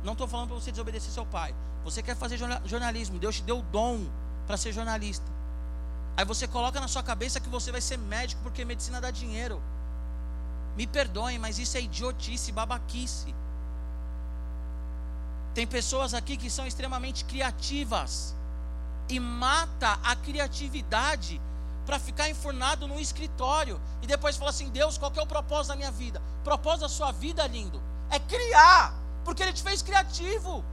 Não 0.05 0.13
estou 0.13 0.27
falando 0.27 0.49
para 0.49 0.61
você 0.61 0.71
desobedecer 0.71 1.11
seu 1.11 1.27
pai. 1.27 1.55
Você 1.85 2.03
quer 2.03 2.17
fazer 2.17 2.39
jornalismo. 2.65 3.19
Deus 3.19 3.37
te 3.37 3.43
deu 3.43 3.59
o 3.59 3.63
dom 3.63 4.07
para 4.47 4.57
ser 4.57 4.73
jornalista. 4.73 5.27
Aí 6.17 6.25
você 6.25 6.47
coloca 6.47 6.81
na 6.81 6.89
sua 6.89 7.03
cabeça 7.03 7.41
que 7.41 7.49
você 7.49 7.73
vai 7.73 7.81
ser 7.81 7.97
médico 7.97 8.43
porque 8.43 8.65
medicina 8.65 9.01
dá 9.01 9.11
dinheiro. 9.11 9.61
Me 10.77 10.87
perdoem, 10.87 11.39
mas 11.39 11.59
isso 11.59 11.77
é 11.77 11.81
idiotice, 11.81 12.53
babaquice. 12.53 13.35
Tem 15.55 15.67
pessoas 15.67 16.15
aqui 16.15 16.37
que 16.37 16.51
são 16.51 16.67
extremamente 16.67 17.25
criativas 17.25 18.35
e 19.09 19.21
mata 19.21 19.99
a 20.03 20.17
criatividade 20.17 21.41
para 21.85 21.99
ficar 21.99 22.29
enfurnado 22.29 22.87
no 22.87 22.99
escritório 23.01 23.81
e 24.01 24.07
depois 24.07 24.37
falar 24.37 24.51
assim: 24.51 24.69
Deus, 24.71 24.99
qual 24.99 25.13
é 25.17 25.23
o 25.23 25.27
propósito 25.27 25.69
da 25.69 25.77
minha 25.77 25.91
vida? 25.91 26.23
O 26.41 26.45
propósito 26.45 26.83
da 26.83 26.89
sua 26.89 27.13
vida, 27.13 27.47
lindo, 27.47 27.83
é 28.11 28.19
criar, 28.19 28.95
porque 29.25 29.43
Ele 29.43 29.53
te 29.53 29.63
fez 29.63 29.83
criativo. 29.83 30.65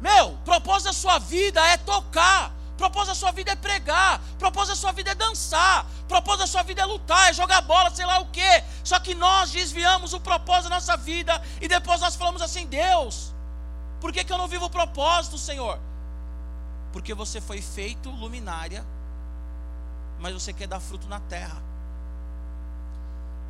Meu, 0.00 0.36
propósito 0.44 0.86
da 0.86 0.92
sua 0.92 1.18
vida 1.18 1.64
é 1.68 1.76
tocar. 1.76 2.52
Propósito 2.76 3.08
da 3.08 3.14
sua 3.14 3.30
vida 3.30 3.52
é 3.52 3.54
pregar, 3.54 4.20
propósito 4.38 4.70
da 4.70 4.80
sua 4.80 4.92
vida 4.92 5.10
é 5.12 5.14
dançar, 5.14 5.86
propósito 6.08 6.40
da 6.40 6.46
sua 6.48 6.62
vida 6.62 6.82
é 6.82 6.84
lutar, 6.84 7.28
é 7.28 7.32
jogar 7.32 7.60
bola, 7.60 7.94
sei 7.94 8.04
lá 8.04 8.18
o 8.18 8.26
que. 8.26 8.64
Só 8.82 8.98
que 8.98 9.14
nós 9.14 9.52
desviamos 9.52 10.12
o 10.14 10.18
propósito 10.18 10.68
da 10.68 10.76
nossa 10.76 10.96
vida 10.96 11.40
e 11.60 11.68
depois 11.68 12.00
nós 12.00 12.16
falamos 12.16 12.42
assim: 12.42 12.66
Deus, 12.66 13.32
por 14.00 14.12
que, 14.12 14.24
que 14.24 14.32
eu 14.32 14.38
não 14.38 14.48
vivo 14.48 14.64
o 14.64 14.70
propósito, 14.70 15.38
Senhor? 15.38 15.78
Porque 16.92 17.14
você 17.14 17.40
foi 17.40 17.62
feito 17.62 18.10
luminária, 18.10 18.84
mas 20.20 20.34
você 20.34 20.52
quer 20.52 20.66
dar 20.66 20.80
fruto 20.80 21.08
na 21.08 21.20
terra. 21.20 21.60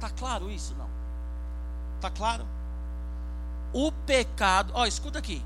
Tá 0.01 0.11
claro 0.11 0.51
isso 0.51 0.75
não? 0.77 0.89
Tá 2.01 2.11
claro? 2.11 2.47
O 3.73 3.91
pecado, 3.91 4.73
ó, 4.75 4.87
escuta 4.87 5.19
aqui. 5.19 5.45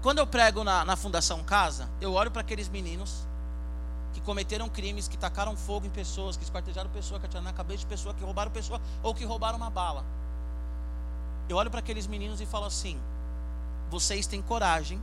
Quando 0.00 0.18
eu 0.18 0.26
prego 0.26 0.62
na, 0.62 0.84
na 0.84 0.96
Fundação 0.96 1.42
Casa, 1.42 1.88
eu 2.00 2.12
olho 2.12 2.30
para 2.30 2.40
aqueles 2.40 2.68
meninos 2.68 3.26
que 4.14 4.20
cometeram 4.20 4.68
crimes, 4.68 5.08
que 5.08 5.18
tacaram 5.18 5.56
fogo 5.56 5.86
em 5.86 5.90
pessoas, 5.90 6.36
que 6.36 6.44
esquartejaram 6.44 6.88
pessoas, 6.90 7.20
que 7.20 7.26
atiraram 7.26 7.44
na 7.44 7.52
cabeça 7.52 7.80
de 7.80 7.86
pessoas, 7.86 8.16
que 8.16 8.24
roubaram 8.24 8.50
pessoa 8.50 8.80
ou 9.02 9.14
que 9.14 9.24
roubaram 9.24 9.56
uma 9.56 9.70
bala. 9.70 10.04
Eu 11.48 11.56
olho 11.56 11.70
para 11.70 11.80
aqueles 11.80 12.06
meninos 12.06 12.40
e 12.40 12.46
falo 12.46 12.64
assim: 12.66 12.98
vocês 13.90 14.26
têm 14.26 14.40
coragem 14.40 15.00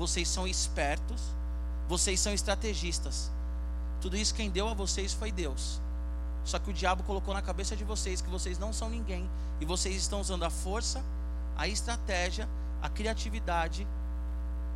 vocês 0.00 0.26
são 0.26 0.48
espertos, 0.48 1.20
vocês 1.86 2.18
são 2.18 2.32
estrategistas. 2.32 3.30
Tudo 4.00 4.16
isso 4.16 4.34
quem 4.34 4.48
deu 4.48 4.66
a 4.66 4.72
vocês 4.72 5.12
foi 5.12 5.30
Deus. 5.30 5.78
Só 6.42 6.58
que 6.58 6.70
o 6.70 6.72
diabo 6.72 7.02
colocou 7.02 7.34
na 7.34 7.42
cabeça 7.42 7.76
de 7.76 7.84
vocês 7.84 8.22
que 8.22 8.30
vocês 8.30 8.58
não 8.58 8.72
são 8.72 8.88
ninguém 8.88 9.28
e 9.60 9.66
vocês 9.66 9.94
estão 9.94 10.22
usando 10.22 10.44
a 10.44 10.48
força, 10.48 11.04
a 11.54 11.68
estratégia, 11.68 12.48
a 12.80 12.88
criatividade 12.88 13.86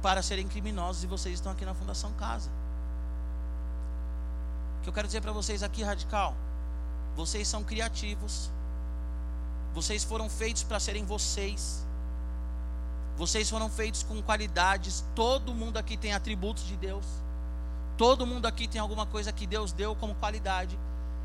para 0.03 0.22
serem 0.22 0.47
criminosos 0.47 1.05
e 1.05 1.07
vocês 1.07 1.37
estão 1.37 1.53
aqui 1.53 1.64
na 1.64 1.72
Fundação 1.72 2.12
Casa. 2.12 2.51
O 4.79 4.83
que 4.83 4.91
eu 4.91 4.93
quero 4.93 5.07
dizer 5.07 5.22
para 5.22 5.33
vocês 5.33 5.62
aqui, 5.62 5.83
radical, 5.83 6.37
vocês 7.16 7.49
são 7.49 7.64
criativos. 7.64 8.51
Vocês 9.72 10.05
foram 10.05 10.29
feitos 10.29 10.62
para 10.62 10.79
serem 10.79 11.07
vocês. 11.07 11.83
Vocês 13.17 13.49
foram 13.49 13.69
feitos 13.69 14.03
com 14.03 14.21
qualidades. 14.23 15.05
Todo 15.15 15.55
mundo 15.55 15.77
aqui 15.77 15.97
tem 15.97 16.12
atributos 16.12 16.67
de 16.67 16.77
Deus. 16.77 17.05
Todo 17.97 18.27
mundo 18.27 18.47
aqui 18.47 18.67
tem 18.67 18.81
alguma 18.81 19.07
coisa 19.07 19.33
que 19.33 19.47
Deus 19.47 19.73
deu 19.73 19.95
como 19.95 20.15
qualidade. 20.17 20.79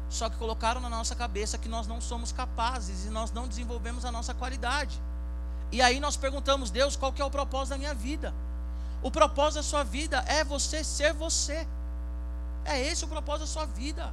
Só 0.10 0.30
que 0.30 0.38
colocaram 0.38 0.80
na 0.82 0.90
nossa 0.90 1.16
cabeça 1.16 1.58
que 1.58 1.70
nós 1.70 1.88
não 1.88 2.00
somos 2.00 2.32
capazes 2.32 3.06
e 3.06 3.10
nós 3.10 3.32
não 3.32 3.48
desenvolvemos 3.48 4.06
a 4.06 4.12
nossa 4.12 4.34
qualidade. 4.34 5.00
E 5.72 5.82
aí 5.82 6.00
nós 6.00 6.18
perguntamos, 6.18 6.72
Deus, 6.72 6.96
qual 6.96 7.14
que 7.14 7.22
é 7.22 7.26
o 7.26 7.30
propósito 7.30 7.70
da 7.70 7.78
minha 7.78 7.94
vida? 7.94 8.34
O 9.02 9.12
propósito 9.12 9.56
da 9.56 9.64
sua 9.64 9.84
vida 9.84 10.24
é 10.28 10.44
você 10.44 10.84
ser 10.84 11.14
você. 11.14 11.68
É 12.66 12.80
esse 12.80 13.06
o 13.06 13.08
propósito 13.08 13.42
da 13.42 13.48
sua 13.48 13.66
vida. 13.66 14.12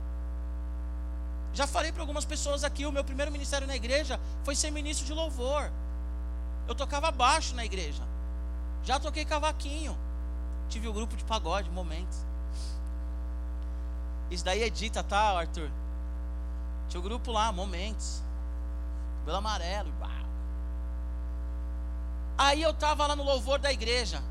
Já 1.53 1.67
falei 1.67 1.91
para 1.91 2.03
algumas 2.03 2.25
pessoas 2.25 2.65
aqui, 2.65 2.85
o 2.85 2.93
meu 2.93 3.03
primeiro 3.03 3.33
ministério 3.33 3.67
na 3.67 3.75
igreja 3.75 4.21
foi 4.45 4.55
ser 4.55 4.71
ministro 4.71 5.07
de 5.07 5.13
louvor. 5.13 5.71
Eu 6.69 6.75
tocava 6.75 7.11
baixo 7.11 7.55
na 7.55 7.65
igreja. 7.65 8.03
Já 8.85 8.99
toquei 8.99 9.25
cavaquinho. 9.25 9.97
Tive 10.69 10.89
o 10.89 10.91
um 10.91 10.95
grupo 10.95 11.17
de 11.17 11.25
pagode, 11.25 11.71
momentos. 11.71 12.25
Isso 14.31 14.45
daí 14.45 14.63
edita, 14.63 15.03
tá, 15.03 15.39
Arthur? 15.39 15.71
Tinha 16.89 17.01
o 17.01 17.05
um 17.05 17.09
grupo 17.09 17.31
lá, 17.31 17.53
momentos. 17.53 18.23
Cabelo 19.21 19.39
amarelo. 19.39 19.93
Aí 22.39 22.61
eu 22.61 22.75
tava 22.75 23.07
lá 23.07 23.17
no 23.17 23.23
louvor 23.23 23.59
da 23.59 23.73
igreja. 23.73 24.23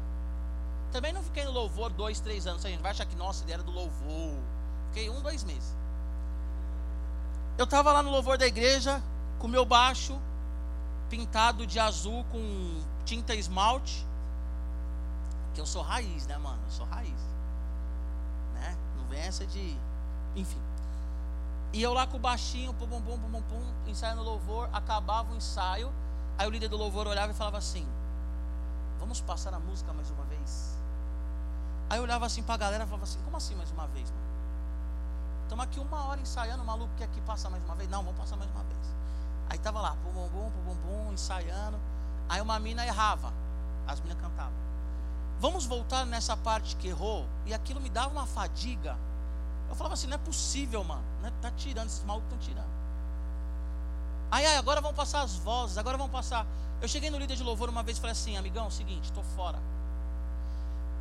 Também 0.91 1.11
não 1.11 1.23
fiquei 1.23 1.43
no 1.43 1.51
louvor 1.51 1.91
dois, 1.91 2.19
três 2.19 2.45
anos. 2.45 2.63
A 2.63 2.69
gente 2.69 2.81
vai 2.81 2.91
achar 2.91 3.05
que 3.05 3.15
nossa 3.15 3.43
ideia 3.43 3.55
era 3.55 3.63
do 3.63 3.71
louvor. 3.71 4.37
Fiquei 4.89 5.09
um, 5.09 5.21
dois 5.21 5.43
meses. 5.43 5.75
Eu 7.57 7.65
tava 7.65 7.91
lá 7.91 8.03
no 8.03 8.11
louvor 8.11 8.37
da 8.37 8.45
igreja 8.45 9.01
com 9.39 9.47
meu 9.47 9.65
baixo 9.65 10.19
pintado 11.09 11.65
de 11.65 11.79
azul 11.79 12.23
com 12.31 12.83
tinta 13.05 13.35
esmalte. 13.35 14.05
Que 15.53 15.61
eu 15.61 15.65
sou 15.65 15.81
raiz, 15.81 16.27
né, 16.27 16.37
mano? 16.37 16.61
Eu 16.65 16.71
sou 16.71 16.85
raiz. 16.85 17.19
Né? 18.53 18.77
Não 18.97 19.05
vem 19.05 19.19
essa 19.19 19.45
de. 19.45 19.77
Enfim. 20.35 20.61
E 21.71 21.81
eu 21.81 21.93
lá 21.93 22.07
com 22.07 22.17
o 22.17 22.19
baixinho, 22.19 22.73
pum, 22.73 22.87
pum, 22.87 23.01
pum, 23.01 23.17
pum, 23.19 23.41
pum, 23.41 23.73
ensaiando 23.87 24.23
louvor, 24.23 24.69
acabava 24.71 25.33
o 25.33 25.35
ensaio. 25.35 25.91
Aí 26.37 26.47
o 26.47 26.49
líder 26.49 26.67
do 26.67 26.77
louvor 26.77 27.07
olhava 27.07 27.31
e 27.31 27.35
falava 27.35 27.57
assim: 27.57 27.87
Vamos 28.99 29.21
passar 29.21 29.53
a 29.53 29.59
música 29.59 29.93
mais 29.93 30.09
uma 30.09 30.23
vez? 30.25 30.77
Aí 31.89 31.97
eu 31.97 32.03
olhava 32.03 32.25
assim 32.25 32.43
para 32.43 32.55
a 32.55 32.57
galera 32.57 32.83
e 32.83 32.87
falava 32.87 33.03
assim: 33.03 33.19
Como 33.23 33.37
assim 33.37 33.55
mais 33.55 33.71
uma 33.71 33.87
vez, 33.87 34.09
mano? 34.09 34.25
Estamos 35.43 35.63
aqui 35.63 35.79
uma 35.79 36.05
hora 36.05 36.19
ensaiando, 36.19 36.63
o 36.63 36.65
maluco 36.65 36.91
quer 36.97 37.07
que 37.09 37.21
passa 37.21 37.49
mais 37.49 37.63
uma 37.63 37.75
vez? 37.75 37.89
Não, 37.89 38.03
vamos 38.03 38.19
passar 38.19 38.35
mais 38.35 38.49
uma 38.51 38.63
vez. 38.63 38.95
Aí 39.49 39.57
tava 39.57 39.79
lá, 39.79 39.95
pum, 40.03 40.11
bum, 40.11 40.27
bum, 40.29 40.51
pum, 40.65 40.75
bum, 40.75 41.13
ensaiando. 41.13 41.79
Aí 42.27 42.41
uma 42.41 42.59
mina 42.59 42.85
errava, 42.85 43.31
as 43.87 43.99
minas 43.99 44.17
cantavam. 44.19 44.53
Vamos 45.39 45.65
voltar 45.65 46.05
nessa 46.05 46.35
parte 46.35 46.75
que 46.75 46.87
errou. 46.87 47.25
E 47.45 47.53
aquilo 47.53 47.79
me 47.79 47.89
dava 47.89 48.09
uma 48.09 48.25
fadiga. 48.25 48.97
Eu 49.69 49.75
falava 49.75 49.93
assim: 49.93 50.07
não 50.07 50.15
é 50.15 50.17
possível, 50.17 50.83
mano. 50.83 51.03
Não 51.21 51.29
é, 51.29 51.31
tá 51.41 51.51
tirando, 51.51 51.87
esses 51.87 52.03
malucos 52.03 52.31
estão 52.31 52.47
tirando. 52.47 52.75
Aí, 54.31 54.45
aí, 54.45 54.57
agora 54.57 54.81
vão 54.81 54.93
passar 54.93 55.21
as 55.21 55.35
vozes, 55.35 55.77
agora 55.77 55.97
vão 55.97 56.09
passar. 56.09 56.45
Eu 56.81 56.87
cheguei 56.87 57.09
no 57.09 57.17
líder 57.17 57.35
de 57.35 57.43
louvor 57.43 57.69
uma 57.69 57.83
vez 57.83 57.97
e 57.97 58.01
falei 58.01 58.13
assim: 58.13 58.37
amigão, 58.37 58.71
seguinte, 58.71 59.05
estou 59.05 59.23
fora. 59.35 59.59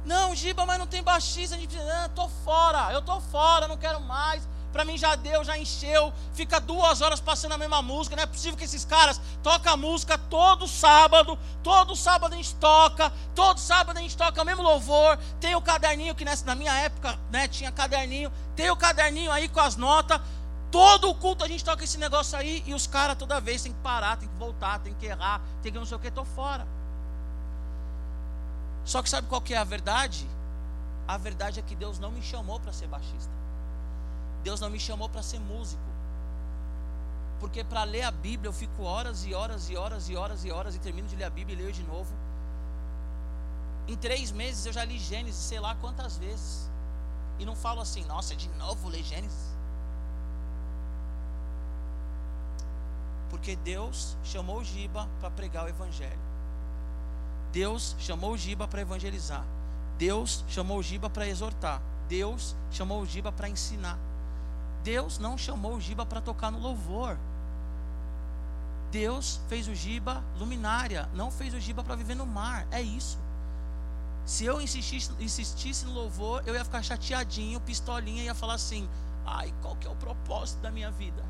Não, 0.04 0.34
Giba, 0.34 0.66
mas 0.66 0.78
não 0.78 0.86
tem 0.86 1.02
baixista. 1.02 1.56
A 1.56 1.58
gente 1.58 1.68
precisa. 1.68 2.08
Tô 2.10 2.28
fora, 2.28 2.92
eu 2.92 3.00
tô 3.00 3.20
fora, 3.20 3.66
não 3.66 3.76
quero 3.76 4.00
mais 4.00 4.46
para 4.74 4.84
mim 4.84 4.98
já 4.98 5.14
deu, 5.14 5.44
já 5.44 5.56
encheu, 5.56 6.12
fica 6.32 6.58
duas 6.58 7.00
horas 7.00 7.20
passando 7.20 7.52
a 7.52 7.56
mesma 7.56 7.80
música, 7.80 8.16
não 8.16 8.24
é 8.24 8.26
possível 8.26 8.58
que 8.58 8.64
esses 8.64 8.84
caras 8.84 9.20
tocam 9.40 9.72
a 9.72 9.76
música 9.76 10.18
todo 10.18 10.66
sábado, 10.66 11.38
todo 11.62 11.94
sábado 11.94 12.34
a 12.34 12.36
gente 12.36 12.56
toca, 12.56 13.12
todo 13.36 13.60
sábado 13.60 13.96
a 13.96 14.00
gente 14.00 14.16
toca 14.16 14.42
o 14.42 14.44
mesmo 14.44 14.64
louvor, 14.64 15.16
tem 15.38 15.54
o 15.54 15.62
caderninho, 15.62 16.12
que 16.12 16.24
nessa, 16.24 16.44
na 16.44 16.56
minha 16.56 16.72
época 16.72 17.16
né, 17.30 17.46
tinha 17.46 17.70
caderninho, 17.70 18.32
tem 18.56 18.68
o 18.68 18.76
caderninho 18.76 19.30
aí 19.30 19.48
com 19.48 19.60
as 19.60 19.76
notas, 19.76 20.20
todo 20.72 21.08
o 21.08 21.14
culto 21.14 21.44
a 21.44 21.48
gente 21.48 21.64
toca 21.64 21.84
esse 21.84 21.96
negócio 21.96 22.36
aí, 22.36 22.60
e 22.66 22.74
os 22.74 22.88
caras 22.88 23.16
toda 23.16 23.40
vez 23.40 23.62
tem 23.62 23.72
que 23.72 23.78
parar, 23.78 24.16
tem 24.16 24.28
que 24.28 24.36
voltar, 24.36 24.80
tem 24.80 24.92
que 24.94 25.06
errar, 25.06 25.40
tem 25.62 25.70
que 25.70 25.78
não 25.78 25.86
sei 25.86 25.96
o 25.96 26.00
que, 26.00 26.08
estou 26.08 26.24
fora. 26.24 26.66
Só 28.84 29.00
que 29.04 29.08
sabe 29.08 29.28
qual 29.28 29.40
que 29.40 29.54
é 29.54 29.56
a 29.56 29.62
verdade? 29.62 30.28
A 31.06 31.16
verdade 31.16 31.60
é 31.60 31.62
que 31.62 31.76
Deus 31.76 32.00
não 32.00 32.10
me 32.10 32.20
chamou 32.20 32.58
para 32.58 32.72
ser 32.72 32.88
baixista. 32.88 33.43
Deus 34.44 34.60
não 34.60 34.70
me 34.70 34.78
chamou 34.78 35.08
para 35.08 35.22
ser 35.22 35.40
músico. 35.40 35.82
Porque 37.40 37.64
para 37.64 37.82
ler 37.84 38.02
a 38.02 38.10
Bíblia 38.10 38.48
eu 38.48 38.52
fico 38.52 38.82
horas 38.82 39.24
e 39.24 39.34
horas 39.34 39.68
e 39.68 39.76
horas 39.76 40.08
e 40.08 40.14
horas 40.14 40.44
e 40.44 40.50
horas 40.52 40.74
e 40.76 40.78
termino 40.78 41.08
de 41.08 41.16
ler 41.16 41.24
a 41.24 41.30
Bíblia 41.30 41.56
e 41.56 41.60
leio 41.62 41.72
de 41.72 41.82
novo. 41.82 42.12
Em 43.88 43.96
três 43.96 44.30
meses 44.30 44.64
eu 44.66 44.72
já 44.72 44.84
li 44.84 44.98
Gênesis, 44.98 45.42
sei 45.42 45.58
lá 45.58 45.74
quantas 45.76 46.16
vezes. 46.18 46.70
E 47.38 47.44
não 47.44 47.56
falo 47.56 47.80
assim, 47.80 48.04
nossa, 48.04 48.36
de 48.36 48.48
novo 48.50 48.88
ler 48.88 49.02
Gênesis. 49.02 49.54
Porque 53.30 53.56
Deus 53.56 54.16
chamou 54.22 54.60
o 54.60 54.64
Giba 54.64 55.08
para 55.20 55.30
pregar 55.30 55.64
o 55.64 55.68
Evangelho. 55.68 56.20
Deus 57.50 57.96
chamou 57.98 58.32
o 58.32 58.36
Giba 58.36 58.68
para 58.68 58.80
evangelizar. 58.80 59.44
Deus 59.96 60.44
chamou 60.48 60.78
o 60.78 60.82
Giba 60.82 61.08
para 61.08 61.26
exortar. 61.26 61.80
Deus 62.08 62.54
chamou 62.70 63.00
o 63.00 63.06
Giba 63.06 63.32
para 63.32 63.48
ensinar. 63.48 63.98
Deus 64.84 65.18
não 65.18 65.36
chamou 65.36 65.74
o 65.74 65.80
Giba 65.80 66.04
para 66.04 66.20
tocar 66.20 66.52
no 66.52 66.60
louvor. 66.60 67.18
Deus 68.92 69.40
fez 69.48 69.66
o 69.66 69.74
Giba 69.74 70.22
luminária, 70.38 71.08
não 71.14 71.30
fez 71.30 71.54
o 71.54 71.58
Giba 71.58 71.82
para 71.82 71.96
viver 71.96 72.14
no 72.14 72.26
mar. 72.26 72.66
É 72.70 72.80
isso. 72.80 73.18
Se 74.26 74.44
eu 74.44 74.60
insistisse, 74.60 75.10
insistisse 75.18 75.86
no 75.86 75.92
louvor, 75.92 76.42
eu 76.46 76.54
ia 76.54 76.64
ficar 76.64 76.82
chateadinho, 76.82 77.60
pistolinha, 77.60 78.22
ia 78.22 78.34
falar 78.34 78.54
assim: 78.54 78.88
ai, 79.26 79.52
qual 79.62 79.74
que 79.76 79.86
é 79.86 79.90
o 79.90 79.96
propósito 79.96 80.60
da 80.60 80.70
minha 80.70 80.90
vida? 80.90 81.24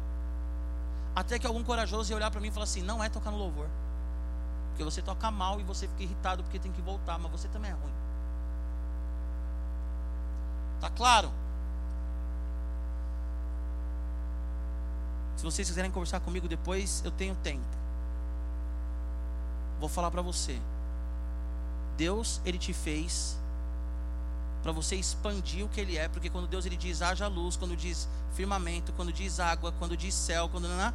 Até 1.15 1.39
que 1.39 1.47
algum 1.47 1.63
corajoso 1.63 2.13
ia 2.13 2.17
olhar 2.17 2.31
para 2.33 2.41
mim 2.41 2.49
e 2.49 2.51
falar 2.51 2.65
assim: 2.65 2.83
não 2.83 3.03
é 3.03 3.09
tocar 3.09 3.31
no 3.31 3.39
louvor. 3.39 3.69
Porque 4.71 4.83
você 4.83 5.01
toca 5.01 5.31
mal 5.31 5.61
e 5.61 5.63
você 5.63 5.87
fica 5.87 6.03
irritado 6.03 6.43
porque 6.43 6.59
tem 6.59 6.73
que 6.73 6.83
voltar, 6.83 7.19
mas 7.19 7.31
você 7.31 7.47
também 7.49 7.71
é 7.71 7.75
ruim. 7.75 7.95
Tá 10.81 10.91
claro? 10.91 11.31
Se 15.37 15.45
vocês 15.45 15.69
quiserem 15.69 15.91
conversar 15.91 16.21
comigo 16.21 16.49
depois, 16.49 17.03
eu 17.05 17.11
tenho 17.11 17.35
tempo. 17.37 17.65
Vou 19.81 19.89
falar 19.89 20.11
para 20.11 20.23
você. 20.23 20.59
Deus, 21.97 22.41
ele 22.45 22.59
te 22.59 22.73
fez 22.73 23.39
para 24.63 24.73
você 24.73 24.97
expandir 24.97 25.65
o 25.65 25.69
que 25.69 25.81
ele 25.81 25.99
é, 25.99 26.09
porque 26.09 26.31
quando 26.31 26.47
Deus 26.47 26.65
ele 26.65 26.77
diz 26.77 27.03
haja 27.03 27.27
luz, 27.29 27.57
quando 27.57 27.77
diz 27.77 28.09
firmamento, 28.35 28.93
quando 28.95 29.13
diz 29.13 29.39
água, 29.39 29.73
quando 29.79 29.97
diz 29.97 30.15
céu, 30.15 30.49
quando 30.49 30.67
não, 30.67 30.95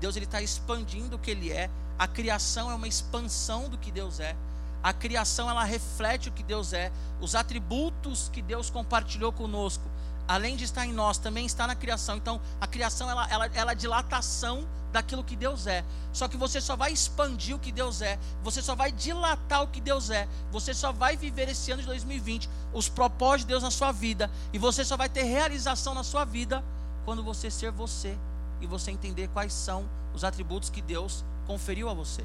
Deus 0.00 0.14
ele 0.14 0.24
está 0.24 0.40
expandindo 0.40 1.16
o 1.16 1.18
que 1.18 1.30
ele 1.30 1.50
é. 1.50 1.68
A 1.98 2.06
criação 2.06 2.70
é 2.70 2.74
uma 2.74 2.86
expansão 2.86 3.68
do 3.68 3.76
que 3.76 3.90
Deus 3.90 4.20
é. 4.20 4.36
A 4.82 4.92
criação 4.92 5.50
ela 5.50 5.64
reflete 5.64 6.28
o 6.28 6.32
que 6.32 6.44
Deus 6.44 6.72
é, 6.72 6.92
os 7.20 7.34
atributos 7.34 8.30
que 8.32 8.40
Deus 8.40 8.70
compartilhou 8.70 9.32
conosco 9.32 9.82
além 10.28 10.54
de 10.54 10.64
estar 10.64 10.84
em 10.84 10.92
nós, 10.92 11.16
também 11.16 11.46
está 11.46 11.66
na 11.66 11.74
criação. 11.74 12.16
Então, 12.16 12.38
a 12.60 12.66
criação 12.66 13.10
ela, 13.10 13.26
ela, 13.30 13.46
ela 13.54 13.72
é 13.72 13.74
dilatação 13.74 14.68
daquilo 14.92 15.24
que 15.24 15.34
Deus 15.34 15.66
é. 15.66 15.82
Só 16.12 16.28
que 16.28 16.36
você 16.36 16.60
só 16.60 16.76
vai 16.76 16.92
expandir 16.92 17.56
o 17.56 17.58
que 17.58 17.72
Deus 17.72 18.02
é, 18.02 18.18
você 18.42 18.60
só 18.62 18.74
vai 18.74 18.92
dilatar 18.92 19.62
o 19.62 19.68
que 19.68 19.80
Deus 19.80 20.10
é, 20.10 20.28
você 20.50 20.74
só 20.74 20.92
vai 20.92 21.16
viver 21.16 21.48
esse 21.48 21.70
ano 21.70 21.80
de 21.80 21.86
2020 21.88 22.48
os 22.72 22.88
propósitos 22.88 23.46
de 23.46 23.48
Deus 23.48 23.62
na 23.62 23.70
sua 23.70 23.92
vida, 23.92 24.30
e 24.52 24.58
você 24.58 24.84
só 24.84 24.96
vai 24.96 25.08
ter 25.08 25.22
realização 25.22 25.94
na 25.94 26.04
sua 26.04 26.24
vida 26.24 26.62
quando 27.04 27.22
você 27.22 27.50
ser 27.50 27.70
você 27.70 28.16
e 28.60 28.66
você 28.66 28.90
entender 28.90 29.28
quais 29.28 29.52
são 29.52 29.88
os 30.14 30.24
atributos 30.24 30.68
que 30.68 30.82
Deus 30.82 31.24
conferiu 31.46 31.88
a 31.88 31.94
você. 31.94 32.24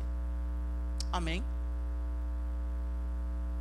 Amém? 1.12 1.44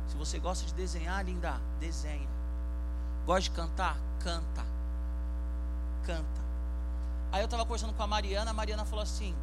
Se 0.07 0.17
você 0.17 0.39
gosta 0.39 0.65
de 0.65 0.73
desenhar, 0.73 1.23
linda, 1.23 1.59
desenha. 1.79 2.27
Gosta 3.25 3.41
de 3.41 3.51
cantar? 3.51 3.97
Canta. 4.19 4.65
Canta. 6.05 6.43
Aí 7.31 7.41
eu 7.41 7.45
estava 7.45 7.63
conversando 7.63 7.93
com 7.93 8.03
a 8.03 8.07
Mariana, 8.07 8.51
a 8.51 8.53
Mariana 8.53 8.85
falou 8.85 9.03
assim, 9.03 9.35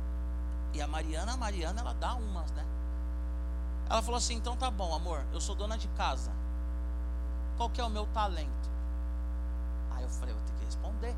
e 0.72 0.80
a 0.80 0.86
Mariana, 0.86 1.32
a 1.32 1.36
Mariana, 1.36 1.80
ela 1.80 1.92
dá 1.94 2.14
umas, 2.14 2.50
né? 2.52 2.64
Ela 3.88 4.02
falou 4.02 4.18
assim, 4.18 4.34
então 4.34 4.56
tá 4.56 4.70
bom, 4.70 4.94
amor, 4.94 5.24
eu 5.32 5.40
sou 5.40 5.54
dona 5.56 5.76
de 5.76 5.88
casa. 5.88 6.30
Qual 7.56 7.68
que 7.68 7.80
é 7.80 7.84
o 7.84 7.90
meu 7.90 8.06
talento? 8.06 8.70
Aí 9.90 10.04
eu 10.04 10.08
falei, 10.08 10.34
vou 10.34 10.42
ter 10.44 10.52
que 10.52 10.64
responder. 10.64 11.16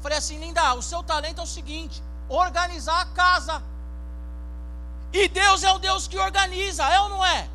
Falei 0.00 0.18
assim, 0.18 0.38
linda, 0.38 0.74
o 0.74 0.82
seu 0.82 1.02
talento 1.02 1.40
é 1.40 1.44
o 1.44 1.46
seguinte: 1.46 2.02
organizar 2.28 3.00
a 3.00 3.06
casa. 3.06 3.62
E 5.12 5.28
Deus 5.28 5.62
é 5.62 5.72
o 5.72 5.78
Deus 5.78 6.06
que 6.06 6.18
organiza, 6.18 6.84
é 6.84 7.00
ou 7.00 7.08
não 7.08 7.24
é? 7.24 7.48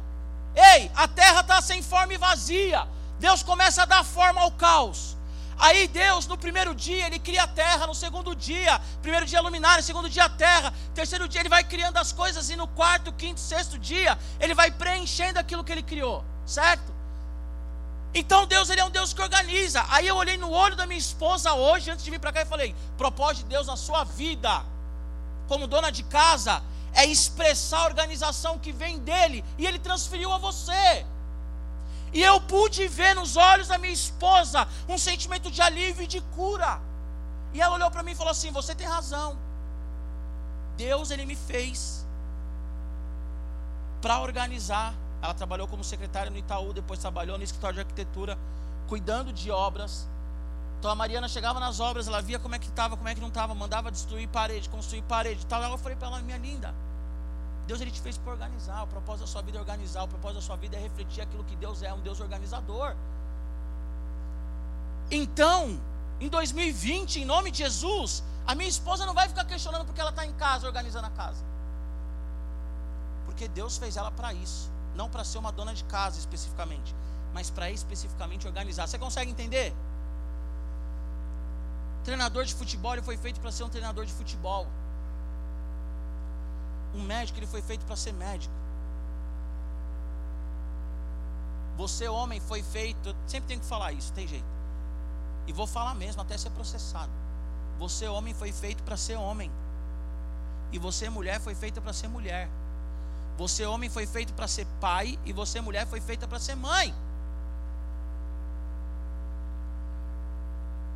Ei, 0.56 0.92
a 0.96 1.08
terra 1.08 1.42
está 1.42 1.62
sem 1.62 1.84
forma 1.84 2.14
e 2.14 2.18
vazia. 2.18 2.88
Deus 3.20 3.44
começa 3.44 3.84
a 3.84 3.86
dar 3.86 4.04
forma 4.04 4.42
ao 4.42 4.52
caos. 4.52 5.18
Aí 5.58 5.90
Deus, 5.90 6.26
no 6.26 6.38
primeiro 6.38 6.74
dia, 6.74 7.08
Ele 7.08 7.20
cria 7.20 7.44
a 7.44 7.48
terra, 7.48 7.86
no 7.86 7.94
segundo 7.94 8.34
dia, 8.34 8.80
primeiro 9.02 9.26
dia 9.26 9.42
luminária, 9.42 9.84
segundo 9.84 10.10
dia 10.10 10.24
a 10.24 10.30
terra, 10.30 10.74
terceiro 10.96 11.28
dia 11.28 11.42
Ele 11.42 11.50
vai 11.50 11.64
criando 11.66 11.98
as 11.98 12.14
coisas, 12.14 12.50
e 12.50 12.56
no 12.56 12.68
quarto, 12.68 13.12
quinto, 13.12 13.42
sexto 13.42 13.78
dia, 13.78 14.18
Ele 14.40 14.54
vai 14.54 14.72
preenchendo 14.72 15.38
aquilo 15.38 15.64
que 15.64 15.72
Ele 15.74 15.84
criou, 15.84 16.24
certo? 16.46 17.00
Então 18.14 18.48
Deus 18.48 18.70
ele 18.70 18.82
é 18.82 18.86
um 18.86 18.90
Deus 18.90 19.14
que 19.14 19.22
organiza. 19.22 19.86
Aí 19.90 20.08
eu 20.08 20.16
olhei 20.16 20.38
no 20.38 20.50
olho 20.50 20.76
da 20.76 20.86
minha 20.86 20.98
esposa 20.98 21.54
hoje, 21.54 21.92
antes 21.92 22.04
de 22.04 22.10
vir 22.10 22.20
para 22.20 22.34
cá, 22.34 22.42
e 22.42 22.46
falei: 22.46 22.76
propósito 22.98 23.44
de 23.44 23.50
Deus 23.50 23.68
na 23.68 23.76
sua 23.76 24.04
vida, 24.04 24.64
como 25.48 25.68
dona 25.68 25.92
de 25.92 26.04
casa, 26.04 26.64
é 26.94 27.06
expressar 27.06 27.82
a 27.82 27.86
organização 27.86 28.58
que 28.58 28.72
vem 28.72 28.98
dele, 29.00 29.44
e 29.58 29.68
ele 29.68 29.78
transferiu 29.78 30.32
a 30.34 30.38
você. 30.38 31.06
E 32.14 32.22
eu 32.22 32.42
pude 32.42 32.88
ver 32.88 33.14
nos 33.16 33.38
olhos 33.38 33.68
da 33.68 33.78
minha 33.78 33.94
esposa 33.94 34.68
um 34.88 34.98
sentimento 34.98 35.52
de 35.52 35.62
alívio 35.62 36.04
e 36.04 36.08
de 36.08 36.22
cura. 36.22 36.82
E 37.54 37.62
ela 37.62 37.76
olhou 37.76 37.92
para 37.92 38.04
mim 38.04 38.12
e 38.12 38.16
falou 38.16 38.32
assim: 38.32 38.52
Você 38.52 38.74
tem 38.74 38.88
razão. 38.88 39.38
Deus 40.78 41.12
ele 41.12 41.26
me 41.26 41.36
fez 41.36 42.06
para 44.02 44.20
organizar. 44.20 44.94
Ela 45.22 45.34
trabalhou 45.34 45.68
como 45.68 45.84
secretária 45.84 46.32
no 46.32 46.38
Itaú, 46.38 46.72
depois 46.72 47.00
trabalhou 47.00 47.38
no 47.38 47.44
escritório 47.44 47.76
de 47.76 47.82
arquitetura, 47.82 48.38
cuidando 48.88 49.34
de 49.34 49.52
obras. 49.52 50.08
Então 50.80 50.90
a 50.90 50.96
Mariana 50.96 51.28
chegava 51.28 51.60
nas 51.60 51.82
obras, 51.82 52.08
ela 52.08 52.22
via 52.22 52.40
como 52.40 52.56
é 52.56 52.60
que 52.60 52.68
estava, 52.68 52.96
como 52.96 53.10
é 53.10 53.14
que 53.14 53.20
não 53.20 53.28
estava, 53.28 53.54
mandava 53.54 53.92
destruir 53.92 54.30
parede, 54.30 54.70
construir 54.70 55.02
parede, 55.02 55.46
tal. 55.46 55.62
Eu 55.62 55.78
falei 55.78 55.98
para 55.98 56.08
ela, 56.08 56.22
minha 56.22 56.38
linda, 56.38 56.74
Deus 57.70 57.82
ele 57.82 57.92
te 57.92 58.02
fez 58.02 58.18
para 58.18 58.32
organizar. 58.32 58.84
O 58.84 58.88
propósito 58.88 59.26
da 59.26 59.32
sua 59.34 59.44
vida 59.44 59.58
é 59.60 59.62
organizar. 59.62 60.02
O 60.04 60.08
propósito 60.08 60.40
da 60.40 60.46
sua 60.50 60.56
vida 60.64 60.76
é 60.76 60.80
refletir 60.80 61.22
aquilo 61.22 61.44
que 61.44 61.56
Deus 61.56 61.84
é, 61.84 61.94
um 61.94 62.02
Deus 62.08 62.20
organizador. 62.20 62.96
Então, 65.12 65.80
em 66.20 66.30
2020, 66.30 67.22
em 67.22 67.26
nome 67.26 67.52
de 67.52 67.60
Jesus, 67.60 68.24
a 68.48 68.56
minha 68.56 68.68
esposa 68.68 69.06
não 69.06 69.14
vai 69.14 69.28
ficar 69.28 69.46
questionando 69.46 69.86
porque 69.86 70.02
ela 70.02 70.10
está 70.10 70.26
em 70.26 70.34
casa, 70.34 70.66
organizando 70.66 71.06
a 71.06 71.12
casa. 71.12 71.44
Porque 73.26 73.48
Deus 73.48 73.78
fez 73.78 73.98
ela 73.98 74.10
para 74.10 74.34
isso. 74.34 74.72
Não 74.96 75.08
para 75.08 75.24
ser 75.24 75.38
uma 75.38 75.52
dona 75.52 75.76
de 75.76 75.84
casa 75.84 76.18
especificamente, 76.18 76.96
mas 77.36 77.52
para 77.52 77.70
especificamente 77.70 78.48
organizar. 78.48 78.88
Você 78.88 78.98
consegue 78.98 79.30
entender? 79.30 79.76
Treinador 82.04 82.46
de 82.46 82.56
futebol 82.56 82.94
ele 82.94 83.04
foi 83.04 83.18
feito 83.26 83.40
para 83.40 83.52
ser 83.52 83.64
um 83.64 83.70
treinador 83.70 84.06
de 84.08 84.14
futebol. 84.22 84.66
Um 86.96 87.04
médico, 87.04 87.40
ele 87.40 87.48
foi 87.48 87.62
feito 87.62 87.86
para 87.86 87.96
ser 87.96 88.14
médico. 88.14 88.54
Você, 91.78 92.08
homem, 92.10 92.40
foi 92.42 92.62
feito. 92.62 93.16
Sempre 93.26 93.48
tenho 93.48 93.60
que 93.62 93.66
falar 93.66 93.94
isso, 93.94 94.12
tem 94.14 94.28
jeito. 94.28 94.46
E 95.48 95.54
vou 95.54 95.66
falar 95.66 95.96
mesmo, 95.96 96.22
até 96.22 96.38
ser 96.38 96.50
processado. 96.50 97.12
Você, 97.78 98.08
homem, 98.08 98.34
foi 98.34 98.52
feito 98.52 98.84
para 98.84 98.98
ser 98.98 99.16
homem. 99.16 99.50
E 100.72 100.78
você, 100.78 101.10
mulher, 101.10 101.40
foi 101.40 101.56
feita 101.56 101.80
para 101.80 101.94
ser 101.94 102.08
mulher. 102.08 102.50
Você, 103.38 103.66
homem, 103.66 103.90
foi 103.90 104.06
feito 104.06 104.34
para 104.34 104.48
ser 104.48 104.68
pai. 104.82 105.18
E 105.26 105.32
você, 105.32 105.62
mulher, 105.62 105.88
foi 105.88 106.02
feita 106.02 106.28
para 106.28 106.40
ser 106.40 106.56
mãe. 106.56 106.94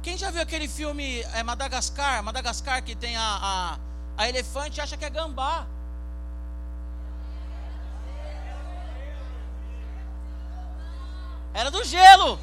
Quem 0.01 0.17
já 0.17 0.29
viu 0.29 0.41
aquele 0.41 0.67
filme 0.67 1.21
é, 1.33 1.41
Madagascar? 1.43 2.21
Madagascar 2.21 2.83
que 2.83 2.93
tem 2.93 3.15
a, 3.15 3.23
a, 3.23 3.79
a 4.17 4.27
elefante 4.27 4.81
acha 4.81 4.97
que 4.97 5.05
é 5.05 5.09
gambá. 5.09 5.65
Era 11.53 11.69
do 11.69 11.83
gelo. 11.83 12.39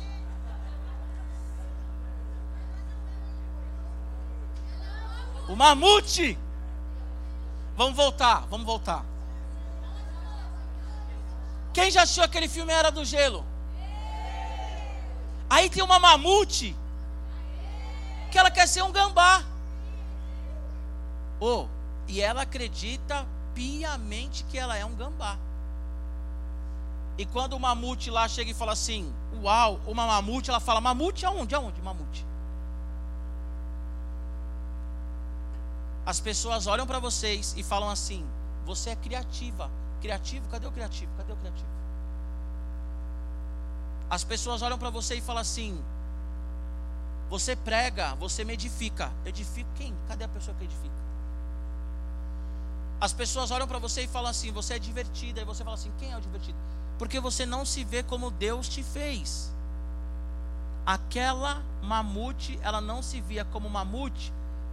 O 5.49 5.57
mamute. 5.57 6.39
Vamos 7.77 7.97
voltar, 7.97 8.47
vamos 8.49 8.67
voltar. 8.67 9.05
Quem 11.73 11.91
já 11.91 12.03
assistiu 12.03 12.23
aquele 12.23 12.49
filme 12.49 12.73
Era 12.73 12.91
do 12.91 13.05
Gelo? 13.05 13.45
Aí 15.49 15.69
tem 15.71 15.83
uma 15.83 15.99
mamute 15.99 16.77
que 18.31 18.39
ela 18.39 18.51
quer 18.51 18.69
ser 18.69 18.83
um 18.83 18.93
gambá. 18.93 19.43
Oh, 21.41 21.67
e 22.07 22.21
ela 22.21 22.43
acredita 22.43 23.27
piamente 23.55 24.45
que 24.45 24.59
ela 24.59 24.77
é 24.77 24.85
um 24.85 24.95
gambá. 24.95 25.39
E 27.21 27.27
quando 27.27 27.53
o 27.53 27.61
mamute 27.61 28.11
lá 28.11 28.27
chega 28.27 28.51
e 28.51 28.55
fala 28.55 28.73
assim, 28.73 29.13
uau, 29.43 29.79
uma 29.87 30.07
mamute, 30.07 30.49
ela 30.49 30.59
fala, 30.59 30.81
mamute 30.81 31.27
aonde? 31.27 31.55
Aonde 31.55 31.83
mamute? 31.83 32.25
As 36.07 36.19
pessoas 36.19 36.67
olham 36.67 36.87
para 36.87 36.99
vocês 36.99 37.53
e 37.59 37.63
falam 37.63 37.91
assim, 37.91 38.27
você 38.65 38.89
é 38.89 38.97
criativa. 38.97 39.71
Criativo? 40.01 40.49
Cadê 40.49 40.67
o 40.67 40.73
criativo? 40.73 41.13
Cadê 41.19 41.31
o 41.31 41.37
criativo? 41.37 41.69
As 44.09 44.25
pessoas 44.25 44.63
olham 44.63 44.79
para 44.79 44.89
você 44.89 45.17
e 45.17 45.21
falam 45.21 45.43
assim, 45.43 45.79
você 47.29 47.55
prega, 47.55 48.15
você 48.15 48.45
me 48.45 48.55
edifica. 48.55 49.13
Edifica 49.27 49.69
quem? 49.77 49.95
Cadê 50.09 50.25
a 50.25 50.29
pessoa 50.29 50.57
que 50.57 50.65
edifica? 50.65 51.01
As 52.99 53.13
pessoas 53.13 53.51
olham 53.51 53.69
para 53.69 53.79
você 53.79 54.05
e 54.05 54.09
falam 54.09 54.31
assim, 54.31 54.51
você 54.51 54.73
é 54.73 54.79
divertida. 54.79 55.43
E 55.43 55.45
você 55.45 55.63
fala 55.63 55.75
assim, 55.75 55.93
quem 55.99 56.13
é 56.13 56.17
o 56.17 56.21
divertido? 56.23 56.80
Porque 57.01 57.19
você 57.19 57.47
não 57.47 57.65
se 57.65 57.83
vê 57.83 58.03
como 58.03 58.31
Deus 58.31 58.69
te 58.69 58.83
fez. 58.83 59.51
Aquela 60.85 61.63
mamute, 61.83 62.61
ela 62.63 62.79
não 62.79 63.03
se 63.03 63.23
via 63.23 63.43
como 63.43 63.71
mamute, 63.71 64.31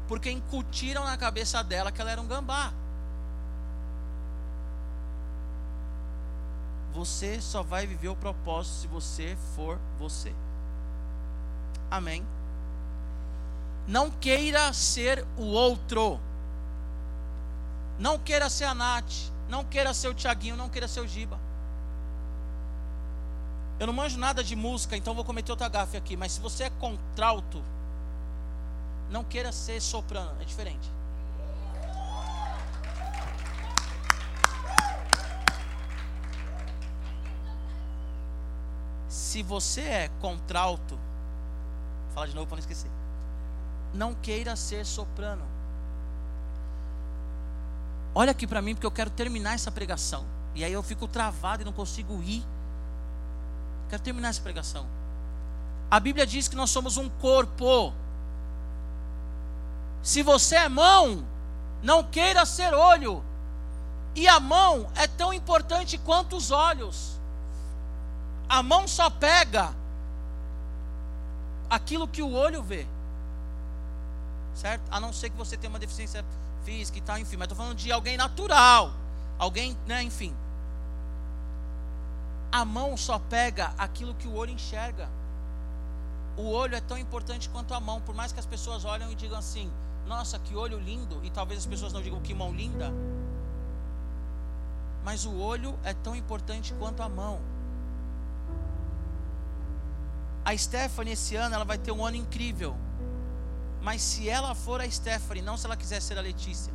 porque 0.10 0.30
incutiram 0.30 1.06
na 1.06 1.16
cabeça 1.16 1.64
dela 1.64 1.90
que 1.90 2.02
ela 2.02 2.12
era 2.12 2.20
um 2.20 2.28
gambá. 2.28 2.74
Você 6.94 7.40
só 7.40 7.64
vai 7.64 7.88
viver 7.88 8.10
o 8.10 8.16
propósito 8.18 8.76
se 8.76 8.88
você 8.88 9.38
for 9.56 9.80
você. 9.98 10.36
Amém. 11.90 12.28
Não 13.88 14.12
queira 14.12 14.74
ser 14.74 15.26
o 15.38 15.44
outro. 15.44 16.20
Não 17.98 18.20
queira 18.20 18.50
ser 18.50 18.66
a 18.66 18.74
Nath. 18.74 19.32
Não 19.48 19.64
queira 19.64 19.94
ser 19.94 20.10
o 20.10 20.14
Tiaguinho. 20.14 20.58
Não 20.58 20.68
queira 20.68 20.90
ser 20.90 21.00
o 21.00 21.08
Giba. 21.08 21.47
Eu 23.80 23.86
não 23.86 23.94
manjo 23.94 24.18
nada 24.18 24.44
de 24.44 24.56
música, 24.56 24.98
então 24.98 25.14
vou 25.14 25.24
cometer 25.24 25.52
outra 25.52 25.70
gafe 25.70 25.98
aqui. 25.98 26.18
Mas 26.18 26.32
se 26.32 26.40
você 26.40 26.64
é 26.64 26.70
contralto, 26.72 27.64
não 29.12 29.24
queira 29.24 29.52
ser 29.52 29.80
soprano, 29.80 30.32
é 30.42 30.46
diferente. 30.46 30.92
Se 39.08 39.44
você 39.44 39.82
é 39.82 40.10
contralto, 40.20 40.96
vou 40.96 42.14
falar 42.16 42.28
de 42.28 42.34
novo 42.34 42.48
para 42.48 42.56
não 42.56 42.62
esquecer. 42.62 42.90
Não 43.94 44.16
queira 44.16 44.56
ser 44.56 44.86
soprano. 44.86 45.46
Olha 48.16 48.32
aqui 48.32 48.48
para 48.48 48.64
mim, 48.64 48.74
porque 48.74 48.88
eu 48.88 48.92
quero 48.92 49.12
terminar 49.12 49.54
essa 49.54 49.72
pregação. 49.72 50.26
E 50.56 50.64
aí 50.64 50.74
eu 50.74 50.82
fico 50.82 51.08
travado 51.08 51.62
e 51.62 51.66
não 51.66 51.72
consigo 51.72 52.20
ir 52.24 52.44
Quero 53.90 54.02
terminar 54.02 54.30
essa 54.30 54.42
pregação. 54.42 54.86
A 55.90 56.00
Bíblia 56.00 56.26
diz 56.26 56.48
que 56.48 56.56
nós 56.56 56.70
somos 56.70 56.98
um 56.98 57.10
corpo. 57.10 57.94
Se 60.02 60.22
você 60.22 60.56
é 60.56 60.70
mão, 60.70 61.26
não 61.82 62.04
queira 62.04 62.46
ser 62.46 62.74
olho. 62.74 63.24
E 64.16 64.28
a 64.28 64.40
mão 64.40 64.90
é 64.96 65.08
tão 65.08 65.34
importante 65.34 65.98
quanto 65.98 66.36
os 66.36 66.52
olhos. 66.52 67.18
A 68.50 68.64
mão 68.64 68.88
só 68.88 69.10
pega 69.10 69.74
aquilo 71.70 72.08
que 72.08 72.22
o 72.22 72.34
olho 72.34 72.64
vê. 72.64 72.86
Certo? 74.56 74.82
A 74.90 75.00
não 75.00 75.14
ser 75.14 75.30
que 75.30 75.38
você 75.38 75.56
tenha 75.56 75.70
uma 75.70 75.80
deficiência 75.80 76.26
física 76.66 76.98
e 76.98 77.02
tal, 77.02 77.18
enfim. 77.18 77.38
Mas 77.38 77.46
estou 77.46 77.58
falando 77.58 77.78
de 77.78 77.92
alguém 77.92 78.18
natural. 78.18 78.92
Alguém, 79.38 79.78
né, 79.86 80.02
enfim. 80.02 80.36
A 82.58 82.66
mão 82.66 82.98
só 82.98 83.20
pega 83.20 83.72
aquilo 83.78 84.16
que 84.16 84.28
o 84.28 84.34
olho 84.34 84.52
enxerga. 84.52 85.08
O 86.36 86.50
olho 86.50 86.76
é 86.76 86.82
tão 86.82 86.98
importante 86.98 87.48
quanto 87.50 87.72
a 87.72 87.80
mão, 87.80 88.02
por 88.02 88.16
mais 88.16 88.32
que 88.32 88.40
as 88.40 88.48
pessoas 88.48 88.84
olham 88.84 89.12
e 89.12 89.16
digam 89.16 89.38
assim: 89.38 89.72
"Nossa, 90.08 90.40
que 90.40 90.56
olho 90.56 90.80
lindo", 90.80 91.24
e 91.24 91.30
talvez 91.30 91.60
as 91.60 91.68
pessoas 91.68 91.94
não 91.94 92.02
digam 92.02 92.20
que 92.20 92.34
mão 92.34 92.52
linda. 92.52 92.92
Mas 95.06 95.24
o 95.24 95.38
olho 95.38 95.78
é 95.84 95.94
tão 95.94 96.16
importante 96.16 96.74
quanto 96.80 97.04
a 97.04 97.08
mão. 97.08 97.40
A 100.44 100.58
Stephanie 100.58 101.14
esse 101.14 101.36
ano 101.36 101.54
ela 101.54 101.66
vai 101.66 101.78
ter 101.78 101.92
um 101.92 102.04
ano 102.04 102.18
incrível. 102.18 102.76
Mas 103.84 104.02
se 104.02 104.28
ela 104.28 104.56
for 104.56 104.82
a 104.82 104.90
Stephanie, 104.90 105.44
não 105.44 105.58
se 105.58 105.68
ela 105.68 105.78
quiser 105.78 106.02
ser 106.02 106.18
a 106.18 106.22
Letícia. 106.22 106.74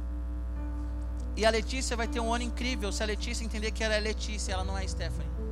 E 1.37 1.45
a 1.45 1.51
Letícia 1.51 1.97
vai 1.97 2.07
ter 2.07 2.21
um 2.21 2.33
ano 2.33 2.45
incrível 2.45 2.93
se 2.93 3.03
a 3.03 3.07
Letícia 3.07 3.45
entender 3.45 3.73
que 3.73 3.83
ela 3.83 3.95
é 3.95 4.01
Letícia, 4.01 4.53
ela 4.53 4.63
não 4.63 4.79
é 4.79 4.87
Stephanie. 4.87 5.52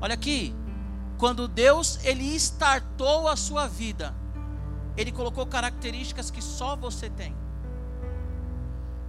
Olha 0.00 0.14
aqui, 0.14 0.54
quando 1.18 1.48
Deus 1.48 1.98
ele 2.04 2.34
startou 2.36 3.26
a 3.26 3.34
sua 3.34 3.66
vida, 3.66 4.14
Ele 4.96 5.10
colocou 5.10 5.46
características 5.46 6.30
que 6.30 6.40
só 6.40 6.76
você 6.76 7.10
tem. 7.10 7.34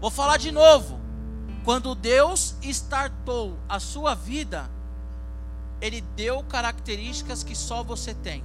Vou 0.02 0.10
falar 0.10 0.38
de 0.38 0.52
novo. 0.52 1.00
Quando 1.64 1.94
Deus 1.94 2.56
startou 2.64 3.60
a 3.68 3.80
sua 3.80 4.16
vida, 4.16 4.70
Ele 5.80 6.02
deu 6.16 6.44
características 6.44 7.44
que 7.44 7.56
só 7.56 7.84
você 7.84 8.14
tem. 8.14 8.44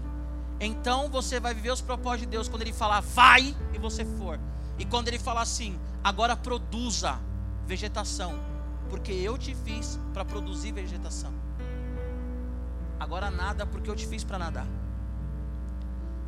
Então 0.60 1.08
você 1.08 1.40
vai 1.40 1.54
viver 1.54 1.70
os 1.70 1.80
propósitos 1.80 2.22
de 2.22 2.26
Deus 2.26 2.48
quando 2.48 2.62
Ele 2.62 2.72
falar 2.72 3.00
vai 3.00 3.56
e 3.72 3.78
você 3.78 4.04
for. 4.04 4.38
E 4.78 4.84
quando 4.84 5.08
Ele 5.08 5.18
falar 5.18 5.42
assim, 5.42 5.78
agora 6.02 6.36
produza 6.36 7.18
vegetação, 7.66 8.38
porque 8.90 9.12
eu 9.12 9.38
te 9.38 9.54
fiz 9.54 9.98
para 10.12 10.24
produzir 10.24 10.72
vegetação. 10.72 11.43
Agora 12.98 13.30
nada 13.30 13.66
porque 13.66 13.90
eu 13.90 13.96
te 13.96 14.06
fiz 14.06 14.24
para 14.24 14.38
nadar. 14.38 14.66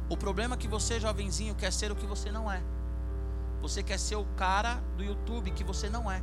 O 0.08 0.16
problema 0.16 0.54
é 0.54 0.58
que 0.58 0.68
você, 0.68 1.00
jovenzinho, 1.00 1.54
quer 1.54 1.72
ser 1.72 1.90
o 1.90 1.96
que 1.96 2.06
você 2.06 2.30
não 2.30 2.50
é. 2.50 2.62
Você 3.60 3.82
quer 3.82 3.98
ser 3.98 4.16
o 4.16 4.24
cara 4.36 4.80
do 4.96 5.02
YouTube 5.02 5.50
que 5.50 5.64
você 5.64 5.88
não 5.88 6.10
é. 6.10 6.22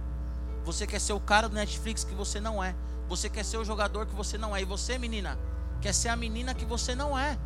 Você 0.63 0.87
quer 0.87 0.99
ser 0.99 1.13
o 1.13 1.19
cara 1.19 1.49
do 1.49 1.55
Netflix 1.55 2.03
que 2.03 2.15
você 2.15 2.39
não 2.39 2.63
é. 2.63 2.73
Você 3.09 3.29
quer 3.29 3.43
ser 3.43 3.57
o 3.57 3.65
jogador 3.65 4.05
que 4.05 4.15
você 4.15 4.37
não 4.37 4.55
é. 4.55 4.61
E 4.61 4.65
você, 4.65 4.97
menina, 4.97 5.37
quer 5.81 5.93
ser 5.93 6.09
a 6.09 6.15
menina 6.15 6.53
que 6.53 6.63
você 6.63 6.95
não 6.95 7.17
é. 7.17 7.37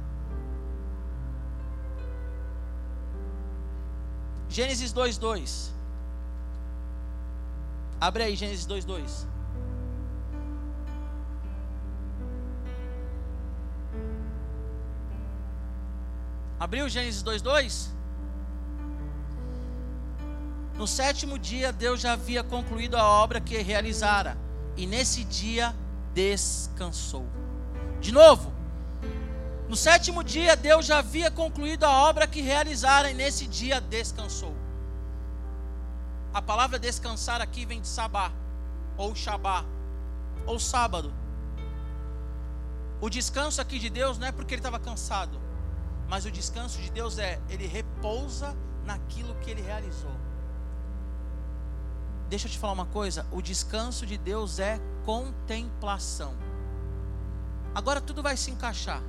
Gênesis 4.49 4.93
2:2. 4.93 5.71
Abre 7.99 8.23
aí 8.23 8.35
Gênesis 8.35 8.65
2:2. 8.67 9.25
Abriu 16.59 16.89
Gênesis 16.89 17.21
2:2? 17.21 17.89
No 20.75 20.87
sétimo 20.87 21.37
dia, 21.39 21.71
Deus 21.71 22.01
já 22.01 22.13
havia 22.13 22.43
concluído 22.43 22.95
a 22.95 23.03
obra 23.03 23.39
que 23.39 23.57
realizara, 23.57 24.37
e 24.75 24.85
nesse 24.85 25.23
dia 25.23 25.75
descansou. 26.13 27.25
De 27.99 28.11
novo, 28.11 28.51
no 29.67 29.75
sétimo 29.75 30.23
dia, 30.23 30.55
Deus 30.55 30.85
já 30.85 30.99
havia 30.99 31.29
concluído 31.29 31.83
a 31.83 31.91
obra 32.09 32.27
que 32.27 32.41
realizara, 32.41 33.09
e 33.11 33.13
nesse 33.13 33.47
dia 33.47 33.81
descansou. 33.81 34.55
A 36.33 36.41
palavra 36.41 36.77
descansar 36.77 37.41
aqui 37.41 37.65
vem 37.65 37.81
de 37.81 37.87
sabá, 37.87 38.31
ou 38.95 39.15
shabá, 39.15 39.65
ou 40.45 40.59
sábado. 40.59 41.13
O 43.01 43.09
descanso 43.09 43.59
aqui 43.61 43.77
de 43.79 43.89
Deus 43.89 44.17
não 44.17 44.27
é 44.27 44.31
porque 44.31 44.53
ele 44.53 44.59
estava 44.59 44.79
cansado. 44.79 45.46
Mas 46.07 46.25
o 46.25 46.31
descanso 46.31 46.79
de 46.79 46.89
Deus 46.89 47.17
é, 47.17 47.39
ele 47.49 47.67
repousa 47.67 48.55
naquilo 48.85 49.35
que 49.35 49.51
ele 49.51 49.61
realizou. 49.61 50.11
Deixa 52.29 52.47
eu 52.47 52.51
te 52.51 52.57
falar 52.57 52.73
uma 52.73 52.85
coisa, 52.85 53.25
o 53.31 53.41
descanso 53.41 54.05
de 54.05 54.17
Deus 54.17 54.59
é 54.59 54.79
contemplação. 55.05 56.33
Agora 57.73 58.01
tudo 58.01 58.23
vai 58.23 58.35
se 58.35 58.51
encaixar. 58.51 59.01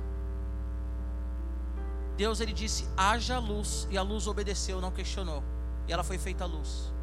Deus 2.15 2.39
ele 2.39 2.53
disse: 2.53 2.87
"Haja 2.95 3.39
luz", 3.39 3.87
e 3.89 3.97
a 3.97 4.01
luz 4.01 4.27
obedeceu, 4.27 4.79
não 4.79 4.91
questionou. 4.91 5.43
E 5.87 5.93
ela 5.93 6.03
foi 6.03 6.17
feita 6.17 6.45
luz. 6.45 6.93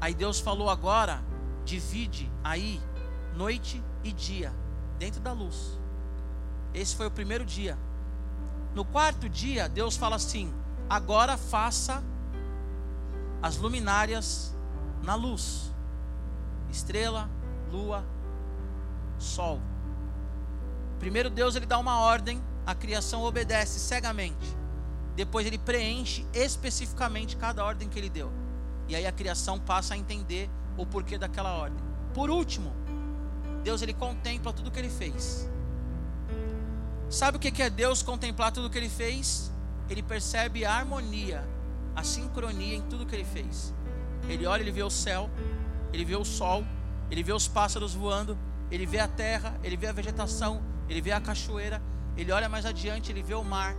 Aí 0.00 0.14
Deus 0.14 0.40
falou 0.40 0.68
agora: 0.68 1.22
"Divide 1.64 2.30
aí 2.42 2.80
noite 3.34 3.82
e 4.02 4.12
dia 4.12 4.52
dentro 4.98 5.20
da 5.20 5.32
luz". 5.32 5.78
Esse 6.72 6.96
foi 6.96 7.06
o 7.06 7.10
primeiro 7.10 7.44
dia. 7.44 7.78
No 8.74 8.84
quarto 8.84 9.28
dia, 9.28 9.68
Deus 9.68 9.96
fala 9.96 10.16
assim: 10.16 10.52
agora 10.88 11.36
faça 11.36 12.02
as 13.40 13.56
luminárias 13.56 14.54
na 15.02 15.14
luz, 15.14 15.72
estrela, 16.70 17.30
lua, 17.70 18.04
sol. 19.18 19.60
Primeiro 20.98 21.30
Deus 21.30 21.54
ele 21.54 21.66
dá 21.66 21.78
uma 21.78 22.00
ordem, 22.00 22.42
a 22.66 22.74
criação 22.74 23.22
obedece 23.22 23.78
cegamente. 23.78 24.56
Depois 25.14 25.46
ele 25.46 25.58
preenche 25.58 26.26
especificamente 26.32 27.36
cada 27.36 27.64
ordem 27.64 27.88
que 27.88 27.98
ele 27.98 28.08
deu. 28.08 28.32
E 28.88 28.96
aí 28.96 29.06
a 29.06 29.12
criação 29.12 29.58
passa 29.60 29.94
a 29.94 29.96
entender 29.96 30.50
o 30.76 30.84
porquê 30.84 31.16
daquela 31.16 31.54
ordem. 31.56 31.78
Por 32.12 32.30
último, 32.30 32.72
Deus 33.62 33.82
ele 33.82 33.94
contempla 33.94 34.52
tudo 34.52 34.70
que 34.70 34.78
ele 34.78 34.90
fez. 34.90 35.48
Sabe 37.08 37.36
o 37.36 37.40
que 37.40 37.62
é 37.62 37.70
Deus 37.70 38.02
contemplar 38.02 38.50
tudo 38.50 38.66
o 38.66 38.70
que 38.70 38.78
ele 38.78 38.88
fez? 38.88 39.52
Ele 39.88 40.02
percebe 40.02 40.64
a 40.64 40.72
harmonia, 40.72 41.46
a 41.94 42.02
sincronia 42.02 42.74
em 42.74 42.82
tudo 42.82 43.06
que 43.06 43.14
ele 43.14 43.24
fez. 43.24 43.74
Ele 44.28 44.46
olha, 44.46 44.62
ele 44.62 44.72
vê 44.72 44.82
o 44.82 44.90
céu, 44.90 45.30
ele 45.92 46.04
vê 46.04 46.16
o 46.16 46.24
sol, 46.24 46.64
ele 47.10 47.22
vê 47.22 47.32
os 47.32 47.46
pássaros 47.46 47.94
voando, 47.94 48.36
ele 48.70 48.86
vê 48.86 48.98
a 48.98 49.06
terra, 49.06 49.58
ele 49.62 49.76
vê 49.76 49.86
a 49.86 49.92
vegetação, 49.92 50.62
ele 50.88 51.00
vê 51.00 51.12
a 51.12 51.20
cachoeira, 51.20 51.80
ele 52.16 52.32
olha 52.32 52.48
mais 52.48 52.64
adiante, 52.64 53.12
ele 53.12 53.22
vê 53.22 53.34
o 53.34 53.44
mar, 53.44 53.76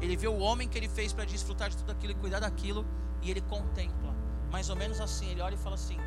ele 0.00 0.16
vê 0.16 0.26
o 0.26 0.38
homem 0.38 0.68
que 0.68 0.76
ele 0.76 0.88
fez 0.88 1.12
para 1.12 1.24
desfrutar 1.24 1.70
de 1.70 1.76
tudo 1.76 1.92
aquilo 1.92 2.12
e 2.12 2.16
cuidar 2.16 2.40
daquilo, 2.40 2.84
e 3.22 3.30
ele 3.30 3.40
contempla. 3.42 4.14
Mais 4.50 4.68
ou 4.68 4.76
menos 4.76 5.00
assim, 5.00 5.30
ele 5.30 5.40
olha 5.40 5.54
e 5.54 5.58
fala 5.58 5.76
assim: 5.76 5.98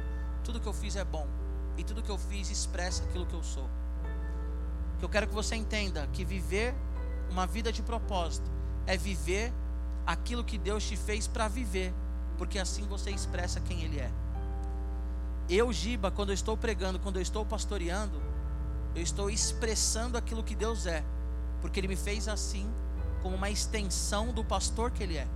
tudo 0.44 0.60
que 0.60 0.68
eu 0.68 0.74
fiz 0.74 0.96
é 0.98 1.06
bom, 1.06 1.26
e 1.78 1.84
tudo 1.84 2.04
que 2.04 2.12
eu 2.12 2.18
fiz 2.18 2.52
expressa 2.52 3.04
aquilo 3.06 3.26
que 3.26 3.34
eu 3.34 3.42
sou 3.42 3.68
que 4.98 5.06
eu 5.06 5.10
quero 5.10 5.28
que 5.28 5.34
você 5.34 5.56
entenda 5.56 6.08
que 6.12 6.26
viver 6.26 6.74
uma 7.30 7.46
vida 7.46 7.72
de 7.72 7.82
propósito 7.82 8.50
é 8.86 8.98
viver 8.98 9.54
aquilo 10.06 10.44
que 10.44 10.58
Deus 10.58 10.88
te 10.88 10.96
fez 10.96 11.28
para 11.28 11.48
viver, 11.48 11.94
porque 12.38 12.58
assim 12.58 12.86
você 12.88 13.12
expressa 13.12 13.60
quem 13.60 13.84
Ele 13.84 14.00
é. 14.00 14.12
Eu, 15.50 15.72
Giba, 15.72 16.10
quando 16.10 16.30
eu 16.30 16.34
estou 16.34 16.58
pregando, 16.58 17.00
quando 17.00 17.18
eu 17.18 17.22
estou 17.22 17.46
pastoreando, 17.46 18.22
eu 18.96 19.02
estou 19.02 19.30
expressando 19.30 20.18
aquilo 20.18 20.44
que 20.44 20.56
Deus 20.56 20.86
é, 20.86 21.04
porque 21.62 21.80
Ele 21.80 21.88
me 21.88 21.96
fez 21.96 22.28
assim, 22.28 22.70
como 23.22 23.36
uma 23.36 23.50
extensão 23.50 24.32
do 24.34 24.44
pastor 24.44 24.92
que 24.92 25.04
Ele 25.04 25.18
é. 25.18 25.28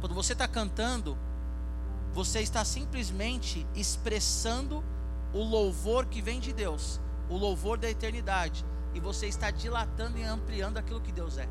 Quando 0.00 0.14
você 0.14 0.32
está 0.32 0.48
cantando, 0.48 1.18
você 2.14 2.40
está 2.40 2.64
simplesmente 2.64 3.66
expressando 3.74 4.82
o 5.32 5.42
louvor 5.42 6.06
que 6.06 6.22
vem 6.22 6.40
de 6.40 6.52
Deus 6.52 7.00
o 7.28 7.36
louvor 7.36 7.78
da 7.78 7.88
eternidade. 7.88 8.64
E 8.94 9.00
você 9.00 9.26
está 9.26 9.50
dilatando 9.50 10.18
e 10.18 10.22
ampliando 10.22 10.78
aquilo 10.78 11.00
que 11.00 11.12
Deus 11.12 11.38
é. 11.38 11.48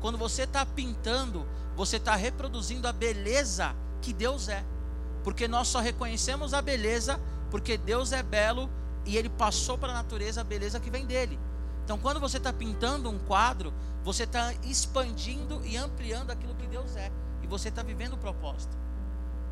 Quando 0.00 0.16
você 0.16 0.42
está 0.42 0.64
pintando, 0.64 1.46
você 1.76 1.96
está 1.96 2.14
reproduzindo 2.14 2.86
a 2.86 2.92
beleza 2.92 3.74
que 4.00 4.12
Deus 4.12 4.48
é. 4.48 4.64
Porque 5.24 5.48
nós 5.48 5.68
só 5.68 5.80
reconhecemos 5.80 6.54
a 6.54 6.62
beleza 6.62 7.20
porque 7.50 7.76
Deus 7.76 8.12
é 8.12 8.22
belo 8.22 8.70
e 9.04 9.16
Ele 9.16 9.28
passou 9.28 9.76
para 9.76 9.90
a 9.90 9.94
natureza 9.94 10.40
a 10.40 10.44
beleza 10.44 10.78
que 10.78 10.90
vem 10.90 11.06
dele. 11.06 11.38
Então, 11.84 11.98
quando 11.98 12.20
você 12.20 12.36
está 12.36 12.52
pintando 12.52 13.08
um 13.10 13.18
quadro, 13.18 13.72
você 14.04 14.24
está 14.24 14.52
expandindo 14.62 15.64
e 15.64 15.76
ampliando 15.76 16.30
aquilo 16.30 16.54
que 16.54 16.66
Deus 16.66 16.94
é. 16.96 17.10
E 17.42 17.46
você 17.46 17.70
está 17.70 17.82
vivendo 17.82 18.12
o 18.12 18.18
propósito. 18.18 18.76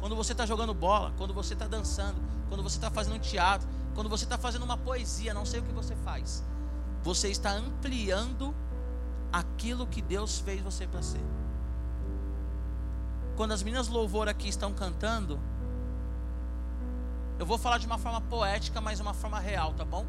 Quando 0.00 0.14
você 0.14 0.32
está 0.32 0.44
jogando 0.44 0.74
bola, 0.74 1.14
quando 1.16 1.32
você 1.32 1.54
está 1.54 1.66
dançando, 1.66 2.20
quando 2.48 2.62
você 2.62 2.76
está 2.76 2.90
fazendo 2.90 3.18
teatro, 3.20 3.66
quando 3.96 4.10
você 4.10 4.24
está 4.24 4.36
fazendo 4.36 4.62
uma 4.62 4.76
poesia, 4.76 5.32
não 5.32 5.46
sei 5.46 5.58
o 5.58 5.62
que 5.62 5.72
você 5.72 5.96
faz, 5.96 6.44
você 7.02 7.30
está 7.30 7.50
ampliando 7.50 8.54
aquilo 9.32 9.86
que 9.86 10.02
Deus 10.02 10.38
fez 10.38 10.60
você 10.60 10.86
para 10.86 11.00
ser. 11.00 11.24
Quando 13.36 13.52
as 13.52 13.62
meninas 13.62 13.88
louvor 13.88 14.28
aqui 14.28 14.50
estão 14.50 14.74
cantando, 14.74 15.40
eu 17.38 17.46
vou 17.46 17.56
falar 17.56 17.78
de 17.78 17.86
uma 17.86 17.96
forma 17.96 18.20
poética, 18.20 18.82
mas 18.82 19.00
uma 19.00 19.14
forma 19.14 19.40
real, 19.40 19.72
tá 19.72 19.84
bom? 19.84 20.04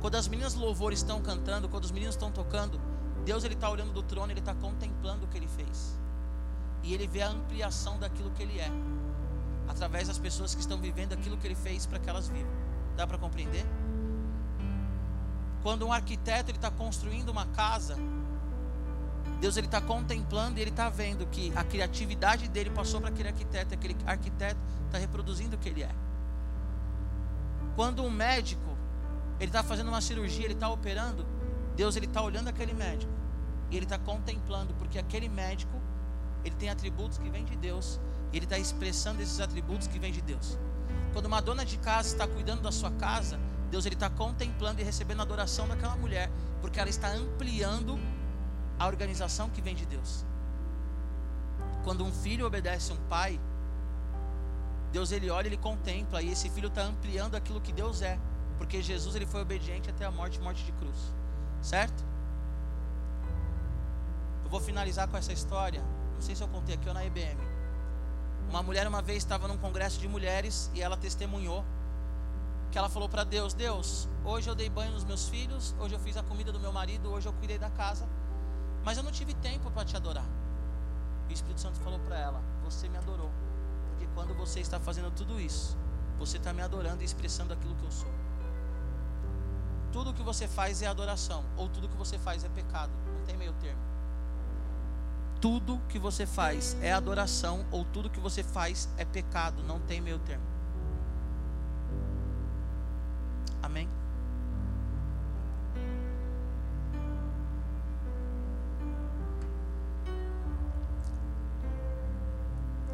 Quando 0.00 0.14
as 0.14 0.26
meninas 0.26 0.54
louvor 0.54 0.94
estão 0.94 1.20
cantando, 1.20 1.68
quando 1.68 1.84
os 1.84 1.90
meninos 1.90 2.14
estão 2.14 2.32
tocando, 2.32 2.80
Deus 3.26 3.44
ele 3.44 3.54
está 3.54 3.68
olhando 3.68 3.92
do 3.92 4.02
trono, 4.02 4.32
ele 4.32 4.40
está 4.40 4.54
contemplando 4.54 5.26
o 5.26 5.28
que 5.28 5.36
ele 5.36 5.48
fez. 5.48 6.00
E 6.82 6.94
ele 6.94 7.06
vê 7.06 7.20
a 7.20 7.28
ampliação 7.28 7.98
daquilo 7.98 8.30
que 8.30 8.42
ele 8.42 8.58
é, 8.58 8.70
através 9.68 10.08
das 10.08 10.18
pessoas 10.18 10.54
que 10.54 10.62
estão 10.62 10.80
vivendo 10.80 11.12
aquilo 11.12 11.36
que 11.36 11.46
ele 11.46 11.54
fez 11.54 11.84
para 11.84 11.98
que 11.98 12.08
elas 12.08 12.26
vivam. 12.26 12.61
Dá 12.96 13.06
para 13.06 13.18
compreender? 13.18 13.64
Quando 15.62 15.86
um 15.86 15.92
arquiteto 15.92 16.50
ele 16.50 16.58
está 16.58 16.70
construindo 16.70 17.28
uma 17.28 17.46
casa, 17.46 17.96
Deus 19.40 19.56
ele 19.56 19.66
está 19.66 19.80
contemplando 19.80 20.58
e 20.58 20.62
ele 20.62 20.70
está 20.70 20.88
vendo 20.88 21.26
que 21.26 21.52
a 21.56 21.64
criatividade 21.64 22.48
dele 22.48 22.70
passou 22.70 23.00
para 23.00 23.10
aquele 23.10 23.28
arquiteto, 23.28 23.74
aquele 23.74 23.96
arquiteto 24.06 24.60
está 24.86 24.98
reproduzindo 24.98 25.56
o 25.56 25.58
que 25.58 25.68
ele 25.68 25.82
é. 25.82 25.90
Quando 27.74 28.02
um 28.02 28.10
médico 28.10 28.76
ele 29.38 29.48
está 29.48 29.62
fazendo 29.62 29.88
uma 29.88 30.00
cirurgia, 30.00 30.44
ele 30.44 30.54
está 30.54 30.68
operando, 30.68 31.26
Deus 31.76 31.96
ele 31.96 32.06
está 32.06 32.22
olhando 32.22 32.48
aquele 32.48 32.74
médico 32.74 33.12
e 33.70 33.76
ele 33.76 33.84
está 33.84 33.98
contemplando 33.98 34.74
porque 34.74 34.98
aquele 34.98 35.28
médico 35.28 35.80
ele 36.44 36.54
tem 36.56 36.68
atributos 36.68 37.18
que 37.18 37.30
vêm 37.30 37.44
de 37.44 37.56
Deus 37.56 38.00
e 38.32 38.36
ele 38.36 38.46
está 38.46 38.58
expressando 38.58 39.22
esses 39.22 39.40
atributos 39.40 39.86
que 39.86 39.98
vêm 39.98 40.12
de 40.12 40.20
Deus. 40.20 40.58
Quando 41.12 41.26
uma 41.26 41.40
dona 41.40 41.64
de 41.64 41.76
casa 41.76 42.08
está 42.08 42.26
cuidando 42.26 42.62
da 42.62 42.72
sua 42.72 42.90
casa, 42.92 43.38
Deus 43.70 43.86
ele 43.86 43.94
está 43.94 44.10
contemplando 44.10 44.80
e 44.80 44.84
recebendo 44.84 45.20
a 45.20 45.22
adoração 45.22 45.68
daquela 45.68 45.96
mulher, 45.96 46.30
porque 46.60 46.78
ela 46.78 46.90
está 46.90 47.08
ampliando 47.08 47.98
a 48.78 48.86
organização 48.86 49.50
que 49.50 49.60
vem 49.60 49.74
de 49.74 49.86
Deus. 49.86 50.24
Quando 51.84 52.04
um 52.04 52.12
filho 52.12 52.46
obedece 52.46 52.92
um 52.92 52.96
pai, 53.08 53.40
Deus 54.92 55.10
ele 55.10 55.30
olha, 55.30 55.46
ele 55.46 55.56
contempla 55.56 56.22
e 56.22 56.30
esse 56.30 56.50
filho 56.50 56.68
está 56.68 56.82
ampliando 56.82 57.34
aquilo 57.34 57.60
que 57.60 57.72
Deus 57.72 58.02
é, 58.02 58.18
porque 58.58 58.82
Jesus 58.82 59.16
ele 59.16 59.26
foi 59.26 59.40
obediente 59.40 59.90
até 59.90 60.04
a 60.04 60.10
morte, 60.10 60.38
morte 60.40 60.64
de 60.64 60.72
cruz, 60.72 60.96
certo? 61.60 62.04
Eu 64.44 64.50
vou 64.50 64.60
finalizar 64.60 65.08
com 65.08 65.16
essa 65.16 65.32
história. 65.32 65.82
Não 66.14 66.20
sei 66.20 66.36
se 66.36 66.42
eu 66.42 66.48
contei 66.48 66.74
aqui 66.74 66.86
ou 66.86 66.94
na 66.94 67.04
IBM. 67.04 67.51
Uma 68.52 68.62
mulher 68.62 68.86
uma 68.86 69.00
vez 69.00 69.16
estava 69.16 69.48
num 69.48 69.56
congresso 69.56 69.98
de 69.98 70.06
mulheres 70.06 70.70
e 70.74 70.82
ela 70.82 70.94
testemunhou 70.94 71.64
que 72.70 72.76
ela 72.76 72.86
falou 72.90 73.08
para 73.08 73.24
Deus: 73.24 73.54
Deus, 73.54 74.06
hoje 74.26 74.50
eu 74.50 74.54
dei 74.54 74.68
banho 74.68 74.92
nos 74.92 75.04
meus 75.04 75.26
filhos, 75.26 75.74
hoje 75.80 75.94
eu 75.94 75.98
fiz 75.98 76.18
a 76.18 76.22
comida 76.22 76.52
do 76.52 76.60
meu 76.60 76.70
marido, 76.70 77.10
hoje 77.10 77.26
eu 77.26 77.32
cuidei 77.32 77.56
da 77.56 77.70
casa, 77.70 78.06
mas 78.84 78.98
eu 78.98 79.02
não 79.02 79.10
tive 79.10 79.32
tempo 79.32 79.70
para 79.70 79.86
te 79.86 79.96
adorar. 79.96 80.26
E 81.30 81.32
o 81.32 81.34
Espírito 81.34 81.62
Santo 81.62 81.80
falou 81.80 81.98
para 82.00 82.18
ela: 82.18 82.42
Você 82.62 82.90
me 82.90 82.98
adorou, 82.98 83.30
porque 83.88 84.06
quando 84.14 84.34
você 84.34 84.60
está 84.60 84.78
fazendo 84.78 85.10
tudo 85.12 85.40
isso, 85.40 85.74
você 86.18 86.36
está 86.36 86.52
me 86.52 86.60
adorando 86.60 87.00
e 87.00 87.06
expressando 87.06 87.54
aquilo 87.54 87.74
que 87.76 87.84
eu 87.84 87.90
sou. 87.90 88.12
Tudo 89.92 90.12
que 90.12 90.22
você 90.22 90.46
faz 90.46 90.82
é 90.82 90.86
adoração, 90.88 91.42
ou 91.56 91.70
tudo 91.70 91.88
que 91.88 91.96
você 91.96 92.18
faz 92.18 92.44
é 92.44 92.50
pecado, 92.50 92.92
não 93.16 93.24
tem 93.24 93.34
meio 93.34 93.54
termo. 93.54 93.80
Tudo 95.42 95.80
que 95.88 95.98
você 95.98 96.24
faz 96.24 96.76
é 96.80 96.92
adoração, 96.92 97.66
ou 97.72 97.84
tudo 97.84 98.08
que 98.08 98.20
você 98.20 98.44
faz 98.44 98.88
é 98.96 99.04
pecado, 99.04 99.60
não 99.64 99.80
tem 99.80 100.00
meio 100.00 100.20
termo. 100.20 100.44
Amém? 103.60 103.88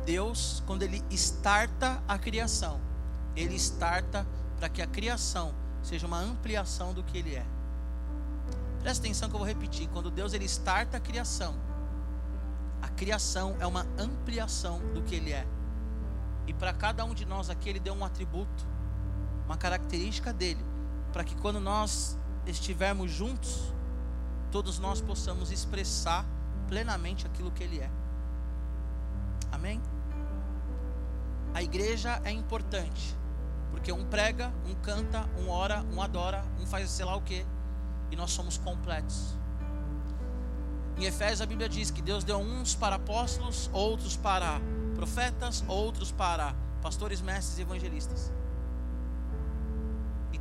Deus, 0.07 0.63
quando 0.67 0.85
Ele 0.85 1.05
starta 1.11 2.03
a 2.09 2.19
criação, 2.19 2.81
Ele 3.37 3.57
starta 3.57 4.27
para 4.59 4.71
que 4.71 4.81
a 4.81 4.87
criação 4.87 5.55
seja 5.83 6.07
uma 6.07 6.19
ampliação 6.19 6.95
do 6.95 7.03
que 7.05 7.19
Ele 7.19 7.35
é. 7.35 7.45
Presta 8.81 9.05
atenção 9.05 9.29
que 9.29 9.35
eu 9.35 9.39
vou 9.39 9.47
repetir. 9.47 9.87
Quando 9.89 10.11
Deus 10.11 10.33
Ele 10.33 10.47
starta 10.47 10.97
a 10.97 11.01
criação, 11.01 11.68
criação 12.99 13.57
é 13.61 13.67
uma 13.67 13.87
ampliação 13.99 14.81
do 14.93 15.03
que 15.03 15.15
Ele 15.15 15.33
é. 15.33 15.47
E 16.47 16.53
para 16.53 16.73
cada 16.73 17.05
um 17.05 17.15
de 17.15 17.25
nós 17.25 17.49
aqui, 17.49 17.69
Ele 17.69 17.81
deu 17.81 17.95
um 17.95 18.05
atributo 18.05 18.67
uma 19.49 19.57
característica 19.57 20.31
dele, 20.31 20.63
para 21.11 21.25
que 21.25 21.35
quando 21.37 21.59
nós 21.59 22.19
estivermos 22.47 23.11
juntos, 23.11 23.73
todos 24.51 24.79
nós 24.79 25.01
possamos 25.01 25.51
expressar 25.51 26.27
plenamente 26.69 27.27
aquilo 27.27 27.51
que 27.51 27.65
ele 27.65 27.81
é. 27.81 27.91
Amém? 29.51 29.81
A 31.55 31.63
igreja 31.63 32.21
é 32.25 32.31
importante, 32.31 33.17
porque 33.71 33.91
um 33.91 34.05
prega, 34.05 34.53
um 34.67 34.75
canta, 34.75 35.27
um 35.39 35.49
ora, 35.49 35.83
um 35.95 36.03
adora, 36.03 36.45
um 36.61 36.67
faz 36.67 36.91
sei 36.91 37.07
lá 37.07 37.17
o 37.17 37.23
que, 37.23 37.47
e 38.11 38.17
nós 38.17 38.31
somos 38.31 38.59
completos. 38.59 39.38
Em 40.99 41.05
Efésios 41.05 41.41
a 41.41 41.47
Bíblia 41.47 41.69
diz 41.69 41.91
que 41.91 42.03
Deus 42.03 42.25
deu 42.25 42.39
uns 42.39 42.75
para 42.75 42.97
apóstolos, 42.97 43.71
outros 43.73 44.17
para 44.17 44.61
profetas, 44.97 45.65
outros 45.69 46.11
para 46.11 46.55
pastores, 46.83 47.21
mestres 47.21 47.59
e 47.59 47.63
evangelistas 47.63 48.33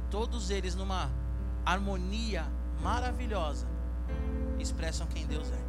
todos 0.09 0.49
eles 0.49 0.75
numa 0.75 1.09
harmonia 1.65 2.45
maravilhosa 2.81 3.67
expressam 4.59 5.07
quem 5.07 5.25
Deus 5.25 5.51
é. 5.51 5.67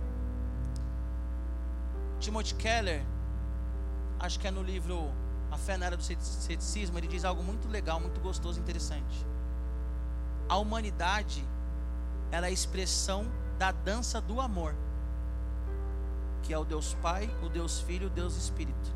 Timothy 2.20 2.54
Keller, 2.54 3.04
acho 4.18 4.38
que 4.38 4.46
é 4.46 4.50
no 4.50 4.62
livro 4.62 5.10
A 5.50 5.56
Fé 5.56 5.76
na 5.76 5.86
Era 5.86 5.96
do 5.96 6.02
Ceticismo, 6.02 6.98
ele 6.98 7.06
diz 7.06 7.24
algo 7.24 7.42
muito 7.42 7.68
legal, 7.68 8.00
muito 8.00 8.20
gostoso, 8.20 8.58
interessante. 8.58 9.26
A 10.48 10.56
humanidade, 10.56 11.44
ela 12.30 12.46
é 12.46 12.50
a 12.50 12.52
expressão 12.52 13.26
da 13.58 13.72
dança 13.72 14.20
do 14.20 14.40
amor, 14.40 14.74
que 16.42 16.54
é 16.54 16.58
o 16.58 16.64
Deus 16.64 16.94
Pai, 17.02 17.28
o 17.42 17.48
Deus 17.48 17.80
Filho, 17.80 18.06
o 18.06 18.10
Deus 18.10 18.36
Espírito. 18.36 18.92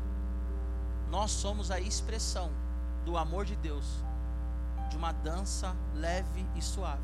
Nós 1.09 1.31
somos 1.31 1.69
a 1.69 1.79
expressão 1.79 2.49
do 3.05 3.17
amor 3.17 3.45
de 3.45 3.55
Deus 3.57 3.85
de 4.89 4.97
uma 4.97 5.11
dança 5.11 5.75
leve 5.93 6.45
e 6.55 6.61
suave. 6.61 7.01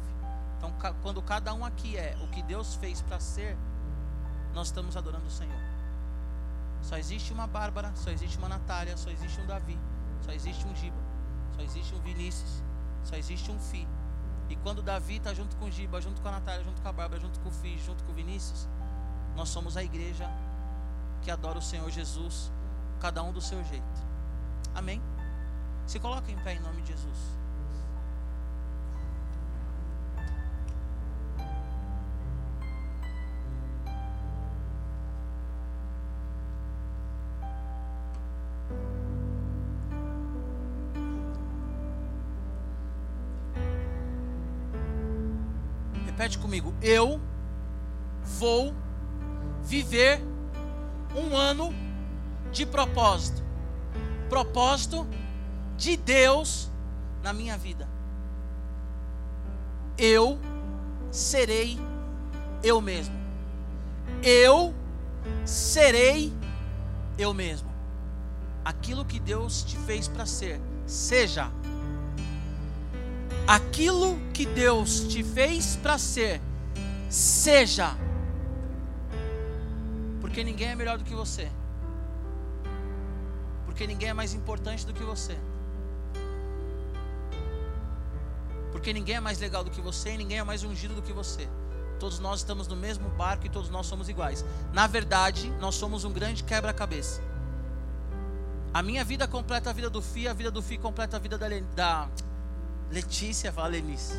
Então, 0.57 0.73
quando 1.01 1.21
cada 1.21 1.53
um 1.53 1.65
aqui 1.65 1.97
é 1.97 2.17
o 2.21 2.27
que 2.27 2.41
Deus 2.43 2.75
fez 2.75 3.01
para 3.01 3.19
ser, 3.19 3.57
nós 4.53 4.67
estamos 4.67 4.95
adorando 4.95 5.27
o 5.27 5.31
Senhor. 5.31 5.59
Só 6.81 6.97
existe 6.97 7.33
uma 7.33 7.45
Bárbara, 7.45 7.91
só 7.95 8.09
existe 8.09 8.37
uma 8.37 8.47
Natália, 8.47 8.95
só 8.95 9.09
existe 9.09 9.39
um 9.41 9.45
Davi, 9.45 9.77
só 10.21 10.31
existe 10.31 10.65
um 10.65 10.75
Giba, 10.75 10.97
só 11.55 11.61
existe 11.61 11.93
um 11.93 11.99
Vinícius, 11.99 12.63
só 13.03 13.15
existe 13.15 13.51
um 13.51 13.59
Fi. 13.59 13.87
E 14.49 14.55
quando 14.57 14.81
Davi 14.81 15.17
está 15.17 15.33
junto 15.33 15.55
com 15.57 15.69
Giba, 15.69 16.01
junto 16.01 16.21
com 16.21 16.27
a 16.27 16.31
Natália, 16.31 16.63
junto 16.63 16.81
com 16.81 16.87
a 16.87 16.91
Bárbara, 16.91 17.21
junto 17.21 17.39
com 17.39 17.49
o 17.49 17.51
Fi, 17.51 17.77
junto 17.77 18.03
com 18.03 18.11
o 18.11 18.15
Vinícius, 18.15 18.67
nós 19.35 19.49
somos 19.49 19.77
a 19.77 19.83
igreja 19.83 20.29
que 21.21 21.29
adora 21.29 21.59
o 21.59 21.61
Senhor 21.61 21.89
Jesus, 21.89 22.51
cada 22.99 23.21
um 23.21 23.31
do 23.31 23.41
seu 23.41 23.63
jeito. 23.65 23.85
Amém? 24.73 25.01
Se 25.85 25.99
coloca 25.99 26.31
em 26.31 26.37
pé 26.39 26.55
em 26.55 26.59
nome 26.59 26.81
de 26.81 26.89
Jesus. 26.89 27.38
Repete 46.19 46.37
comigo. 46.37 46.73
Eu 46.81 47.17
vou 48.37 48.75
viver 49.63 50.21
um 51.15 51.33
ano 51.33 51.73
de 52.51 52.65
propósito. 52.65 53.41
Propósito 54.27 55.07
de 55.77 55.95
Deus 55.95 56.69
na 57.23 57.31
minha 57.31 57.57
vida. 57.57 57.87
Eu 59.97 60.37
serei 61.09 61.79
eu 62.61 62.81
mesmo. 62.81 63.15
Eu 64.21 64.75
serei 65.45 66.33
eu 67.17 67.33
mesmo. 67.33 67.69
Aquilo 68.65 69.05
que 69.05 69.21
Deus 69.21 69.63
te 69.63 69.77
fez 69.77 70.09
para 70.09 70.25
ser, 70.25 70.59
seja 70.85 71.49
aquilo 73.49 74.19
que 74.31 74.45
Deus 74.45 74.99
te 75.07 75.23
fez 75.23 75.75
para 75.75 75.97
ser, 75.97 76.39
seja. 77.09 77.97
Porque 80.21 80.43
ninguém 80.43 80.67
é 80.67 80.75
melhor 80.75 80.99
do 80.99 81.03
que 81.03 81.15
você. 81.15 81.49
Porque 83.65 83.87
ninguém 83.87 84.09
é 84.09 84.13
mais 84.13 84.35
importante 84.35 84.85
do 84.85 84.93
que 84.93 85.01
você. 85.01 85.35
Porque 88.71 88.93
ninguém 88.93 89.15
é 89.15 89.19
mais 89.19 89.39
legal 89.39 89.63
do 89.63 89.71
que 89.71 89.81
você 89.81 90.13
e 90.13 90.17
ninguém 90.17 90.37
é 90.37 90.43
mais 90.43 90.63
ungido 90.63 90.93
do 90.93 91.01
que 91.01 91.11
você. 91.11 91.49
Todos 91.99 92.19
nós 92.19 92.41
estamos 92.41 92.67
no 92.67 92.75
mesmo 92.75 93.09
barco 93.09 93.47
e 93.47 93.49
todos 93.49 93.71
nós 93.71 93.87
somos 93.87 94.09
iguais. 94.09 94.45
Na 94.71 94.85
verdade, 94.85 95.49
nós 95.59 95.73
somos 95.73 96.03
um 96.05 96.13
grande 96.13 96.43
quebra-cabeça. 96.43 97.19
A 98.71 98.83
minha 98.83 99.03
vida 99.03 99.27
completa 99.27 99.71
a 99.71 99.73
vida 99.73 99.89
do 99.89 100.03
Fi, 100.03 100.27
a 100.27 100.33
vida 100.33 100.51
do 100.51 100.61
Fi 100.61 100.77
completa 100.77 101.17
a 101.17 101.19
vida 101.19 101.35
da, 101.35 101.47
da 101.75 102.07
Letícia, 102.91 103.51
fala 103.51 103.69
Lenice. 103.69 104.15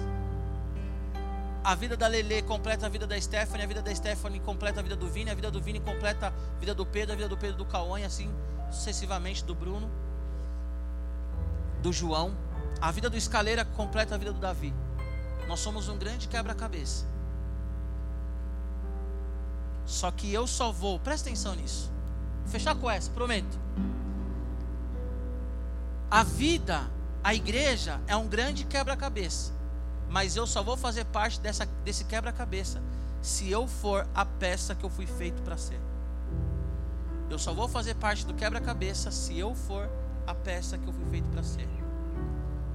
A 1.62 1.75
vida 1.75 1.97
da 1.97 2.07
Lele 2.07 2.41
completa 2.43 2.87
a 2.87 2.89
vida 2.89 3.07
da 3.07 3.21
Stephanie, 3.21 3.64
a 3.64 3.66
vida 3.66 3.83
da 3.83 3.95
Stephanie 3.95 4.41
completa 4.41 4.81
a 4.81 4.83
vida 4.83 4.97
do 4.97 5.09
Vini, 5.09 5.31
a 5.31 5.35
vida 5.35 5.51
do 5.51 5.61
Vini 5.61 5.79
completa 5.79 6.29
a 6.29 6.59
vida 6.59 6.75
do 6.75 6.87
Pedro, 6.87 7.12
a 7.12 7.16
vida 7.16 7.29
do 7.29 7.37
Pedro 7.37 7.57
do 7.57 7.66
Cauã, 7.66 8.05
assim 8.05 8.33
sucessivamente 8.71 9.45
do 9.45 9.55
Bruno, 9.55 9.91
do 11.83 11.93
João. 11.93 12.35
A 12.81 12.91
vida 12.91 13.11
do 13.11 13.16
Escaleira 13.16 13.64
completa 13.64 14.14
a 14.14 14.18
vida 14.18 14.33
do 14.33 14.41
Davi. 14.41 14.73
Nós 15.47 15.61
somos 15.61 15.89
um 15.89 15.99
grande 15.99 16.29
quebra-cabeça. 16.29 17.05
Só 19.85 20.11
que 20.11 20.33
eu 20.33 20.47
só 20.47 20.73
vou, 20.73 20.99
presta 20.99 21.29
atenção 21.29 21.55
nisso. 21.55 21.91
Vou 22.43 22.49
fechar 22.49 22.75
com 22.75 22.91
essa, 22.91 23.11
prometo. 23.11 23.59
A 26.11 26.23
vida 26.23 26.89
a 27.23 27.35
igreja 27.35 28.01
é 28.07 28.16
um 28.16 28.27
grande 28.27 28.64
quebra-cabeça, 28.64 29.53
mas 30.09 30.37
eu 30.37 30.47
só 30.47 30.62
vou 30.62 30.77
fazer 30.77 31.05
parte 31.07 31.39
dessa, 31.41 31.66
desse 31.85 32.05
quebra-cabeça 32.05 32.81
se 33.21 33.51
eu 33.51 33.66
for 33.66 34.09
a 34.14 34.25
peça 34.25 34.75
que 34.75 34.85
eu 34.85 34.91
fui 34.91 35.07
feito 35.07 35.43
para 35.43 35.57
ser. 35.57 35.79
Eu 37.29 37.39
só 37.39 37.53
vou 37.53 37.68
fazer 37.68 37.95
parte 37.95 38.25
do 38.27 38.35
quebra-cabeça 38.35 39.11
se 39.11 39.39
eu 39.39 39.55
for 39.55 39.89
a 40.27 40.35
peça 40.35 40.79
que 40.79 40.87
eu 40.87 40.93
fui 40.93 41.05
feito 41.11 41.29
para 41.29 41.43
ser. 41.43 41.68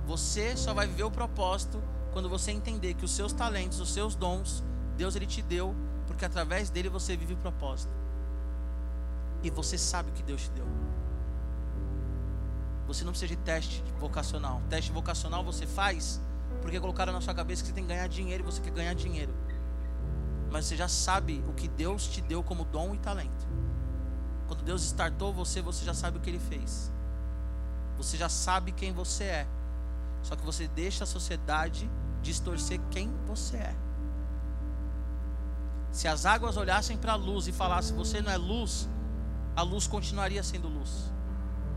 Você 0.06 0.56
só 0.56 0.74
vai 0.74 0.88
viver 0.88 1.04
o 1.04 1.12
propósito 1.12 1.82
quando 2.14 2.30
você 2.30 2.52
entender 2.52 2.94
que 2.94 3.04
os 3.04 3.12
seus 3.12 3.34
talentos, 3.34 3.80
os 3.80 3.92
seus 3.92 4.16
dons, 4.16 4.64
Deus 4.96 5.16
ele 5.16 5.26
te 5.26 5.42
deu 5.42 5.76
porque 6.06 6.24
através 6.24 6.70
dele 6.70 6.88
você 6.88 7.18
vive 7.18 7.34
o 7.34 7.38
propósito. 7.38 7.92
E 9.44 9.50
você 9.50 9.78
sabe 9.78 10.12
o 10.12 10.14
que 10.14 10.24
Deus 10.24 10.44
te 10.44 10.52
deu. 10.52 10.66
Você 12.88 13.04
não 13.04 13.12
precisa 13.12 13.36
de 13.36 13.42
teste 13.42 13.84
vocacional. 14.00 14.62
Teste 14.70 14.92
vocacional 14.92 15.44
você 15.44 15.66
faz 15.66 16.22
porque 16.62 16.80
colocaram 16.80 17.14
na 17.14 17.22
sua 17.22 17.34
cabeça 17.34 17.62
que 17.62 17.68
você 17.68 17.74
tem 17.74 17.84
que 17.84 17.90
ganhar 17.90 18.08
dinheiro 18.08 18.44
e 18.44 18.46
você 18.46 18.62
quer 18.62 18.72
ganhar 18.72 18.96
dinheiro. 18.96 19.34
Mas 20.52 20.66
você 20.66 20.76
já 20.76 20.88
sabe 20.88 21.44
o 21.48 21.54
que 21.54 21.68
Deus 21.68 22.08
te 22.08 22.22
deu 22.22 22.44
como 22.44 22.66
dom 22.66 22.96
e 22.96 22.98
talento. 22.98 23.48
Quando 24.48 24.64
Deus 24.64 24.84
startou 24.84 25.34
você, 25.34 25.62
você 25.62 25.84
já 25.84 25.94
sabe 25.94 26.18
o 26.18 26.22
que 26.22 26.30
Ele 26.30 26.40
fez. 26.40 26.92
Você 27.98 28.18
já 28.18 28.30
sabe 28.30 28.72
quem 28.72 28.94
você 28.94 29.24
é. 29.24 29.48
Só 30.24 30.36
que 30.36 30.46
você 30.46 30.68
deixa 30.68 31.04
a 31.04 31.08
sociedade 31.08 31.90
distorcer 32.22 32.80
quem 32.90 33.12
você 33.28 33.58
é. 33.58 33.76
Se 35.92 36.08
as 36.08 36.26
águas 36.26 36.58
olhassem 36.58 36.98
para 36.98 37.14
a 37.14 37.16
luz 37.16 37.48
e 37.48 37.52
falassem, 37.52 37.96
você 37.96 38.22
não 38.22 38.32
é 38.32 38.38
luz, 38.38 38.90
a 39.56 39.62
luz 39.62 39.88
continuaria 39.88 40.44
sendo 40.44 40.68
luz. 40.68 41.12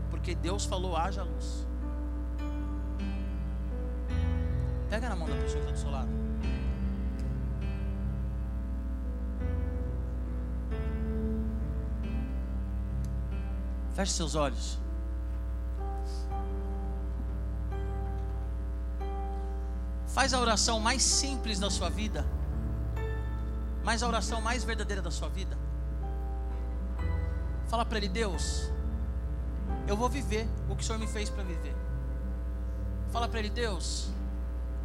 Porque 0.09 0.35
Deus 0.35 0.65
falou, 0.65 0.95
haja 0.95 1.23
luz. 1.23 1.67
Pega 4.89 5.07
na 5.07 5.15
mão 5.15 5.27
da 5.27 5.35
pessoa 5.35 5.63
que 5.63 5.71
está 5.71 5.71
do 5.71 5.77
seu 5.79 5.91
lado. 5.91 6.09
Feche 13.93 14.13
seus 14.13 14.33
olhos. 14.33 14.79
Faz 20.07 20.33
a 20.33 20.39
oração 20.39 20.79
mais 20.79 21.03
simples 21.03 21.59
da 21.59 21.69
sua 21.69 21.89
vida. 21.89 22.25
Mas 23.83 24.01
a 24.01 24.07
oração 24.07 24.41
mais 24.41 24.63
verdadeira 24.63 25.01
da 25.01 25.11
sua 25.11 25.29
vida. 25.29 25.57
Fala 27.67 27.85
para 27.85 27.99
ele, 27.99 28.09
Deus, 28.09 28.71
eu 29.87 29.97
vou 29.97 30.09
viver 30.09 30.47
o 30.69 30.75
que 30.75 30.83
o 30.83 30.85
Senhor 30.85 30.99
me 30.99 31.07
fez 31.07 31.29
para 31.29 31.43
viver. 31.43 31.75
Fala 33.11 33.27
para 33.27 33.39
ele, 33.39 33.49
Deus, 33.49 34.09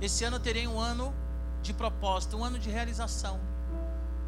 esse 0.01 0.25
ano 0.25 0.37
eu 0.37 0.41
terei 0.41 0.67
um 0.67 0.79
ano 0.79 1.15
de 1.63 1.73
propósito, 1.73 2.37
um 2.37 2.45
ano 2.45 2.59
de 2.59 2.71
realização. 2.71 3.39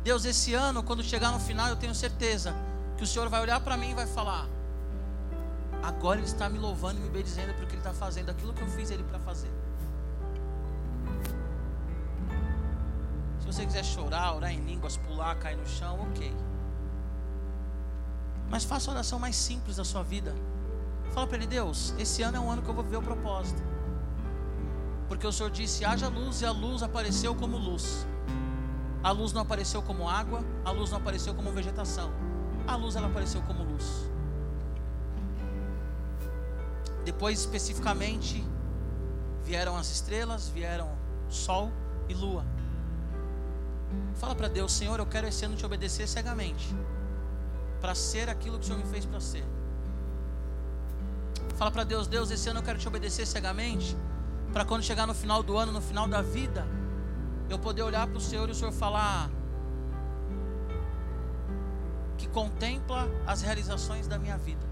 Deus, 0.04 0.24
esse 0.24 0.54
ano, 0.54 0.82
quando 0.82 1.02
chegar 1.02 1.32
no 1.32 1.40
final, 1.40 1.68
eu 1.68 1.76
tenho 1.76 1.94
certeza 1.94 2.54
que 2.96 3.02
o 3.02 3.06
Senhor 3.06 3.28
vai 3.28 3.40
olhar 3.40 3.60
para 3.60 3.76
mim 3.76 3.90
e 3.90 3.94
vai 3.94 4.06
falar: 4.06 4.46
agora 5.82 6.18
Ele 6.18 6.26
está 6.26 6.48
me 6.48 6.58
louvando 6.58 7.00
e 7.00 7.02
me 7.02 7.10
bendizendo 7.10 7.52
porque 7.54 7.72
Ele 7.72 7.80
está 7.80 7.92
fazendo 7.92 8.30
aquilo 8.30 8.52
que 8.52 8.62
eu 8.62 8.68
fiz 8.68 8.90
Ele 8.90 9.02
para 9.02 9.18
fazer. 9.18 9.50
Se 13.40 13.46
você 13.46 13.64
quiser 13.64 13.84
chorar, 13.84 14.34
orar 14.34 14.52
em 14.52 14.60
línguas, 14.60 14.96
pular, 14.96 15.34
cair 15.36 15.56
no 15.56 15.66
chão, 15.66 16.00
ok. 16.10 16.34
Mas 18.50 18.64
faça 18.64 18.90
a 18.90 18.94
oração 18.94 19.18
mais 19.18 19.36
simples 19.36 19.76
da 19.76 19.84
sua 19.84 20.02
vida. 20.02 20.34
Fala 21.12 21.26
para 21.26 21.36
ele, 21.36 21.46
Deus, 21.46 21.94
esse 21.98 22.22
ano 22.22 22.36
é 22.36 22.40
um 22.40 22.50
ano 22.50 22.62
que 22.62 22.68
eu 22.68 22.74
vou 22.74 22.84
viver 22.84 22.98
o 22.98 23.02
propósito. 23.02 23.62
Porque 25.08 25.26
o 25.26 25.32
Senhor 25.32 25.50
disse: 25.50 25.84
haja 25.84 26.08
luz, 26.08 26.42
e 26.42 26.46
a 26.46 26.52
luz 26.52 26.82
apareceu 26.82 27.34
como 27.34 27.56
luz. 27.56 28.06
A 29.02 29.10
luz 29.10 29.32
não 29.32 29.42
apareceu 29.42 29.82
como 29.82 30.08
água, 30.08 30.44
a 30.64 30.70
luz 30.70 30.90
não 30.90 30.98
apareceu 30.98 31.34
como 31.34 31.52
vegetação. 31.52 32.10
A 32.66 32.74
luz 32.76 32.96
ela 32.96 33.06
apareceu 33.06 33.40
como 33.42 33.62
luz. 33.62 34.10
Depois 37.04 37.38
especificamente 37.38 38.44
vieram 39.44 39.76
as 39.76 39.90
estrelas, 39.92 40.48
vieram 40.48 40.90
sol 41.28 41.70
e 42.08 42.14
lua. 42.14 42.44
Fala 44.16 44.34
para 44.34 44.48
Deus, 44.48 44.72
Senhor, 44.72 44.98
eu 44.98 45.06
quero 45.06 45.28
esse 45.28 45.44
ano 45.44 45.54
te 45.54 45.64
obedecer 45.64 46.08
cegamente. 46.08 46.74
Para 47.86 47.94
ser 47.94 48.28
aquilo 48.28 48.58
que 48.58 48.64
o 48.64 48.66
Senhor 48.66 48.84
me 48.84 48.90
fez 48.90 49.06
para 49.06 49.20
ser. 49.20 49.44
Fala 51.54 51.70
para 51.70 51.84
Deus, 51.84 52.08
Deus, 52.08 52.32
esse 52.32 52.48
ano 52.48 52.58
eu 52.58 52.64
quero 52.64 52.80
te 52.80 52.88
obedecer 52.88 53.24
cegamente. 53.24 53.96
Para 54.52 54.64
quando 54.64 54.82
chegar 54.82 55.06
no 55.06 55.14
final 55.14 55.40
do 55.40 55.56
ano, 55.56 55.70
no 55.70 55.80
final 55.80 56.08
da 56.08 56.20
vida, 56.20 56.66
eu 57.48 57.60
poder 57.60 57.82
olhar 57.82 58.04
para 58.08 58.18
o 58.18 58.20
Senhor 58.20 58.48
e 58.48 58.50
o 58.50 58.54
Senhor 58.56 58.72
falar 58.72 59.30
que 62.18 62.26
contempla 62.26 63.08
as 63.24 63.42
realizações 63.42 64.08
da 64.08 64.18
minha 64.18 64.36
vida. 64.36 64.66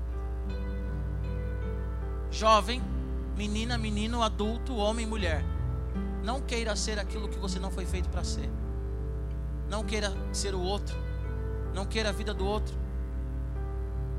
Jovem, 2.32 2.82
menina, 3.36 3.78
menino, 3.78 4.24
adulto, 4.24 4.74
homem, 4.74 5.06
mulher. 5.06 5.44
Não 6.24 6.40
queira 6.40 6.74
ser 6.74 6.98
aquilo 6.98 7.28
que 7.28 7.38
você 7.38 7.60
não 7.60 7.70
foi 7.70 7.86
feito 7.86 8.08
para 8.08 8.24
ser. 8.24 8.50
Não 9.70 9.84
queira 9.84 10.12
ser 10.32 10.52
o 10.52 10.60
outro. 10.60 10.96
Não 11.72 11.86
queira 11.86 12.08
a 12.08 12.12
vida 12.12 12.34
do 12.34 12.44
outro. 12.44 12.82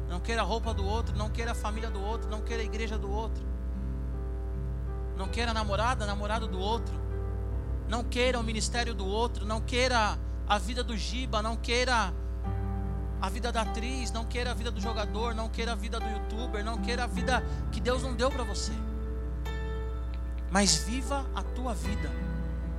Não 0.10 0.20
queira 0.20 0.42
a 0.42 0.46
roupa 0.46 0.74
do 0.74 0.86
outro. 0.86 1.16
Não 1.16 1.30
queira 1.30 1.52
a 1.52 1.56
família 1.56 1.90
do 1.90 2.02
outro. 2.02 2.30
Não 2.30 2.42
queira 2.42 2.62
a 2.62 2.66
igreja 2.66 2.98
do 2.98 3.12
outro. 3.12 3.44
Não 5.18 5.28
queira 5.28 5.52
a 5.52 5.54
namorada, 5.54 6.06
namorado 6.06 6.48
do 6.48 6.60
outro. 6.60 6.94
Não 7.88 8.04
queira 8.04 8.40
o 8.40 8.44
ministério 8.44 8.94
do 8.94 9.06
outro. 9.06 9.46
Não 9.46 9.62
queira 9.62 10.18
a 10.48 10.58
vida 10.58 10.84
do 10.84 10.96
Giba. 10.98 11.42
Não 11.42 11.56
queira 11.56 12.14
a 13.22 13.30
vida 13.30 13.52
da 13.52 13.62
atriz. 13.62 14.12
Não 14.12 14.26
queira 14.26 14.52
a 14.52 14.54
vida 14.54 14.72
do 14.72 14.82
jogador. 14.82 15.34
Não 15.34 15.50
queira 15.50 15.72
a 15.72 15.76
vida 15.76 16.00
do 16.00 16.08
youtuber. 16.08 16.64
Não 16.64 16.78
queira 16.78 17.06
a 17.06 17.08
vida 17.08 17.44
que 17.72 17.80
Deus 17.80 18.04
não 18.04 18.14
deu 18.16 18.30
para 18.30 18.44
você. 18.44 18.74
Mas 20.52 20.76
viva 20.76 21.26
a 21.36 21.42
tua 21.42 21.74
vida. 21.74 22.10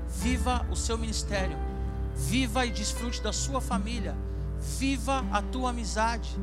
Viva 0.08 0.64
o 0.70 0.76
seu 0.76 0.96
ministério. 0.96 1.56
Viva 2.14 2.64
e 2.64 2.70
desfrute 2.70 3.20
da 3.22 3.32
sua 3.32 3.60
família. 3.60 4.16
Viva 4.58 5.24
a 5.30 5.42
tua 5.42 5.70
amizade. 5.70 6.34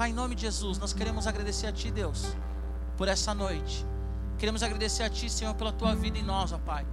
Pai, 0.00 0.08
em 0.08 0.14
nome 0.14 0.34
de 0.34 0.40
Jesus, 0.40 0.78
nós 0.78 0.94
queremos 0.94 1.26
agradecer 1.26 1.66
a 1.66 1.72
Ti, 1.72 1.90
Deus, 1.90 2.34
por 2.96 3.06
essa 3.06 3.34
noite. 3.34 3.84
Queremos 4.38 4.62
agradecer 4.62 5.02
a 5.02 5.10
Ti, 5.10 5.28
Senhor, 5.28 5.52
pela 5.52 5.72
Tua 5.72 5.94
vida 5.94 6.16
em 6.16 6.22
nós, 6.22 6.52
ó 6.52 6.58
Pai. 6.58 6.86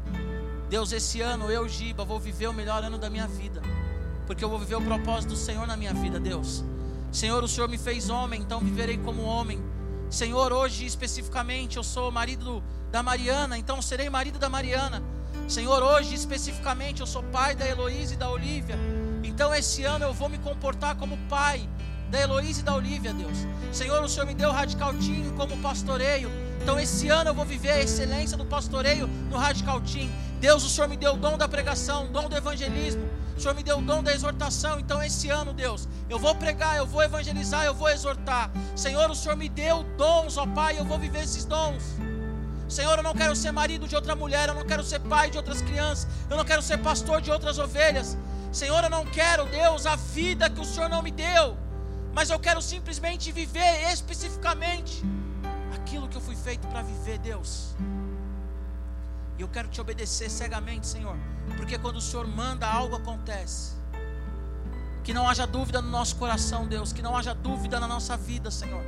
Deus, 0.70 0.92
esse 0.92 1.22
ano 1.22 1.50
eu, 1.50 1.70
Giba, 1.70 2.04
vou 2.04 2.20
viver 2.20 2.48
o 2.48 2.54
melhor 2.54 2.84
ano 2.84 2.98
da 2.98 3.10
minha 3.10 3.26
vida. 3.26 3.62
Porque 4.26 4.44
eu 4.44 4.50
vou 4.50 4.60
viver 4.60 4.76
o 4.76 4.82
propósito 4.82 5.30
do 5.30 5.36
Senhor 5.38 5.66
na 5.66 5.78
minha 5.78 5.94
vida, 5.94 6.20
Deus. 6.20 6.66
Senhor, 7.10 7.42
o 7.42 7.48
Senhor 7.48 7.70
me 7.70 7.78
fez 7.78 8.10
homem, 8.10 8.42
então 8.42 8.60
viverei 8.60 8.98
como 8.98 9.24
homem. 9.24 9.64
Senhor, 10.10 10.52
hoje 10.52 10.86
especificamente 10.86 11.78
eu 11.78 11.86
sou 11.86 12.12
marido 12.12 12.62
da 12.92 13.02
Mariana, 13.02 13.58
então 13.58 13.82
serei 13.82 14.10
marido 14.10 14.38
da 14.38 14.50
Mariana. 14.50 15.02
Senhor, 15.48 15.82
hoje 15.82 16.14
especificamente 16.14 17.00
eu 17.00 17.08
sou 17.08 17.24
pai 17.24 17.56
da 17.56 17.66
Heloísa 17.66 18.16
e 18.16 18.18
da 18.18 18.30
Olívia. 18.30 18.78
Então 19.24 19.56
esse 19.56 19.86
ano 19.86 20.04
eu 20.04 20.14
vou 20.14 20.28
me 20.28 20.40
comportar 20.40 20.98
como 20.98 21.18
pai 21.30 21.70
da 22.10 22.20
Heloísa 22.20 22.62
e 22.62 22.64
da 22.64 22.76
Olívia, 22.76 23.14
Deus. 23.14 23.38
Senhor, 23.72 24.04
o 24.04 24.10
Senhor 24.10 24.26
me 24.26 24.34
deu 24.34 24.52
Radical 24.52 24.94
Team 24.94 25.34
como 25.36 25.58
pastoreio. 25.58 26.30
Então 26.62 26.80
esse 26.80 27.08
ano 27.10 27.30
eu 27.30 27.34
vou 27.34 27.46
viver 27.46 27.72
a 27.72 27.80
excelência 27.80 28.38
do 28.38 28.46
pastoreio 28.46 29.08
no 29.30 29.38
Radical 29.38 29.80
Team. 29.82 30.10
Deus, 30.40 30.64
o 30.64 30.70
Senhor 30.70 30.88
me 30.88 30.98
deu 30.98 31.14
o 31.14 31.18
dom 31.18 31.38
da 31.38 31.48
pregação, 31.48 32.06
o 32.06 32.08
dom 32.10 32.28
do 32.28 32.36
evangelismo. 32.36 33.04
O 33.36 33.40
Senhor 33.40 33.54
me 33.54 33.64
deu 33.64 33.78
o 33.78 33.82
dom 33.82 34.02
da 34.02 34.14
exortação. 34.14 34.80
Então 34.80 35.02
esse 35.02 35.30
ano, 35.30 35.54
Deus, 35.54 35.88
eu 36.10 36.18
vou 36.18 36.36
pregar, 36.36 36.78
eu 36.78 36.86
vou 36.86 37.04
evangelizar, 37.04 37.64
eu 37.66 37.74
vou 37.74 37.90
exortar. 37.90 38.52
Senhor, 38.76 39.10
o 39.10 39.16
Senhor 39.16 39.36
me 39.36 39.50
deu 39.50 39.84
dons, 39.98 40.38
ó 40.38 40.46
Pai, 40.46 40.78
eu 40.80 40.86
vou 40.86 40.98
viver 40.98 41.24
esses 41.24 41.46
dons. 41.46 41.84
Senhor, 42.68 42.98
eu 42.98 43.04
não 43.04 43.14
quero 43.14 43.34
ser 43.36 43.52
marido 43.52 43.88
de 43.88 43.96
outra 43.96 44.16
mulher, 44.16 44.50
eu 44.50 44.56
não 44.56 44.66
quero 44.66 44.84
ser 44.84 45.00
pai 45.00 45.30
de 45.30 45.38
outras 45.38 45.62
crianças, 45.62 46.06
eu 46.30 46.36
não 46.36 46.44
quero 46.44 46.62
ser 46.62 46.78
pastor 46.80 47.22
de 47.22 47.32
outras 47.32 47.58
ovelhas. 47.58 48.18
Senhor, 48.52 48.84
eu 48.84 48.90
não 48.90 49.06
quero, 49.06 49.46
Deus, 49.46 49.86
a 49.86 49.96
vida 49.96 50.50
que 50.50 50.60
o 50.60 50.66
Senhor 50.66 50.90
não 50.90 51.02
me 51.02 51.12
deu, 51.12 51.58
mas 52.18 52.32
eu 52.32 52.40
quero 52.40 52.60
simplesmente 52.64 53.32
viver 53.32 53.92
especificamente 53.94 55.04
aquilo 55.76 56.08
que 56.10 56.18
eu 56.18 56.22
fui 56.28 56.36
feito 56.36 56.68
para 56.68 56.82
viver, 56.82 57.20
Deus. 57.20 57.76
E 59.38 59.42
eu 59.44 59.48
quero 59.48 59.68
te 59.68 59.80
obedecer 59.80 60.28
cegamente, 60.28 60.88
Senhor, 60.88 61.16
porque 61.56 61.78
quando 61.78 61.98
o 61.98 62.02
Senhor 62.02 62.26
manda, 62.26 62.66
algo 62.68 62.96
acontece. 62.96 63.76
Que 65.04 65.14
não 65.14 65.30
haja 65.30 65.46
dúvida 65.46 65.80
no 65.80 65.92
nosso 65.92 66.16
coração, 66.16 66.66
Deus, 66.66 66.92
que 66.92 67.04
não 67.04 67.16
haja 67.16 67.36
dúvida 67.36 67.80
na 67.80 67.88
nossa 67.88 68.18
vida, 68.18 68.50
Senhor. 68.50 68.84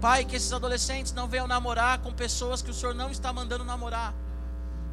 Pai, 0.00 0.24
que 0.24 0.36
esses 0.36 0.54
adolescentes 0.54 1.12
não 1.12 1.28
venham 1.28 1.46
namorar 1.46 1.98
com 1.98 2.14
pessoas 2.14 2.62
que 2.62 2.70
o 2.70 2.74
Senhor 2.74 2.94
não 2.94 3.10
está 3.10 3.30
mandando 3.30 3.62
namorar. 3.62 4.14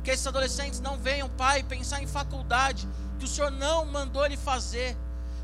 Que 0.03 0.11
esses 0.11 0.27
adolescentes 0.27 0.81
não 0.81 0.97
venham, 0.97 1.29
Pai, 1.29 1.63
pensar 1.63 2.03
em 2.03 2.07
faculdade 2.07 2.85
que 3.17 3.23
o 3.23 3.29
Senhor 3.29 3.49
não 3.49 3.85
mandou 3.85 4.25
ele 4.25 4.35
fazer. 4.35 4.97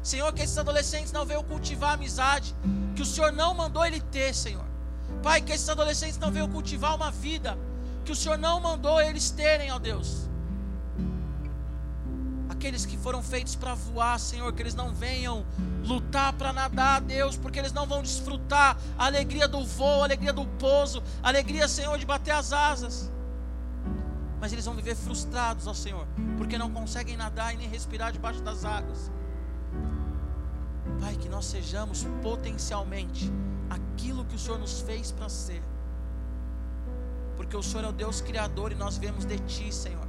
Senhor, 0.03 0.31
que 0.33 0.41
esses 0.43 0.57
adolescentes 0.57 1.11
não 1.11 1.25
venham 1.25 1.43
cultivar 1.43 1.93
amizade 1.93 2.55
que 2.95 3.01
o 3.01 3.05
Senhor 3.05 3.31
não 3.31 3.53
mandou 3.55 3.85
ele 3.85 3.99
ter, 3.99 4.35
Senhor. 4.35 4.65
Pai, 5.23 5.41
que 5.41 5.51
esses 5.53 5.67
adolescentes 5.69 6.17
não 6.17 6.31
venham 6.31 6.49
cultivar 6.49 6.95
uma 6.95 7.09
vida 7.09 7.57
que 8.05 8.11
o 8.11 8.15
Senhor 8.15 8.37
não 8.37 8.59
mandou 8.59 9.01
eles 9.01 9.31
terem, 9.31 9.71
ó 9.71 9.79
Deus 9.79 10.27
aqueles 12.63 12.85
que 12.85 12.95
foram 12.95 13.21
feitos 13.21 13.57
para 13.57 13.75
voar, 13.75 14.17
Senhor, 14.17 14.53
que 14.53 14.61
eles 14.61 14.73
não 14.73 14.93
venham 14.93 15.45
lutar 15.83 16.31
para 16.31 16.53
nadar, 16.53 17.01
Deus, 17.01 17.35
porque 17.35 17.59
eles 17.59 17.73
não 17.73 17.85
vão 17.85 18.01
desfrutar 18.01 18.77
a 18.97 19.05
alegria 19.05 19.49
do 19.49 19.65
voo, 19.65 20.01
a 20.01 20.05
alegria 20.05 20.31
do 20.31 20.45
pouso, 20.45 21.03
a 21.21 21.27
alegria, 21.27 21.67
Senhor, 21.67 21.97
de 21.97 22.05
bater 22.05 22.31
as 22.31 22.53
asas. 22.53 23.11
mas 24.39 24.53
eles 24.53 24.63
vão 24.63 24.75
viver 24.75 24.95
frustrados, 24.95 25.67
ó 25.67 25.73
Senhor, 25.73 26.07
porque 26.37 26.57
não 26.57 26.71
conseguem 26.71 27.17
nadar 27.17 27.53
e 27.53 27.57
nem 27.57 27.67
respirar 27.67 28.13
debaixo 28.13 28.41
das 28.41 28.63
águas. 28.63 29.11
Pai, 30.99 31.15
que 31.15 31.29
nós 31.29 31.45
sejamos 31.45 32.05
potencialmente 32.21 33.31
aquilo 33.69 34.25
que 34.25 34.35
o 34.35 34.39
Senhor 34.39 34.59
nos 34.59 34.81
fez 34.81 35.11
para 35.11 35.29
ser, 35.29 35.61
porque 37.35 37.55
o 37.55 37.63
Senhor 37.63 37.85
é 37.85 37.89
o 37.89 37.93
Deus 37.93 38.21
Criador 38.21 38.71
e 38.71 38.75
nós 38.75 38.97
vemos 38.97 39.25
de 39.25 39.37
Ti, 39.39 39.73
Senhor. 39.73 40.07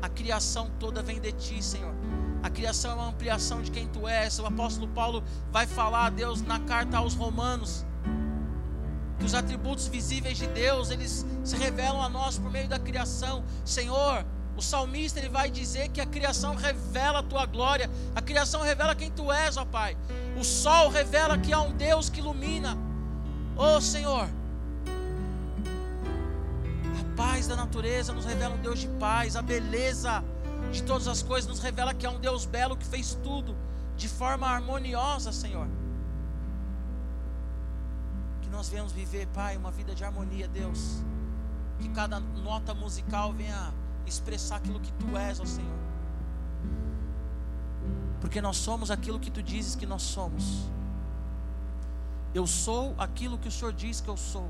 A 0.00 0.08
criação 0.08 0.70
toda 0.78 1.02
vem 1.02 1.20
de 1.20 1.32
Ti, 1.32 1.62
Senhor. 1.62 1.94
A 2.42 2.48
criação 2.48 2.92
é 2.92 2.94
uma 2.94 3.08
ampliação 3.08 3.60
de 3.62 3.70
quem 3.70 3.88
Tu 3.88 4.06
és. 4.06 4.38
O 4.38 4.46
apóstolo 4.46 4.86
Paulo 4.88 5.24
vai 5.50 5.66
falar 5.66 6.06
a 6.06 6.10
Deus 6.10 6.40
na 6.42 6.60
carta 6.60 6.98
aos 6.98 7.14
Romanos 7.14 7.84
que 9.18 9.24
os 9.24 9.34
atributos 9.34 9.88
visíveis 9.88 10.38
de 10.38 10.46
Deus, 10.46 10.90
eles 10.90 11.26
se 11.42 11.56
revelam 11.56 12.00
a 12.00 12.08
nós 12.08 12.38
por 12.38 12.50
meio 12.50 12.68
da 12.68 12.78
criação. 12.78 13.44
Senhor, 13.64 14.24
o 14.58 14.62
salmista 14.62 15.18
ele 15.18 15.28
vai 15.28 15.50
dizer 15.50 15.88
que 15.88 16.00
a 16.00 16.06
criação 16.06 16.54
revela 16.54 17.20
a 17.20 17.22
tua 17.22 17.46
glória, 17.46 17.88
a 18.14 18.20
criação 18.20 18.60
revela 18.60 18.94
quem 18.94 19.10
tu 19.10 19.32
és, 19.32 19.56
ó 19.56 19.64
Pai. 19.64 19.96
O 20.38 20.44
sol 20.44 20.90
revela 20.90 21.38
que 21.38 21.52
há 21.52 21.60
um 21.60 21.72
Deus 21.72 22.10
que 22.10 22.20
ilumina. 22.20 22.76
Ó 23.56 23.80
Senhor, 23.80 24.28
a 27.00 27.16
paz 27.16 27.46
da 27.46 27.56
natureza 27.56 28.12
nos 28.12 28.24
revela 28.24 28.54
um 28.54 28.60
Deus 28.60 28.80
de 28.80 28.88
paz, 29.00 29.36
a 29.36 29.42
beleza 29.42 30.22
de 30.72 30.82
todas 30.82 31.08
as 31.08 31.22
coisas 31.22 31.48
nos 31.48 31.60
revela 31.60 31.94
que 31.94 32.04
há 32.04 32.10
um 32.10 32.20
Deus 32.20 32.44
belo 32.44 32.76
que 32.76 32.84
fez 32.84 33.16
tudo 33.22 33.56
de 33.96 34.08
forma 34.08 34.46
harmoniosa, 34.46 35.32
Senhor 35.32 35.66
nós 38.58 38.68
venhamos 38.68 38.90
viver, 38.90 39.28
Pai, 39.28 39.56
uma 39.56 39.70
vida 39.70 39.94
de 39.94 40.02
harmonia, 40.02 40.48
Deus. 40.48 41.00
Que 41.78 41.88
cada 41.90 42.18
nota 42.18 42.74
musical 42.74 43.32
venha 43.32 43.72
expressar 44.08 44.56
aquilo 44.56 44.80
que 44.80 44.92
Tu 44.92 45.16
és, 45.16 45.40
ó 45.40 45.44
Senhor. 45.44 45.78
Porque 48.20 48.40
nós 48.40 48.56
somos 48.56 48.90
aquilo 48.90 49.20
que 49.20 49.30
Tu 49.30 49.42
dizes 49.42 49.76
que 49.76 49.86
nós 49.86 50.02
somos. 50.02 50.68
Eu 52.34 52.46
sou 52.46 52.94
aquilo 52.98 53.38
que 53.38 53.48
o 53.48 53.50
Senhor 53.50 53.72
diz 53.72 54.00
que 54.00 54.08
eu 54.08 54.16
sou. 54.16 54.48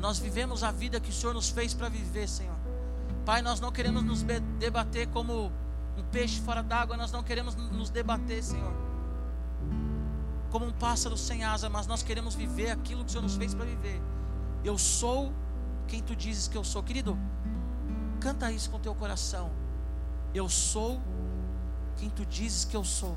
Nós 0.00 0.18
vivemos 0.18 0.64
a 0.64 0.72
vida 0.72 1.00
que 1.00 1.10
o 1.10 1.12
Senhor 1.12 1.32
nos 1.32 1.48
fez 1.48 1.72
para 1.74 1.88
viver, 1.88 2.28
Senhor. 2.28 2.56
Pai, 3.24 3.40
nós 3.40 3.60
não 3.60 3.70
queremos 3.70 4.02
nos 4.02 4.22
debater 4.58 5.06
como 5.08 5.52
um 5.96 6.02
peixe 6.10 6.40
fora 6.40 6.62
d'água, 6.62 6.96
nós 6.96 7.12
não 7.12 7.22
queremos 7.22 7.54
nos 7.54 7.88
debater, 7.88 8.42
Senhor 8.42 8.92
como 10.52 10.66
um 10.66 10.72
pássaro 10.72 11.16
sem 11.16 11.42
asa, 11.42 11.70
mas 11.70 11.86
nós 11.86 12.02
queremos 12.02 12.34
viver 12.34 12.70
aquilo 12.70 13.02
que 13.02 13.08
o 13.08 13.10
Senhor 13.10 13.22
nos 13.22 13.36
fez 13.36 13.54
para 13.54 13.64
viver. 13.64 14.00
Eu 14.62 14.76
sou 14.76 15.32
quem 15.88 16.02
tu 16.02 16.14
dizes 16.14 16.46
que 16.46 16.56
eu 16.56 16.62
sou. 16.62 16.82
Querido, 16.82 17.18
canta 18.22 18.52
isso 18.52 18.70
com 18.70 18.78
teu 18.78 18.94
coração. 18.94 19.50
Eu 20.32 20.48
sou 20.48 21.00
quem 21.96 22.08
tu 22.08 22.24
dizes 22.24 22.64
que 22.64 22.76
eu 22.76 22.84
sou. 22.84 23.16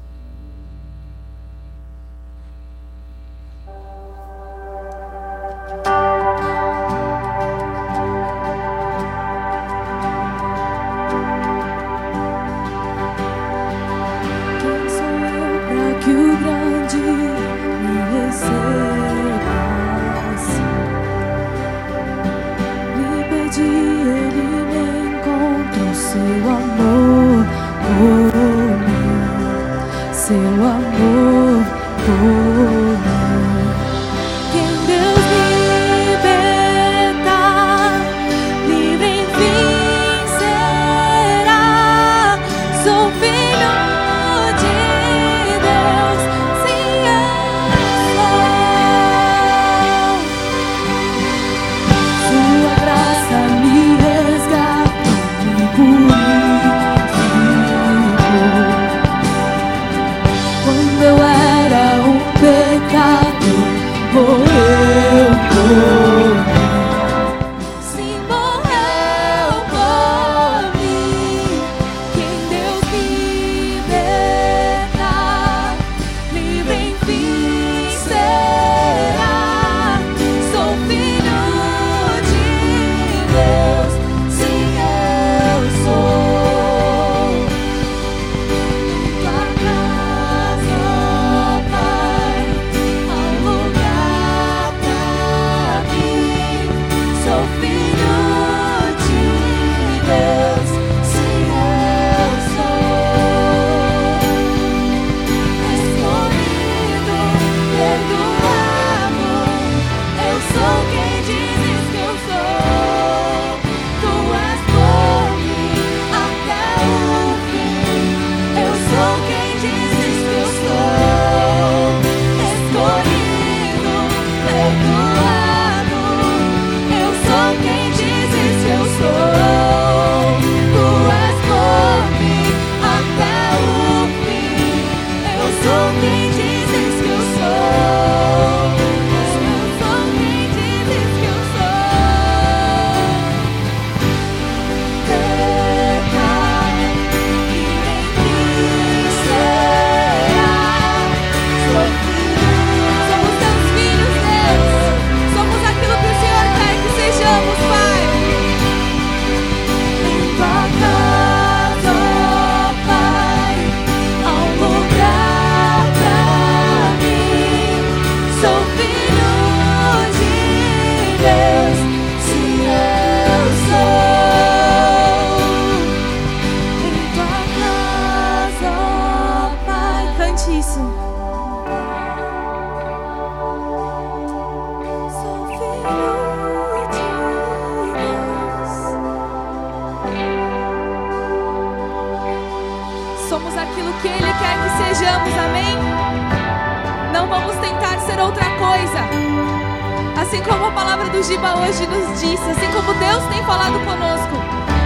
Giba 201.28 201.56
hoje 201.58 201.88
nos 201.88 202.22
disse, 202.22 202.52
assim 202.52 202.72
como 202.72 202.94
Deus 203.00 203.24
tem 203.34 203.44
falado 203.46 203.80
conosco, 203.84 204.38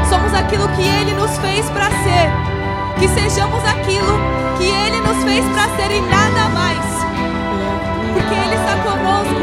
somos 0.08 0.34
aquilo 0.34 0.70
que 0.70 0.84
Ele 0.84 1.12
nos 1.12 1.38
fez 1.40 1.70
para 1.72 1.90
ser. 1.92 2.32
Que 2.98 3.10
sejamos 3.10 3.62
aquilo 3.66 4.18
que 4.58 4.64
Ele 4.64 5.02
nos 5.02 5.22
fez 5.26 5.44
para 5.52 5.68
ser 5.76 5.92
e 5.92 6.00
nada 6.00 6.48
mais. 6.56 6.80
Porque 8.14 8.34
Ele 8.34 8.56
está 8.56 8.74
conosco, 8.88 9.42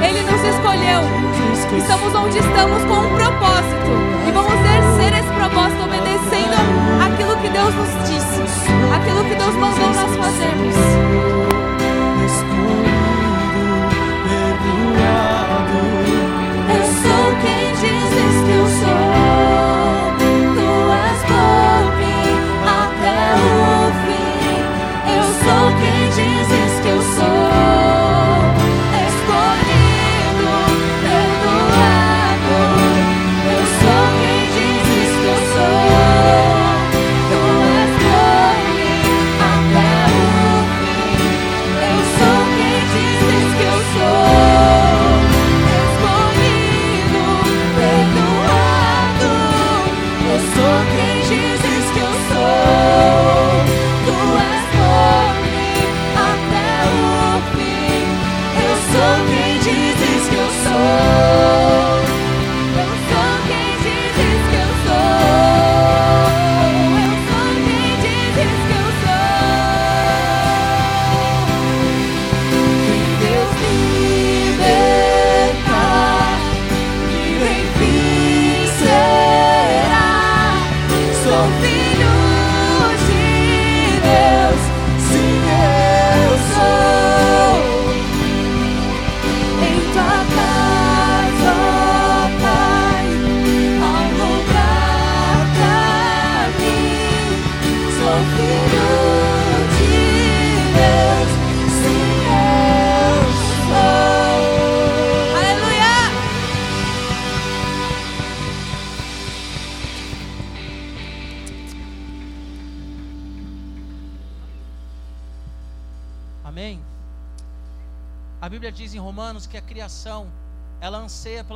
Ele 0.00 0.22
nos 0.22 0.40
escolheu. 0.40 1.02
Estamos 1.76 2.14
onde 2.14 2.38
estamos 2.38 2.84
com 2.84 3.00
um 3.04 3.14
propósito. 3.14 3.92
E 4.26 4.32
vamos 4.32 4.54
exercer 4.54 5.20
esse 5.20 5.32
propósito 5.34 5.84
obedecendo 5.84 6.56
aquilo 7.04 7.36
que 7.36 7.50
Deus 7.50 7.74
nos 7.74 8.08
disse, 8.08 8.40
aquilo 8.96 9.24
que 9.24 9.34
Deus 9.34 9.54
mandou 9.56 9.88
nós 9.92 10.16
fazermos. 10.16 11.20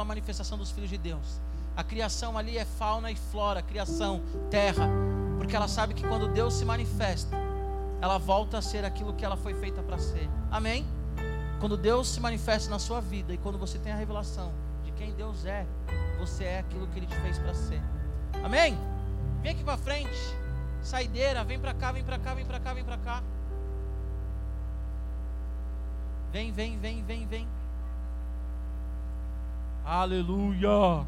Manifestação 0.05 0.59
dos 0.59 0.71
filhos 0.71 0.91
de 0.91 0.99
Deus. 0.99 1.41
A 1.77 1.83
criação 1.83 2.39
ali 2.39 2.57
é 2.57 2.65
fauna 2.65 3.11
e 3.11 3.17
flora, 3.17 3.63
criação, 3.63 4.23
terra, 4.51 4.89
porque 5.39 5.57
ela 5.57 5.67
sabe 5.67 5.95
que 5.95 6.07
quando 6.07 6.29
Deus 6.29 6.55
se 6.55 6.65
manifesta, 6.65 7.37
ela 8.01 8.19
volta 8.19 8.59
a 8.59 8.63
ser 8.63 8.85
aquilo 8.85 9.15
que 9.15 9.25
ela 9.25 9.37
foi 9.37 9.55
feita 9.55 9.83
para 9.83 9.99
ser. 9.99 10.29
Amém? 10.51 10.87
Quando 11.59 11.77
Deus 11.77 12.09
se 12.09 12.21
manifesta 12.21 12.71
na 12.71 12.79
sua 12.79 13.01
vida 13.01 13.33
e 13.33 13.39
quando 13.39 13.59
você 13.59 13.79
tem 13.79 13.93
a 13.93 13.97
revelação 13.97 14.53
de 14.85 14.93
quem 14.93 15.13
Deus 15.15 15.45
é, 15.47 15.67
você 16.19 16.45
é 16.45 16.59
aquilo 16.59 16.87
que 16.89 16.99
Ele 16.99 17.07
te 17.07 17.17
fez 17.17 17.39
para 17.39 17.55
ser. 17.55 17.81
Amém? 18.45 18.79
Vem 19.43 19.53
aqui 19.53 19.65
para 19.65 19.77
frente, 19.79 20.19
saideira, 20.83 21.43
vem 21.45 21.59
para 21.59 21.75
cá, 21.75 21.93
vem 21.93 22.05
para 22.05 22.19
cá, 22.19 22.35
vem 22.35 22.45
para 22.45 22.61
cá, 22.61 22.75
vem 22.75 22.85
para 22.85 22.99
cá. 22.99 23.23
Vem, 26.35 26.51
vem, 26.51 26.77
vem, 26.81 27.01
vem, 27.05 27.27
vem. 27.29 27.47
Aleluia. 29.85 31.07